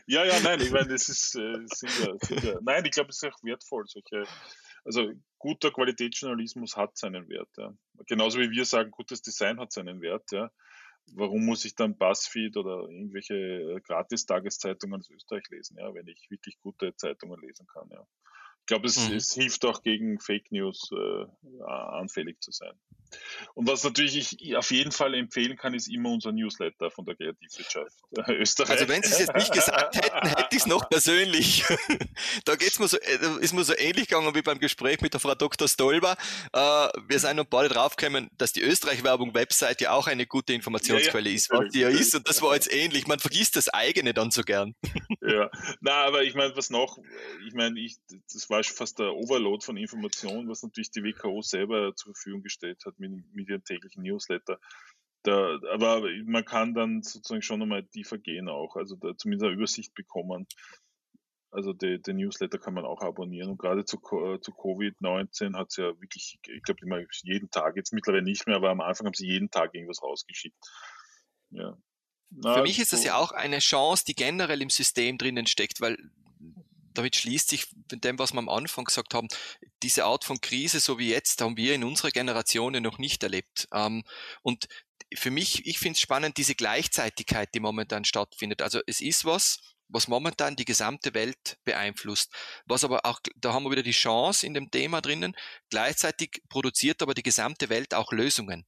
ja, 0.07 0.23
ja, 0.23 0.39
nein, 0.39 0.61
ich 0.61 0.71
meine, 0.71 0.87
das 0.87 1.09
ist, 1.09 1.35
äh, 1.35 1.41
ja, 1.41 2.17
sind 2.19 2.43
ja, 2.43 2.59
nein, 2.61 2.85
ich 2.85 2.91
glaube, 2.91 3.09
es 3.09 3.21
ist 3.21 3.29
auch 3.29 3.43
wertvoll, 3.43 3.85
solche, 3.87 4.23
also 4.85 5.11
guter 5.37 5.71
Qualitätsjournalismus 5.71 6.77
hat 6.77 6.97
seinen 6.97 7.27
Wert, 7.27 7.49
ja. 7.57 7.73
Genauso 8.07 8.39
wie 8.39 8.51
wir 8.51 8.65
sagen, 8.65 8.91
gutes 8.91 9.21
Design 9.21 9.59
hat 9.59 9.73
seinen 9.73 10.01
Wert, 10.01 10.31
ja. 10.31 10.49
Warum 11.13 11.45
muss 11.45 11.65
ich 11.65 11.75
dann 11.75 11.97
Buzzfeed 11.97 12.55
oder 12.55 12.87
irgendwelche 12.89 13.33
äh, 13.35 13.81
Gratis-Tageszeitungen 13.81 15.01
aus 15.01 15.09
Österreich 15.09 15.43
lesen, 15.49 15.77
ja, 15.77 15.93
wenn 15.93 16.07
ich 16.07 16.27
wirklich 16.29 16.57
gute 16.61 16.95
Zeitungen 16.95 17.41
lesen 17.41 17.67
kann, 17.67 17.89
ja. 17.89 18.07
Ich 18.61 18.67
glaube, 18.67 18.87
es, 18.87 19.09
mhm. 19.09 19.15
es, 19.15 19.33
hilft 19.33 19.65
auch 19.65 19.81
gegen 19.81 20.19
Fake 20.19 20.51
News 20.51 20.89
äh, 20.91 21.63
anfällig 21.67 22.41
zu 22.41 22.51
sein. 22.51 22.73
Und 23.53 23.67
was 23.67 23.83
natürlich 23.83 24.41
ich 24.41 24.55
auf 24.55 24.71
jeden 24.71 24.91
Fall 24.91 25.13
empfehlen 25.13 25.57
kann, 25.57 25.73
ist 25.73 25.87
immer 25.87 26.09
unser 26.09 26.31
Newsletter 26.31 26.89
von 26.91 27.05
der 27.05 27.15
Kreativwirtschaft 27.15 27.93
äh, 28.15 28.33
Österreich. 28.33 28.69
Also 28.69 28.87
wenn 28.87 29.03
Sie 29.03 29.11
es 29.11 29.19
jetzt 29.19 29.35
nicht 29.35 29.51
gesagt 29.51 29.95
hätten, 29.95 30.27
hätte 30.27 30.47
ich 30.51 30.59
es 30.59 30.65
noch 30.65 30.89
persönlich. 30.89 31.65
da 32.45 32.55
geht's 32.55 32.79
mir 32.79 32.87
so, 32.87 32.97
äh, 32.97 33.41
ist 33.41 33.53
mir 33.53 33.63
so 33.63 33.73
ähnlich 33.75 34.07
gegangen 34.07 34.33
wie 34.35 34.41
beim 34.41 34.59
Gespräch 34.59 35.01
mit 35.01 35.13
der 35.13 35.19
Frau 35.19 35.35
Dr. 35.35 35.67
Stolber. 35.67 36.15
Äh, 36.53 36.59
wir 36.59 37.19
sind 37.19 37.35
noch 37.35 37.45
beide 37.45 37.69
draufgekommen, 37.69 38.29
dass 38.37 38.53
die 38.53 38.61
Österreich-Werbung-Website 38.61 39.81
ja 39.81 39.91
auch 39.91 40.07
eine 40.07 40.25
gute 40.25 40.53
Informationsquelle 40.53 41.29
ja, 41.29 41.31
ja, 41.31 41.35
ist, 41.35 41.49
was 41.51 41.71
die 41.71 41.79
ja 41.79 41.89
ist. 41.89 42.15
Und 42.15 42.29
das 42.29 42.41
war 42.41 42.53
jetzt 42.53 42.71
ähnlich. 42.71 43.07
Man 43.07 43.19
vergisst 43.19 43.55
das 43.55 43.67
eigene 43.69 44.13
dann 44.13 44.31
so 44.31 44.43
gern. 44.43 44.75
ja, 45.21 45.49
na, 45.81 46.05
aber 46.05 46.23
ich 46.23 46.35
meine, 46.35 46.55
was 46.55 46.69
noch, 46.69 46.97
ich 47.47 47.53
meine, 47.53 47.79
ich, 47.79 47.97
das 48.31 48.49
war 48.51 48.63
fast 48.63 48.99
der 48.99 49.15
Overload 49.15 49.65
von 49.65 49.77
Informationen, 49.77 50.47
was 50.49 50.61
natürlich 50.61 50.91
die 50.91 51.03
WKO 51.03 51.41
selber 51.41 51.95
zur 51.95 52.13
Verfügung 52.13 52.43
gestellt 52.43 52.83
hat 52.85 52.99
mit, 52.99 53.11
mit 53.33 53.49
ihrem 53.49 53.63
täglichen 53.63 54.03
Newsletter. 54.03 54.59
Da, 55.23 55.59
aber 55.71 56.03
man 56.25 56.45
kann 56.45 56.73
dann 56.73 57.01
sozusagen 57.03 57.41
schon 57.41 57.61
einmal 57.61 57.83
tiefer 57.83 58.17
gehen 58.17 58.49
auch, 58.49 58.75
also 58.75 58.95
da 58.95 59.15
zumindest 59.17 59.45
eine 59.45 59.55
Übersicht 59.55 59.93
bekommen. 59.93 60.47
Also 61.51 61.73
den 61.73 62.15
Newsletter 62.15 62.57
kann 62.59 62.73
man 62.73 62.85
auch 62.85 63.01
abonnieren. 63.01 63.49
Und 63.49 63.57
gerade 63.57 63.83
zu, 63.83 63.97
äh, 63.97 64.39
zu 64.39 64.51
Covid-19 64.51 65.57
hat 65.57 65.67
es 65.69 65.77
ja 65.77 65.87
wirklich, 65.99 66.39
ich 66.47 66.63
glaube 66.63 66.79
immer 66.81 67.01
jeden 67.23 67.49
Tag, 67.49 67.75
jetzt 67.75 67.91
mittlerweile 67.91 68.23
nicht 68.23 68.47
mehr, 68.47 68.55
aber 68.55 68.69
am 68.69 68.79
Anfang 68.79 69.07
haben 69.07 69.13
sie 69.13 69.27
jeden 69.27 69.51
Tag 69.51 69.73
irgendwas 69.73 70.01
rausgeschickt. 70.01 70.57
Ja. 71.49 71.77
Na, 72.29 72.55
Für 72.55 72.61
mich 72.61 72.79
ist 72.79 72.93
das 72.93 73.03
ja 73.03 73.17
auch 73.17 73.33
eine 73.33 73.59
Chance, 73.59 74.05
die 74.07 74.15
generell 74.15 74.61
im 74.61 74.69
System 74.69 75.17
drinnen 75.17 75.45
steckt, 75.45 75.81
weil 75.81 75.97
damit 76.93 77.15
schließt 77.15 77.49
sich 77.49 77.67
mit 77.91 78.03
dem, 78.03 78.19
was 78.19 78.33
wir 78.33 78.39
am 78.39 78.49
Anfang 78.49 78.85
gesagt 78.85 79.13
haben, 79.13 79.27
diese 79.83 80.05
Art 80.05 80.23
von 80.23 80.41
Krise, 80.41 80.79
so 80.79 80.99
wie 80.99 81.09
jetzt, 81.09 81.41
haben 81.41 81.57
wir 81.57 81.73
in 81.75 81.83
unserer 81.83 82.11
Generation 82.11 82.73
noch 82.81 82.97
nicht 82.97 83.23
erlebt. 83.23 83.67
Ähm, 83.73 84.03
und 84.41 84.67
für 85.13 85.31
mich, 85.31 85.65
ich 85.65 85.79
finde 85.79 85.97
es 85.97 86.01
spannend, 86.01 86.37
diese 86.37 86.55
Gleichzeitigkeit, 86.55 87.49
die 87.53 87.59
momentan 87.59 88.05
stattfindet. 88.05 88.61
Also 88.61 88.79
es 88.87 89.01
ist 89.01 89.25
was, 89.25 89.59
was 89.89 90.07
momentan 90.07 90.55
die 90.55 90.65
gesamte 90.65 91.13
Welt 91.13 91.57
beeinflusst. 91.63 92.33
Was 92.65 92.83
aber 92.83 93.05
auch, 93.05 93.19
da 93.35 93.53
haben 93.53 93.63
wir 93.63 93.71
wieder 93.71 93.83
die 93.83 93.91
Chance 93.91 94.45
in 94.45 94.53
dem 94.53 94.71
Thema 94.71 95.01
drinnen, 95.01 95.35
gleichzeitig 95.69 96.41
produziert 96.49 97.01
aber 97.01 97.13
die 97.13 97.23
gesamte 97.23 97.69
Welt 97.69 97.93
auch 97.93 98.11
Lösungen. 98.11 98.65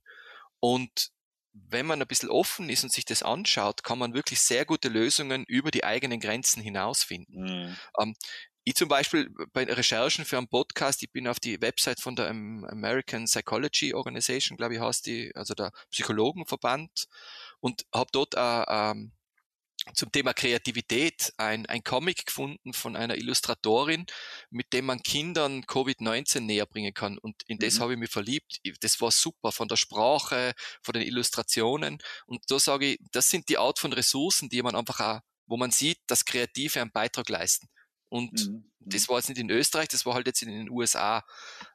Und 0.59 1.11
wenn 1.53 1.85
man 1.85 2.01
ein 2.01 2.07
bisschen 2.07 2.29
offen 2.29 2.69
ist 2.69 2.83
und 2.83 2.91
sich 2.91 3.05
das 3.05 3.23
anschaut, 3.23 3.83
kann 3.83 3.99
man 3.99 4.13
wirklich 4.13 4.41
sehr 4.41 4.65
gute 4.65 4.89
Lösungen 4.89 5.45
über 5.45 5.71
die 5.71 5.83
eigenen 5.83 6.19
Grenzen 6.19 6.61
hinaus 6.61 7.03
finden. 7.03 7.43
Mhm. 7.43 7.77
Ähm, 7.99 8.15
ich 8.65 8.75
zum 8.75 8.87
Beispiel 8.87 9.29
bei 9.51 9.65
Recherchen 9.65 10.25
für 10.25 10.37
einen 10.37 10.47
Podcast, 10.47 11.03
ich 11.03 11.11
bin 11.11 11.27
auf 11.27 11.39
die 11.39 11.61
Website 11.61 11.99
von 11.99 12.15
der 12.15 12.29
American 12.29 13.25
Psychology 13.25 13.93
Organization, 13.93 14.57
glaube 14.57 14.75
ich, 14.75 14.79
heißt 14.79 15.05
die, 15.05 15.35
also 15.35 15.53
der 15.53 15.71
Psychologenverband, 15.91 17.07
und 17.59 17.85
habe 17.93 18.09
dort 18.13 18.35
äh, 18.35 18.63
ähm, 18.67 19.11
zum 19.93 20.11
Thema 20.11 20.33
Kreativität 20.33 21.33
ein, 21.37 21.65
ein 21.65 21.83
Comic 21.83 22.25
gefunden 22.27 22.73
von 22.73 22.95
einer 22.95 23.15
Illustratorin, 23.15 24.05
mit 24.49 24.71
dem 24.73 24.85
man 24.85 25.03
Kindern 25.03 25.63
Covid-19 25.63 26.41
näher 26.41 26.65
bringen 26.65 26.93
kann. 26.93 27.17
Und 27.17 27.43
in 27.47 27.59
das 27.59 27.75
mhm. 27.75 27.79
habe 27.81 27.93
ich 27.93 27.99
mich 27.99 28.09
verliebt. 28.09 28.61
Das 28.79 29.01
war 29.01 29.11
super 29.11 29.51
von 29.51 29.67
der 29.67 29.75
Sprache, 29.75 30.53
von 30.81 30.93
den 30.93 31.03
Illustrationen. 31.03 31.97
Und 32.25 32.49
da 32.49 32.59
sage 32.59 32.93
ich, 32.93 32.99
das 33.11 33.27
sind 33.27 33.49
die 33.49 33.57
Art 33.57 33.79
von 33.79 33.93
Ressourcen, 33.93 34.49
die 34.49 34.61
man 34.61 34.75
einfach 34.75 34.99
auch, 34.99 35.19
wo 35.45 35.57
man 35.57 35.71
sieht, 35.71 35.99
dass 36.07 36.25
Kreative 36.25 36.81
einen 36.81 36.91
Beitrag 36.91 37.27
leisten. 37.27 37.67
Und 38.07 38.47
mhm. 38.47 38.53
mhm. 38.53 38.71
das 38.79 39.09
war 39.09 39.17
jetzt 39.17 39.29
nicht 39.29 39.39
in 39.39 39.49
Österreich, 39.49 39.89
das 39.89 40.05
war 40.05 40.13
halt 40.13 40.27
jetzt 40.27 40.41
in 40.41 40.49
den 40.49 40.69
USA. 40.69 41.23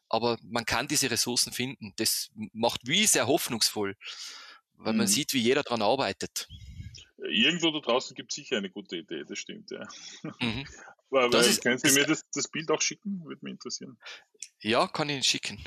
Aber 0.08 0.38
man 0.42 0.64
kann 0.64 0.88
diese 0.88 1.10
Ressourcen 1.10 1.52
finden. 1.52 1.92
Das 1.96 2.30
macht 2.52 2.80
wie 2.84 3.06
sehr 3.06 3.26
hoffnungsvoll, 3.26 3.96
weil 4.74 4.94
mhm. 4.94 4.98
man 4.98 5.06
sieht, 5.06 5.34
wie 5.34 5.40
jeder 5.40 5.62
daran 5.62 5.82
arbeitet. 5.82 6.48
Irgendwo 7.18 7.70
da 7.70 7.80
draußen 7.80 8.14
gibt 8.14 8.30
es 8.30 8.36
sicher 8.36 8.56
eine 8.56 8.70
gute 8.70 8.96
Idee, 8.96 9.24
das 9.28 9.38
stimmt, 9.38 9.70
ja. 9.70 9.86
Mhm. 10.40 10.66
Aber, 11.10 11.30
das 11.30 11.48
ist, 11.48 11.62
können 11.62 11.78
Sie 11.78 11.90
mir 11.92 12.06
das, 12.06 12.28
das 12.30 12.48
Bild 12.48 12.70
auch 12.70 12.82
schicken? 12.82 13.24
Würde 13.24 13.40
mich 13.42 13.52
interessieren. 13.52 13.98
Ja, 14.60 14.86
kann 14.86 15.08
ich 15.08 15.14
Ihnen 15.14 15.24
schicken. 15.24 15.64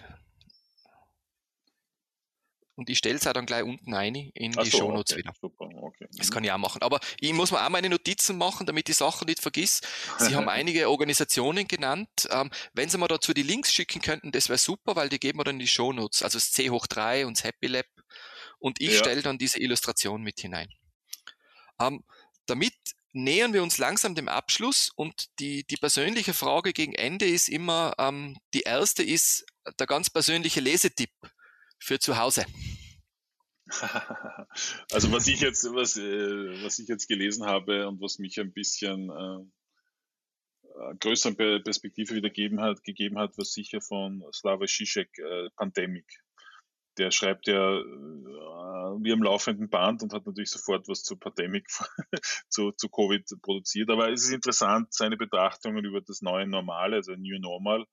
Und 2.76 2.90
ich 2.90 2.98
stelle 2.98 3.16
es 3.16 3.28
auch 3.28 3.34
dann 3.34 3.46
gleich 3.46 3.64
unten 3.64 3.94
ein 3.94 4.16
in 4.16 4.58
Ach 4.58 4.64
die 4.64 4.70
so, 4.70 4.80
Shownotes 4.80 5.14
okay, 5.14 5.20
wieder. 5.20 5.34
Super, 5.40 5.70
okay. 5.84 6.08
Das 6.14 6.30
mhm. 6.30 6.34
kann 6.34 6.44
ich 6.44 6.52
auch 6.52 6.58
machen. 6.58 6.82
Aber 6.82 7.00
ich 7.20 7.34
muss 7.34 7.52
mir 7.52 7.64
auch 7.64 7.70
meine 7.70 7.90
Notizen 7.90 8.38
machen, 8.38 8.66
damit 8.66 8.88
ich 8.90 8.96
Sachen 8.96 9.26
nicht 9.26 9.40
vergiss. 9.40 9.82
Sie 10.18 10.36
haben 10.36 10.50
einige 10.50 10.90
Organisationen 10.90 11.68
genannt. 11.68 12.28
Wenn 12.74 12.90
Sie 12.90 12.98
mir 12.98 13.08
dazu 13.08 13.34
die 13.34 13.44
Links 13.44 13.74
schicken 13.74 14.02
könnten, 14.02 14.32
das 14.32 14.50
wäre 14.50 14.58
super, 14.58 14.96
weil 14.96 15.10
die 15.10 15.20
geben 15.20 15.40
wir 15.40 15.44
dann 15.44 15.56
in 15.56 15.60
die 15.60 15.68
Shownotes. 15.68 16.24
Also 16.24 16.38
das 16.38 16.52
C 16.52 16.70
hoch 16.70 16.88
3 16.88 17.26
und 17.26 17.38
das 17.38 17.44
Happy 17.44 17.68
Lab. 17.68 17.86
Und 18.58 18.80
ich 18.80 18.94
ja. 18.94 19.00
stelle 19.00 19.22
dann 19.22 19.38
diese 19.38 19.60
Illustration 19.60 20.24
mit 20.24 20.40
hinein. 20.40 20.70
Ähm, 21.82 22.04
damit 22.46 22.74
nähern 23.14 23.54
wir 23.54 23.64
uns 23.64 23.78
langsam 23.78 24.16
dem 24.16 24.28
Abschluss 24.28 24.92
und 24.96 25.28
die, 25.40 25.64
die 25.66 25.78
persönliche 25.78 26.34
Frage 26.34 26.74
gegen 26.74 26.94
Ende 26.94 27.26
ist 27.26 27.50
immer, 27.50 27.94
ähm, 27.98 28.38
die 28.54 28.62
erste 28.62 29.04
ist 29.04 29.46
der 29.80 29.88
ganz 29.88 30.10
persönliche 30.10 30.60
Lesetipp 30.60 31.12
für 31.80 32.00
zu 32.00 32.18
Hause. 32.18 32.46
Also 34.92 35.10
was 35.14 35.28
ich 35.28 35.40
jetzt, 35.40 35.64
was, 35.64 35.96
äh, 35.96 36.64
was 36.64 36.78
ich 36.80 36.90
jetzt 36.90 37.08
gelesen 37.08 37.46
habe 37.46 37.88
und 37.88 38.02
was 38.02 38.20
mich 38.20 38.38
ein 38.40 38.52
bisschen 38.52 39.10
äh, 39.10 40.96
größere 41.00 41.62
Perspektive 41.62 42.16
wieder 42.16 42.30
gegeben 42.30 42.60
hat, 42.60 42.84
gegeben 42.84 43.18
hat, 43.18 43.38
was 43.38 43.54
sicher 43.54 43.80
von 43.80 44.24
Slavoj 44.34 44.68
Žižek 44.68 45.18
äh, 45.20 45.50
Pandemic 45.56 46.06
der 46.98 47.12
schreibt 47.12 47.48
ja 47.48 47.80
äh, 47.80 49.04
wie 49.04 49.14
am 49.14 49.24
laufenden 49.24 49.70
Band 49.70 50.04
und 50.04 50.14
hat 50.14 50.26
natürlich 50.26 50.52
sofort 50.52 50.88
was 50.88 51.04
zu 51.04 51.16
Pandemic, 51.16 51.68
zu, 52.50 52.72
zu 52.72 52.90
Covid 52.90 53.26
produziert. 53.42 53.90
Aber 53.90 54.12
es 54.12 54.24
ist 54.24 54.32
interessant, 54.32 54.94
seine 54.94 55.18
Betrachtungen 55.18 55.86
über 55.86 56.02
das 56.02 56.22
neue 56.22 56.48
Normale, 56.48 56.98
also 56.98 57.14
New 57.14 57.40
Normal, 57.40 57.86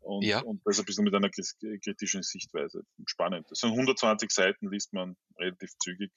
und, 0.00 0.24
ja. 0.24 0.40
und 0.40 0.60
das 0.64 0.78
ein 0.78 0.84
bisschen 0.84 1.04
mit 1.04 1.14
einer 1.14 1.30
kritischen 1.30 2.22
Sichtweise. 2.22 2.82
Spannend. 3.06 3.46
Das 3.50 3.60
sind 3.60 3.70
120 3.70 4.30
Seiten, 4.30 4.70
liest 4.70 4.92
man 4.92 5.16
relativ 5.38 5.70
zügig. 5.78 6.12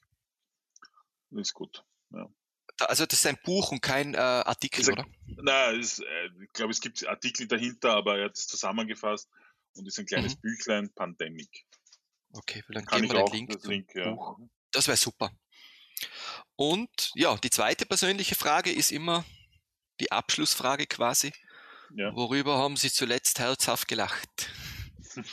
Ist 1.32 1.54
gut. 1.54 1.84
Ja. 2.12 2.30
Also 2.80 3.06
das 3.06 3.20
ist 3.20 3.26
ein 3.26 3.40
Buch 3.44 3.72
und 3.72 3.82
kein 3.82 4.14
äh, 4.14 4.18
Artikel, 4.18 4.82
ist, 4.82 4.92
oder? 4.92 5.06
Nein, 5.26 5.80
ist, 5.80 6.00
äh, 6.00 6.30
ich 6.44 6.54
glaube, 6.54 6.72
es 6.72 6.82
gibt 6.82 7.06
Artikel 7.08 7.48
dahinter, 7.48 7.94
aber 7.94 8.20
er 8.20 8.26
hat 8.26 8.38
es 8.38 8.48
zusammengefasst 8.48 9.30
und 9.76 9.88
ist 9.88 10.00
ein 10.00 10.06
kleines 10.06 10.36
mhm. 10.36 10.42
Büchlein, 10.42 10.94
Pandemic. 10.94 11.66
Okay, 12.34 12.64
dann 12.70 12.86
Kann 12.86 13.02
geben 13.02 13.14
wir 13.14 13.26
den 13.26 13.34
Link. 13.34 13.52
Das, 13.52 13.64
Link 13.64 13.96
ja. 13.96 14.16
das 14.72 14.88
wäre 14.88 14.98
super. 14.98 15.32
Und 16.56 17.12
ja, 17.16 17.36
die 17.38 17.50
zweite 17.50 17.86
persönliche 17.86 18.36
Frage 18.36 18.72
ist 18.72 18.92
immer 18.92 19.26
die 20.00 20.12
Abschlussfrage 20.12 20.88
quasi. 20.88 21.32
Ja. 21.96 22.14
Worüber 22.16 22.58
haben 22.58 22.76
Sie 22.76 22.92
zuletzt 22.92 23.40
herzhaft 23.40 23.88
gelacht? 23.88 24.50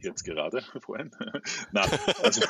Jetzt 0.00 0.24
gerade, 0.24 0.62
vorhin. 0.82 1.10
Nein, 1.72 1.90
also, 2.22 2.42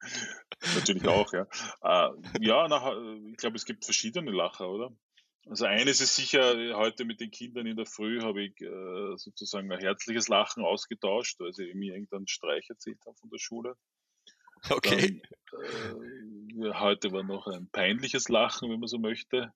natürlich 0.74 1.06
auch, 1.06 1.32
ja. 1.32 1.46
Äh, 1.82 2.10
ja, 2.40 2.68
nach, 2.68 2.92
ich 3.30 3.36
glaube, 3.36 3.56
es 3.56 3.64
gibt 3.64 3.84
verschiedene 3.84 4.30
Lacher, 4.30 4.68
oder? 4.68 4.92
Also 5.48 5.64
eines 5.64 6.00
ist 6.00 6.14
sicher, 6.14 6.76
heute 6.76 7.04
mit 7.04 7.20
den 7.20 7.30
Kindern 7.30 7.66
in 7.66 7.76
der 7.76 7.86
Früh 7.86 8.20
habe 8.20 8.42
ich 8.42 8.60
äh, 8.60 9.16
sozusagen 9.16 9.72
ein 9.72 9.80
herzliches 9.80 10.28
Lachen 10.28 10.62
ausgetauscht, 10.62 11.40
weil 11.40 11.52
sie 11.52 11.72
mir 11.74 11.94
irgendeinen 11.94 12.28
Streich 12.28 12.68
erzählt 12.68 12.98
haben 13.06 13.16
von 13.16 13.30
der 13.30 13.38
Schule. 13.38 13.74
Okay. 14.68 15.22
Dann, 15.50 16.62
äh, 16.62 16.74
heute 16.74 17.12
war 17.12 17.22
noch 17.22 17.46
ein 17.46 17.68
peinliches 17.70 18.28
Lachen, 18.28 18.70
wenn 18.70 18.80
man 18.80 18.88
so 18.88 18.98
möchte. 18.98 19.52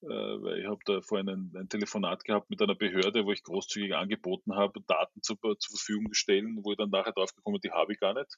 Äh, 0.00 0.06
weil 0.06 0.60
ich 0.60 0.66
habe 0.66 0.78
da 0.84 1.00
vorhin 1.00 1.28
ein, 1.28 1.52
ein, 1.56 1.68
Telefonat 1.68 2.22
gehabt 2.22 2.50
mit 2.50 2.62
einer 2.62 2.76
Behörde, 2.76 3.24
wo 3.24 3.32
ich 3.32 3.42
großzügig 3.42 3.96
angeboten 3.96 4.54
habe, 4.54 4.80
Daten 4.82 5.22
zu, 5.22 5.34
zur 5.34 5.56
Verfügung 5.58 6.12
zu 6.12 6.14
stellen, 6.14 6.60
wo 6.62 6.70
ich 6.70 6.78
dann 6.78 6.90
nachher 6.90 7.12
drauf 7.12 7.34
gekommen 7.34 7.58
die 7.60 7.72
habe 7.72 7.92
ich 7.92 7.98
gar 7.98 8.14
nicht. 8.14 8.32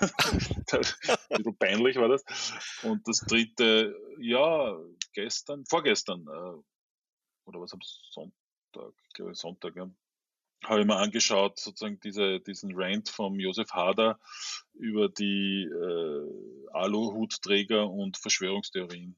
ein 0.00 0.78
bisschen 1.36 1.56
peinlich 1.58 1.96
war 1.96 2.08
das. 2.08 2.24
Und 2.84 3.06
das 3.08 3.18
dritte, 3.20 3.96
ja, 4.20 4.78
gestern, 5.12 5.64
vorgestern, 5.66 6.20
äh, 6.28 6.62
oder 7.46 7.60
was 7.60 7.72
am 7.72 7.80
Sonntag, 7.82 8.94
ich 9.08 9.14
glaube 9.14 9.34
Sonntag, 9.34 9.74
ja, 9.74 9.90
habe 10.64 10.80
ich 10.80 10.86
mir 10.86 10.96
angeschaut, 10.96 11.58
sozusagen 11.58 11.98
diese, 12.00 12.40
diesen 12.40 12.72
Rant 12.74 13.08
vom 13.08 13.40
Josef 13.40 13.70
Hader 13.72 14.18
über 14.74 15.08
die 15.08 15.64
äh, 15.64 16.70
Aluhutträger 16.72 17.88
und 17.88 18.16
Verschwörungstheorien. 18.16 19.16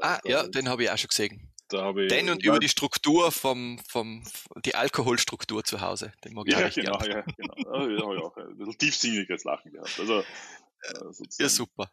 ah, 0.00 0.20
ja, 0.24 0.46
den 0.46 0.68
habe 0.68 0.84
ich 0.84 0.90
auch 0.90 0.98
schon 0.98 1.08
gesehen. 1.08 1.50
Da 1.68 1.90
ich, 1.90 2.08
den 2.08 2.28
und 2.28 2.44
über 2.44 2.58
die 2.58 2.68
Struktur 2.68 3.32
vom, 3.32 3.80
vom, 3.88 4.22
die 4.64 4.74
Alkoholstruktur 4.74 5.64
zu 5.64 5.80
Hause. 5.80 6.12
Den 6.24 6.34
mag 6.34 6.46
ich 6.46 6.52
ja, 6.52 6.68
genau, 6.68 7.00
ja, 7.00 7.22
genau. 7.22 7.54
Da 7.64 7.80
habe 7.80 7.94
ich 7.94 8.02
auch 8.22 8.36
ein 8.36 8.58
bisschen 8.58 8.78
tiefsinniges 8.78 9.44
Lachen 9.44 9.72
gehabt. 9.72 9.98
Also, 9.98 10.20
äh, 10.20 11.12
ja, 11.38 11.48
super. 11.48 11.90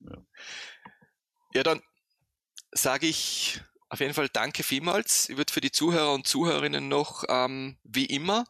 Ja. 0.00 0.24
ja, 1.54 1.62
dann 1.62 1.82
sage 2.72 3.06
ich 3.06 3.60
auf 3.90 4.00
jeden 4.00 4.14
Fall 4.14 4.28
danke 4.28 4.62
vielmals. 4.62 5.28
Ich 5.28 5.36
würde 5.36 5.52
für 5.52 5.60
die 5.60 5.72
Zuhörer 5.72 6.14
und 6.14 6.26
Zuhörerinnen 6.26 6.88
noch 6.88 7.24
ähm, 7.28 7.76
wie 7.82 8.06
immer 8.06 8.46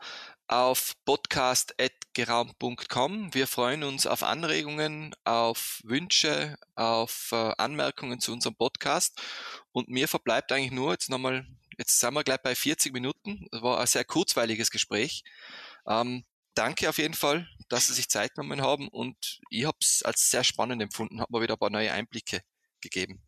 auf 0.49 0.93
podcast.geraum.com. 1.07 3.32
Wir 3.32 3.47
freuen 3.47 3.82
uns 3.82 4.07
auf 4.07 4.22
Anregungen, 4.22 5.14
auf 5.24 5.80
Wünsche, 5.82 6.59
auf 6.74 7.30
äh, 7.32 7.55
Anmerkungen 7.57 8.20
zu 8.20 8.32
unserem 8.32 8.55
Podcast. 8.55 9.18
Und 9.72 9.88
mir 9.88 10.09
verbleibt 10.09 10.53
eigentlich 10.53 10.72
nur 10.72 10.93
jetzt 10.93 11.09
nochmal, 11.09 11.47
jetzt 11.78 11.99
sind 11.99 12.12
wir 12.12 12.22
gleich 12.22 12.43
bei 12.43 12.55
40 12.55 12.93
Minuten. 12.93 13.47
Das 13.51 13.62
war 13.62 13.80
ein 13.80 13.86
sehr 13.86 14.05
kurzweiliges 14.05 14.70
Gespräch. 14.70 15.24
Ähm, 15.86 16.26
danke 16.55 16.91
auf 16.91 16.99
jeden 16.99 17.14
Fall, 17.14 17.49
dass 17.70 17.86
Sie 17.86 17.95
sich 17.95 18.11
Zeit 18.11 18.34
genommen 18.34 18.61
haben 18.61 18.88
und 18.88 19.41
ich 19.49 19.64
habe 19.64 19.78
es 19.80 20.03
als 20.03 20.30
sehr 20.30 20.45
spannend 20.45 20.82
empfunden, 20.82 21.22
habe 21.22 21.32
mir 21.32 21.41
wieder 21.43 21.55
ein 21.55 21.61
paar 21.61 21.70
neue 21.70 21.93
Einblicke 21.93 22.43
gegeben. 22.82 23.22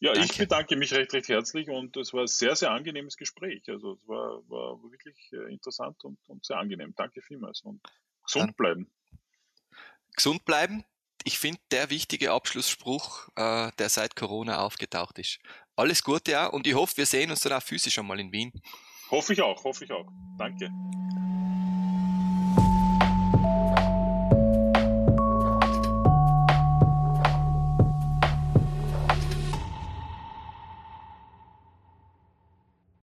Ja, 0.00 0.12
Danke. 0.12 0.30
ich 0.30 0.38
bedanke 0.38 0.76
mich 0.76 0.92
recht, 0.92 1.12
recht 1.12 1.28
herzlich 1.28 1.68
und 1.68 1.96
es 1.96 2.12
war 2.12 2.22
ein 2.22 2.26
sehr, 2.26 2.56
sehr 2.56 2.70
angenehmes 2.70 3.16
Gespräch. 3.16 3.62
Also 3.68 3.92
es 3.92 4.08
war, 4.08 4.42
war 4.48 4.82
wirklich 4.90 5.30
äh, 5.32 5.52
interessant 5.52 6.02
und, 6.04 6.18
und 6.28 6.44
sehr 6.44 6.58
angenehm. 6.58 6.94
Danke 6.96 7.22
vielmals 7.22 7.60
und 7.62 7.80
gesund 8.24 8.48
Dann 8.48 8.54
bleiben. 8.54 8.90
Gesund 10.14 10.44
bleiben. 10.44 10.84
Ich 11.24 11.38
finde 11.38 11.58
der 11.70 11.90
wichtige 11.90 12.32
Abschlussspruch, 12.32 13.28
äh, 13.36 13.70
der 13.78 13.88
seit 13.88 14.16
Corona 14.16 14.58
aufgetaucht 14.58 15.18
ist. 15.18 15.40
alles 15.74 16.02
Gute 16.02 16.40
auch 16.40 16.52
und 16.52 16.66
ich 16.66 16.74
hoffe, 16.74 16.96
wir 16.98 17.06
sehen 17.06 17.30
uns 17.30 17.40
dann 17.40 17.52
auch 17.52 17.62
physisch 17.62 17.98
einmal 17.98 18.20
in 18.20 18.32
Wien. 18.32 18.52
Hoffe 19.10 19.32
ich 19.34 19.42
auch, 19.42 19.62
hoffe 19.62 19.84
ich 19.84 19.92
auch. 19.92 20.08
Danke. 20.38 20.70